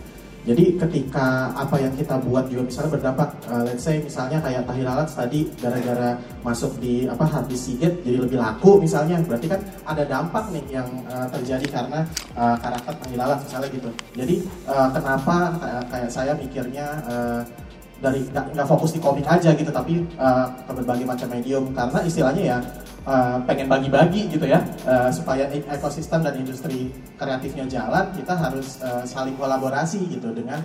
Jadi 0.43 0.75
ketika 0.75 1.55
apa 1.55 1.79
yang 1.79 1.95
kita 1.95 2.19
buat 2.19 2.51
juga 2.51 2.67
misalnya 2.67 2.91
berdampak, 2.99 3.31
uh, 3.47 3.63
let's 3.63 3.79
say 3.79 4.03
misalnya 4.03 4.43
kayak 4.43 4.67
tahi 4.67 4.83
lalat 4.83 5.07
tadi 5.07 5.47
gara-gara 5.55 6.19
masuk 6.43 6.75
di 6.83 7.07
apa 7.07 7.23
habis 7.23 7.63
siget 7.63 8.03
jadi 8.03 8.27
lebih 8.27 8.35
laku 8.43 8.75
misalnya, 8.83 9.23
berarti 9.23 9.47
kan 9.47 9.63
ada 9.87 10.03
dampak 10.03 10.51
nih 10.51 10.83
yang 10.83 10.87
uh, 11.07 11.31
terjadi 11.31 11.63
karena 11.71 12.03
uh, 12.35 12.59
karakter 12.59 12.91
tahi 12.91 13.15
lalat 13.15 13.39
misalnya 13.39 13.69
gitu. 13.71 13.89
Jadi 14.19 14.35
uh, 14.67 14.91
kenapa 14.91 15.35
kayak, 15.63 15.83
kayak 15.87 16.09
saya 16.11 16.31
mikirnya 16.35 16.87
uh, 17.07 17.41
dari 18.03 18.27
nggak 18.27 18.67
fokus 18.67 18.91
di 18.91 18.99
komik 18.99 19.23
aja 19.23 19.55
gitu, 19.55 19.71
tapi 19.71 20.03
uh, 20.19 20.51
ke 20.67 20.71
berbagai 20.75 21.07
macam 21.07 21.31
medium 21.31 21.71
karena 21.71 22.03
istilahnya 22.03 22.43
ya 22.43 22.57
uh, 23.07 23.37
pengen 23.47 23.67
bagi-bagi 23.67 24.31
gitu 24.31 24.45
ya 24.47 24.59
uh, 24.87 25.09
supaya 25.11 25.47
e-, 25.51 25.65
ekosistem 25.67 26.23
dan 26.23 26.35
industri 26.39 26.91
kreatifnya 27.19 27.67
jalan 27.69 28.11
kita 28.15 28.33
harus 28.35 28.79
uh, 28.83 29.03
saling 29.07 29.35
kolaborasi 29.39 30.03
gitu 30.09 30.31
dengan 30.35 30.59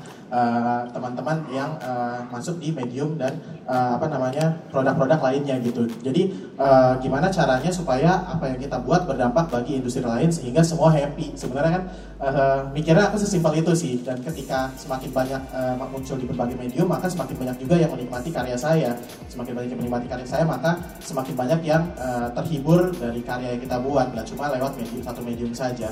teman-teman 0.93 1.41
uh, 1.49 1.53
yang 1.53 1.71
uh, 1.81 2.21
masuk 2.29 2.61
di 2.61 2.69
medium 2.69 3.17
dan 3.17 3.41
uh, 3.65 3.97
apa 3.97 4.07
namanya 4.13 4.61
produk-produk 4.69 5.21
lainnya 5.25 5.57
gitu. 5.65 5.89
Jadi 6.05 6.53
uh, 6.61 7.01
gimana 7.01 7.33
caranya 7.33 7.73
supaya 7.73 8.29
apa 8.29 8.53
yang 8.53 8.61
kita 8.61 8.77
buat 8.85 9.09
berdampak 9.09 9.49
bagi 9.49 9.81
industri 9.81 10.05
lain 10.05 10.29
sehingga 10.29 10.61
semua 10.61 10.93
happy? 10.93 11.33
Sebenarnya 11.33 11.81
kan 11.81 11.83
uh, 12.21 12.61
mikirnya 12.77 13.09
aku 13.09 13.17
sesimpel 13.21 13.57
itu 13.61 13.73
sih. 13.73 13.95
Dan 14.05 14.21
ketika 14.21 14.69
semakin 14.77 15.11
banyak 15.13 15.43
uh, 15.53 15.75
muncul 15.89 16.21
di 16.21 16.29
berbagai 16.29 16.57
medium 16.61 16.93
maka 16.93 17.09
semakin 17.09 17.37
banyak 17.37 17.57
juga 17.65 17.75
yang 17.81 17.91
menikmati 17.93 18.29
karya 18.29 18.57
saya. 18.61 18.93
Semakin 19.33 19.53
banyak 19.57 19.71
yang 19.73 19.81
menikmati 19.81 20.07
karya 20.13 20.29
saya 20.29 20.45
maka 20.45 20.77
semakin 21.01 21.35
banyak 21.37 21.61
yang 21.65 21.83
uh, 21.97 22.28
terhibur 22.35 22.93
dari 22.97 23.21
karya 23.25 23.57
yang 23.57 23.63
kita 23.63 23.77
buat, 23.81 24.13
nggak 24.13 24.27
cuma 24.35 24.51
lewat 24.53 24.73
medium 24.77 25.03
satu 25.05 25.21
medium 25.25 25.53
saja. 25.55 25.89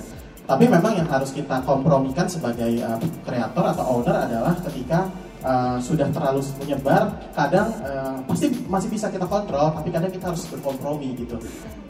Tapi 0.46 0.70
memang 0.70 0.94
yang 0.94 1.08
harus 1.10 1.34
kita 1.34 1.58
kompromikan 1.66 2.30
sebagai 2.30 2.78
uh, 2.86 2.98
kreator 3.26 3.66
atau 3.66 3.98
owner 3.98 4.14
adalah 4.14 4.54
ketika 4.70 5.10
uh, 5.42 5.74
sudah 5.82 6.06
terlalu 6.14 6.38
menyebar, 6.62 7.10
kadang 7.34 7.66
uh, 7.82 8.14
pasti 8.30 8.54
masih 8.70 8.86
bisa 8.86 9.10
kita 9.10 9.26
kontrol, 9.26 9.74
tapi 9.74 9.90
kadang 9.90 10.12
kita 10.14 10.30
harus 10.30 10.46
berkompromi 10.46 11.18
gitu. 11.18 11.34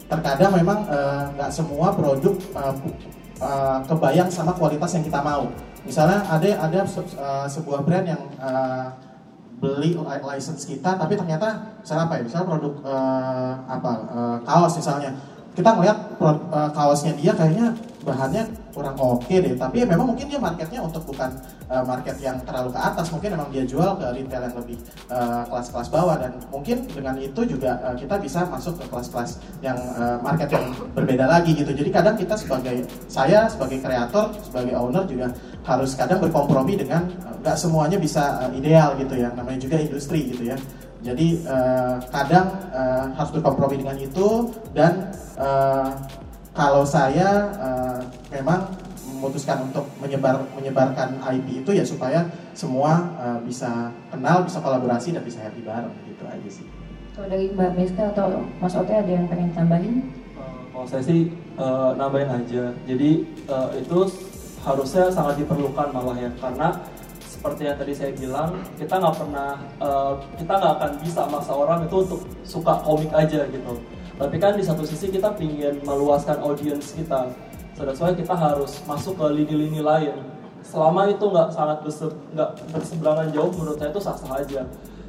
Terkadang 0.09 0.57
memang 0.57 0.89
nggak 1.37 1.51
uh, 1.51 1.53
semua 1.53 1.93
produk 1.93 2.33
uh, 2.57 2.73
uh, 3.43 3.79
kebayang 3.85 4.29
sama 4.33 4.57
kualitas 4.57 4.97
yang 4.97 5.05
kita 5.05 5.21
mau. 5.21 5.45
Misalnya 5.85 6.25
ada 6.27 6.49
ada 6.67 6.79
uh, 6.83 7.47
sebuah 7.47 7.85
brand 7.85 8.05
yang 8.09 8.23
uh, 8.41 8.89
beli 9.57 9.97
license 10.21 10.69
kita 10.69 11.01
tapi 11.01 11.17
ternyata 11.17 11.77
misalnya 11.81 12.05
apa 12.05 12.13
ya 12.21 12.23
misalnya 12.29 12.45
produk 12.45 12.73
uh, 12.85 13.53
apa 13.65 13.91
uh, 14.13 14.37
kaos 14.45 14.73
misalnya. 14.77 15.11
Kita 15.57 15.73
ngeliat 15.73 16.21
uh, 16.21 16.69
kaosnya 16.69 17.17
dia 17.17 17.33
kayaknya 17.33 17.73
bahannya 18.05 18.45
kurang 18.77 18.93
oke 19.01 19.25
okay 19.25 19.41
deh. 19.41 19.57
Tapi 19.57 19.81
ya 19.81 19.85
memang 19.89 20.13
mungkin 20.13 20.29
dia 20.29 20.37
marketnya 20.37 20.85
untuk 20.85 21.01
bukan 21.09 21.33
uh, 21.73 21.81
market 21.81 22.21
yang 22.21 22.37
terlalu 22.45 22.69
ke 22.69 22.79
atas. 22.79 23.09
Mungkin 23.09 23.33
memang 23.33 23.49
dia 23.49 23.65
jual 23.65 23.97
ke 23.97 24.05
retail 24.13 24.41
yang 24.45 24.55
lebih 24.61 24.77
kelas-kelas 25.49 25.89
uh, 25.89 25.93
bawah. 25.97 26.15
Dan 26.21 26.31
mungkin 26.53 26.85
dengan 26.85 27.17
itu 27.17 27.41
juga 27.49 27.81
uh, 27.81 27.97
kita 27.97 28.21
bisa 28.21 28.45
masuk 28.45 28.77
ke 28.77 28.85
kelas-kelas 28.85 29.41
yang 29.65 29.81
uh, 29.97 30.21
market 30.21 30.53
yang 30.53 30.69
berbeda 30.93 31.25
lagi 31.25 31.57
gitu. 31.57 31.73
Jadi 31.73 31.89
kadang 31.89 32.13
kita 32.13 32.37
sebagai 32.37 32.85
saya 33.09 33.49
sebagai 33.49 33.81
kreator 33.81 34.37
sebagai 34.45 34.77
owner 34.77 35.09
juga 35.09 35.33
harus 35.65 35.97
kadang 35.97 36.21
berkompromi 36.21 36.77
dengan 36.77 37.09
nggak 37.41 37.57
uh, 37.57 37.59
semuanya 37.59 37.97
bisa 37.97 38.45
uh, 38.45 38.51
ideal 38.53 38.93
gitu 39.01 39.17
ya. 39.17 39.33
Namanya 39.33 39.57
juga 39.65 39.81
industri 39.81 40.29
gitu 40.29 40.53
ya. 40.53 40.57
Jadi 40.97 41.45
uh, 41.45 42.01
kadang 42.09 42.47
uh, 42.73 43.09
harus 43.17 43.31
berkompromi 43.33 43.81
dengan 43.81 43.97
itu 43.97 44.49
dan 44.73 45.09
kalau 46.57 46.81
saya 46.81 47.53
uh, 47.61 48.01
memang 48.33 48.65
memutuskan 49.05 49.69
untuk 49.69 49.85
menyebar 50.01 50.41
menyebarkan 50.57 51.21
IP 51.37 51.61
itu 51.61 51.71
ya 51.77 51.85
supaya 51.85 52.25
semua 52.57 53.13
uh, 53.21 53.37
bisa 53.45 53.93
kenal, 54.09 54.41
bisa 54.41 54.57
kolaborasi 54.57 55.13
dan 55.13 55.21
bisa 55.21 55.37
happy 55.45 55.61
bareng 55.61 55.93
gitu 56.09 56.25
aja 56.25 56.49
sih. 56.49 56.65
Kalau 57.13 57.29
dari 57.29 57.53
Mbak 57.53 57.71
Miska 57.77 58.09
atau 58.09 58.41
Mas 58.57 58.73
Ote 58.73 58.93
ada 58.93 59.09
yang 59.09 59.29
pengen 59.29 59.53
tambahin? 59.53 60.09
Uh, 60.33 60.65
kalau 60.73 60.85
saya 60.89 61.05
sih 61.05 61.29
uh, 61.61 61.93
nambahin 61.93 62.29
aja. 62.29 62.73
Jadi 62.89 63.25
uh, 63.45 63.69
itu 63.77 64.09
harusnya 64.65 65.13
sangat 65.13 65.37
diperlukan 65.37 65.93
malah 65.93 66.17
ya 66.17 66.33
karena 66.41 66.73
seperti 67.21 67.69
yang 67.69 67.77
tadi 67.77 67.93
saya 67.93 68.11
bilang 68.17 68.49
kita 68.81 68.97
nggak 68.97 69.15
pernah 69.15 69.61
uh, 69.77 70.17
kita 70.41 70.53
nggak 70.57 70.73
akan 70.81 70.91
bisa 71.05 71.21
maksa 71.29 71.53
orang 71.53 71.79
itu 71.85 71.95
untuk 72.01 72.21
suka 72.41 72.73
komik 72.81 73.13
aja 73.13 73.45
gitu 73.45 73.73
tapi 74.17 74.35
kan 74.41 74.57
di 74.57 74.65
satu 74.65 74.83
sisi 74.83 75.13
kita 75.13 75.33
ingin 75.37 75.81
meluaskan 75.85 76.41
audiens 76.41 76.93
kita. 76.97 77.31
So 77.77 77.85
that's 77.85 78.01
kita 78.01 78.33
harus 78.33 78.81
masuk 78.89 79.21
ke 79.21 79.25
lini-lini 79.37 79.85
lain. 79.85 80.17
Selama 80.65 81.07
itu 81.07 81.21
nggak 81.21 81.53
sangat 81.53 81.85
besar 81.85 82.11
nggak 82.33 82.49
berseberangan 82.73 83.29
jauh 83.31 83.53
menurut 83.53 83.77
saya 83.77 83.89
itu 83.93 84.01
sah-sah 84.01 84.31
aja. 84.41 84.61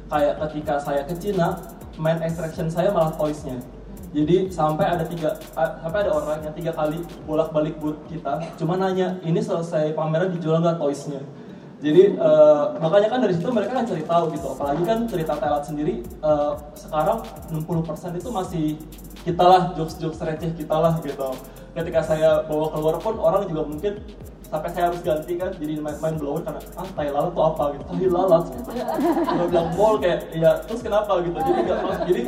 Kayak 0.09 0.35
ketika 0.45 0.73
saya 0.77 1.01
ke 1.05 1.13
Cina 1.17 1.57
main 1.99 2.17
attraction 2.23 2.71
saya 2.71 2.89
malah 2.95 3.11
toysnya 3.19 3.59
jadi 4.09 4.49
sampai 4.49 4.85
ada 4.97 5.05
tiga 5.05 5.37
sampai 5.53 5.99
ada 6.07 6.11
orang 6.15 6.41
yang 6.41 6.55
tiga 6.55 6.71
kali 6.73 6.97
bolak-balik 7.27 7.77
booth 7.77 7.99
kita 8.09 8.41
cuma 8.57 8.79
nanya 8.79 9.19
ini 9.21 9.37
selesai 9.37 9.93
pameran 9.93 10.33
dijual 10.33 10.63
nggak 10.63 10.79
toysnya 10.81 11.21
jadi 11.79 12.19
uh, 12.19 12.75
makanya 12.83 13.07
kan 13.07 13.19
dari 13.23 13.33
situ 13.39 13.47
mereka 13.55 13.71
kan 13.79 13.87
cari 13.87 14.03
tahu 14.03 14.23
gitu. 14.35 14.47
Apalagi 14.51 14.83
kan 14.83 14.99
cerita 15.07 15.33
Telat 15.39 15.63
sendiri 15.63 16.03
uh, 16.19 16.59
sekarang 16.75 17.23
60% 17.55 18.19
itu 18.19 18.29
masih 18.35 18.65
kita 19.23 19.43
lah 19.47 19.61
jokes-jokes 19.79 20.19
receh 20.19 20.51
kita 20.59 20.75
lah 20.75 20.99
gitu. 20.99 21.31
Ketika 21.71 22.03
saya 22.03 22.43
bawa 22.51 22.75
keluar 22.75 22.95
pun 22.99 23.15
orang 23.23 23.47
juga 23.47 23.63
mungkin 23.63 24.03
sampai 24.49 24.69
saya 24.73 24.89
harus 24.89 25.01
ganti 25.05 25.37
kan 25.37 25.53
jadi 25.61 25.77
main, 25.77 25.93
main 26.01 26.17
blower 26.17 26.41
karena 26.41 26.57
ah 26.73 26.87
tai 26.97 27.13
lalat 27.13 27.31
tuh 27.37 27.43
apa 27.45 27.63
gitu? 27.77 27.83
Tai 27.85 28.07
lalat 28.09 28.43
gue 29.29 29.45
bilang 29.45 29.69
mall 29.77 29.95
kayak 30.01 30.19
ya 30.33 30.51
terus 30.65 30.81
kenapa 30.81 31.21
gitu? 31.21 31.37
Jadi 31.37 31.59
gak 31.69 31.77
terus 31.85 31.99
jadi 32.09 32.21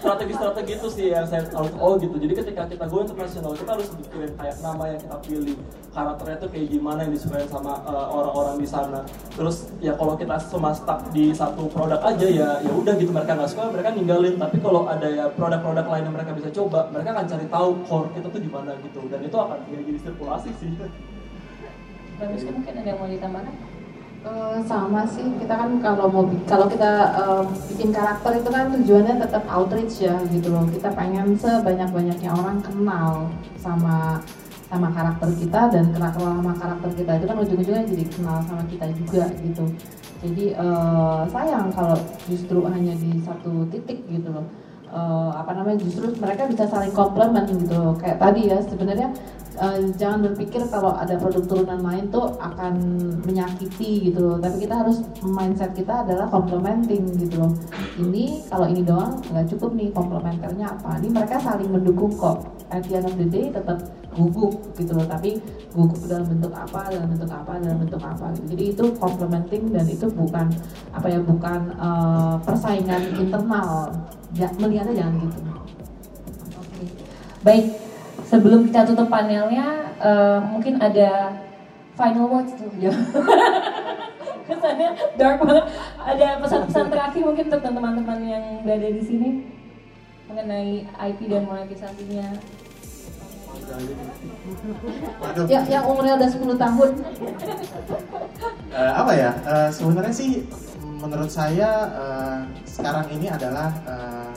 strategi-strategi 0.00 0.72
itu 0.80 0.88
sih 0.88 1.06
yang 1.12 1.28
saya 1.28 1.44
harus 1.52 1.72
oh 1.76 2.00
gitu. 2.00 2.16
Jadi 2.16 2.32
ketika 2.32 2.62
kita 2.64 2.84
go 2.88 3.04
internasional 3.04 3.52
kita 3.52 3.70
harus 3.76 3.88
bikin 3.92 4.32
kayak 4.40 4.56
nama 4.64 4.84
yang 4.88 5.00
kita 5.04 5.16
pilih 5.28 5.56
karakternya 5.92 6.36
tuh 6.40 6.48
kayak 6.48 6.66
gimana 6.72 6.98
yang 7.04 7.12
disukai 7.12 7.44
sama 7.52 7.72
uh, 7.84 8.08
orang-orang 8.08 8.56
di 8.56 8.68
sana. 8.68 9.00
Terus 9.36 9.68
ya 9.84 9.92
kalau 10.00 10.16
kita 10.16 10.40
cuma 10.48 10.72
stuck 10.72 11.00
di 11.12 11.36
satu 11.36 11.68
produk 11.68 12.00
aja 12.00 12.24
ya 12.24 12.48
ya 12.64 12.72
udah 12.72 12.96
gitu. 12.96 13.12
Mereka 13.12 13.36
nggak 13.36 13.50
suka 13.52 13.68
mereka 13.68 13.92
ninggalin. 13.92 14.40
Tapi 14.40 14.56
kalau 14.64 14.88
ada 14.88 15.04
ya 15.12 15.28
produk-produk 15.36 15.84
lain 15.84 16.08
yang 16.08 16.14
mereka 16.16 16.32
bisa 16.32 16.48
coba 16.56 16.88
mereka 16.88 17.20
akan 17.20 17.26
cari 17.28 17.46
tahu 17.52 17.70
core 17.84 18.08
kita 18.16 18.26
tuh 18.32 18.40
gimana 18.40 18.72
gitu. 18.80 19.04
Dan 19.12 19.20
itu 19.28 19.36
akan 19.36 19.58
jadi 19.68 19.92
sirkulasi 20.00 20.50
sih 20.56 20.72
Mbak 22.20 22.52
mungkin 22.52 22.74
ada 22.76 22.88
yang 22.92 23.00
mau 23.00 23.08
ditambahkan? 23.08 23.54
Uh, 24.20 24.60
sama 24.68 25.08
sih. 25.08 25.24
Kita 25.40 25.56
kan 25.56 25.80
kalau 25.80 26.12
mau 26.12 26.28
kalau 26.44 26.68
kita 26.68 27.16
uh, 27.16 27.44
bikin 27.72 27.88
karakter 27.88 28.36
itu 28.36 28.48
kan 28.52 28.68
tujuannya 28.76 29.16
tetap 29.16 29.48
outreach 29.48 30.04
ya 30.04 30.20
gitu 30.28 30.52
loh. 30.52 30.68
Kita 30.68 30.92
pengen 30.92 31.32
sebanyak 31.40 31.88
banyaknya 31.88 32.30
orang 32.36 32.60
kenal 32.60 33.32
sama 33.56 34.20
sama 34.68 34.92
karakter 34.92 35.32
kita 35.40 35.72
dan 35.72 35.88
kenal 35.96 36.12
sama 36.12 36.52
karakter 36.60 36.90
kita 36.92 37.10
itu 37.16 37.26
kan 37.26 37.36
ujung-ujungnya 37.40 37.84
jadi 37.88 38.04
kenal 38.12 38.36
sama 38.44 38.62
kita 38.68 38.86
juga 38.92 39.24
gitu. 39.40 39.64
Jadi 40.20 40.44
uh, 40.60 41.24
sayang 41.32 41.72
kalau 41.72 41.96
justru 42.28 42.60
hanya 42.68 42.92
di 43.00 43.16
satu 43.24 43.64
titik 43.72 44.04
gitu 44.04 44.28
loh. 44.28 44.44
Uh, 44.92 45.32
apa 45.32 45.56
namanya? 45.56 45.80
Justru 45.80 46.12
mereka 46.20 46.44
bisa 46.44 46.68
saling 46.68 46.92
komplement 46.92 47.48
gitu 47.48 47.96
kayak 47.96 48.20
tadi 48.20 48.52
ya 48.52 48.60
sebenarnya 48.60 49.08
uh, 49.60 49.78
jangan 49.94 50.32
berpikir 50.32 50.64
kalau 50.72 50.96
ada 50.96 51.14
produk 51.20 51.44
turunan 51.44 51.80
lain 51.84 52.08
tuh 52.08 52.32
akan 52.40 52.74
menyakiti 53.28 54.10
gitu 54.10 54.18
loh. 54.24 54.36
Tapi 54.40 54.66
kita 54.66 54.80
harus 54.80 55.04
mindset 55.20 55.76
kita 55.76 56.02
adalah 56.02 56.26
complementing 56.32 57.04
gitu 57.20 57.44
loh. 57.44 57.52
Ini 58.00 58.48
kalau 58.48 58.66
ini 58.66 58.82
doang 58.82 59.20
nggak 59.30 59.46
cukup 59.54 59.76
nih 59.76 59.92
komplementernya 59.92 60.66
apa? 60.80 60.98
Ini 61.04 61.08
mereka 61.12 61.36
saling 61.38 61.68
mendukung 61.68 62.16
kok. 62.16 62.48
At 62.70 62.86
the 62.86 63.02
end 63.02 63.06
of 63.06 63.14
the 63.18 63.26
day 63.28 63.52
tetap 63.52 63.78
gugup 64.16 64.56
gitu 64.80 64.96
loh. 64.96 65.06
Tapi 65.06 65.38
gugup 65.76 66.00
dalam 66.08 66.26
bentuk 66.26 66.52
apa 66.56 66.88
dalam 66.88 67.08
bentuk 67.12 67.30
apa 67.30 67.52
dalam 67.60 67.78
bentuk 67.84 68.02
apa 68.02 68.26
gitu. 68.34 68.46
jadi 68.56 68.64
itu 68.74 68.84
complementing 68.98 69.70
dan 69.70 69.86
itu 69.86 70.06
bukan 70.10 70.50
apa 70.90 71.06
ya 71.06 71.20
bukan 71.20 71.60
uh, 71.76 72.34
persaingan 72.42 73.14
internal. 73.20 73.92
Ya, 74.30 74.46
melihatnya 74.62 74.94
jangan 74.94 75.14
gitu. 75.26 75.38
Oke. 76.54 76.86
Baik, 77.42 77.89
sebelum 78.30 78.70
kita 78.70 78.86
tutup 78.86 79.10
panelnya, 79.10 79.90
eh, 79.98 80.38
mungkin 80.46 80.78
ada 80.78 81.34
final 81.98 82.30
words 82.30 82.54
tuh. 82.54 82.70
Ya. 82.78 82.94
Kesannya 84.46 84.90
dark 85.18 85.42
banget. 85.42 85.66
Ada 85.98 86.28
pesan-pesan 86.38 86.86
terakhir 86.90 87.22
mungkin 87.26 87.44
untuk 87.50 87.62
teman-teman 87.62 88.18
yang 88.22 88.44
berada 88.62 88.88
di 88.88 89.02
sini 89.02 89.28
mengenai 90.30 90.86
IP 90.86 91.18
dan 91.26 91.42
monetisasinya. 91.46 92.38
Ya 95.46 95.60
yang 95.66 95.84
umurnya 95.86 96.18
udah 96.18 96.30
10 96.30 96.54
tahun 96.58 96.90
Eh, 98.70 98.92
apa 98.94 99.12
ya? 99.14 99.30
Eh, 99.46 99.68
sebenarnya 99.70 100.14
sih 100.14 100.46
menurut 101.02 101.30
saya 101.30 101.70
eh, 101.90 102.38
sekarang 102.66 103.06
ini 103.10 103.26
adalah 103.30 103.70
eh, 103.86 104.30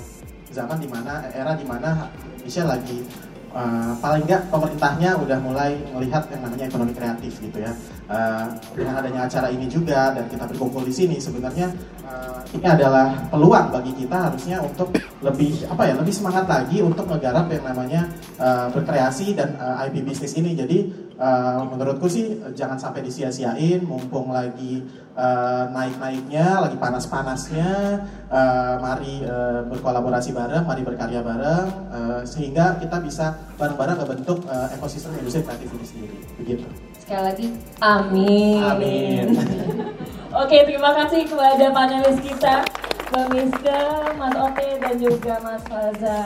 zaman 0.53 0.77
di 0.77 0.89
mana 0.89 1.25
era 1.33 1.57
di 1.57 1.65
mana 1.65 2.09
Indonesia 2.37 2.65
lagi 2.69 2.99
eh, 3.53 3.93
paling 4.01 4.23
nggak 4.25 4.49
pemerintahnya 4.49 5.15
udah 5.21 5.37
mulai 5.39 5.77
melihat 5.93 6.25
yang 6.33 6.41
namanya 6.43 6.65
ekonomi 6.67 6.93
kreatif 6.93 7.37
gitu 7.39 7.57
ya. 7.61 7.71
Eh, 8.09 8.45
dengan 8.75 8.99
adanya 8.99 9.29
acara 9.29 9.47
ini 9.53 9.69
juga 9.71 10.11
dan 10.11 10.25
kita 10.27 10.43
berkumpul 10.49 10.83
di 10.83 10.93
sini 10.93 11.15
sebenarnya 11.21 11.71
eh, 12.03 12.39
ini 12.57 12.67
adalah 12.67 13.15
peluang 13.31 13.71
bagi 13.71 13.93
kita 13.95 14.29
harusnya 14.29 14.59
untuk 14.59 14.91
lebih 15.23 15.63
apa 15.71 15.87
ya 15.87 15.93
lebih 15.95 16.13
semangat 16.13 16.45
lagi 16.45 16.83
untuk 16.83 17.07
menggarap 17.07 17.47
yang 17.47 17.63
namanya 17.63 18.01
eh, 18.37 18.67
berkreasi 18.73 19.37
dan 19.37 19.55
eh, 19.55 19.87
IP 19.89 20.03
bisnis 20.03 20.35
ini. 20.35 20.51
Jadi 20.57 20.77
eh, 21.23 21.61
menurutku 21.71 22.11
sih 22.11 22.43
eh, 22.43 22.51
jangan 22.51 22.75
sampai 22.75 23.07
disia-siain 23.07 23.87
mumpung 23.87 24.35
lagi 24.35 24.83
eh, 25.15 25.63
naik-naiknya, 25.71 26.59
lagi 26.67 26.75
panas-panasnya. 26.75 27.71
eh, 28.27 28.75
mari 28.83 29.23
eh, 29.23 29.61
berkolaborasi 29.71 30.35
bareng, 30.35 30.67
mari 30.67 30.83
berkarya 30.83 31.23
bareng 31.23 31.67
eh, 31.95 32.21
sehingga 32.27 32.75
kita 32.83 32.99
bisa 32.99 33.39
bareng-bareng 33.55 34.03
membentuk 34.03 34.43
eh, 34.51 34.75
ekosistem 34.75 35.15
industri 35.15 35.47
kreatif 35.47 35.71
ini 35.71 35.85
sendiri. 35.87 36.17
Begitu. 36.43 36.67
Sekali 36.99 37.23
lagi, 37.23 37.47
amin. 37.79 38.59
Amin. 38.63 39.27
Oke, 40.43 40.65
terima 40.65 40.91
kasih 40.97 41.29
kepada 41.29 41.69
panelis 41.69 42.17
kita, 42.25 42.65
Mbak 43.13 43.27
Miska, 43.37 43.81
Mas 44.17 44.33
Oke, 44.33 44.67
dan 44.81 44.95
juga 44.97 45.37
Mas 45.45 45.61
Faza. 45.69 46.21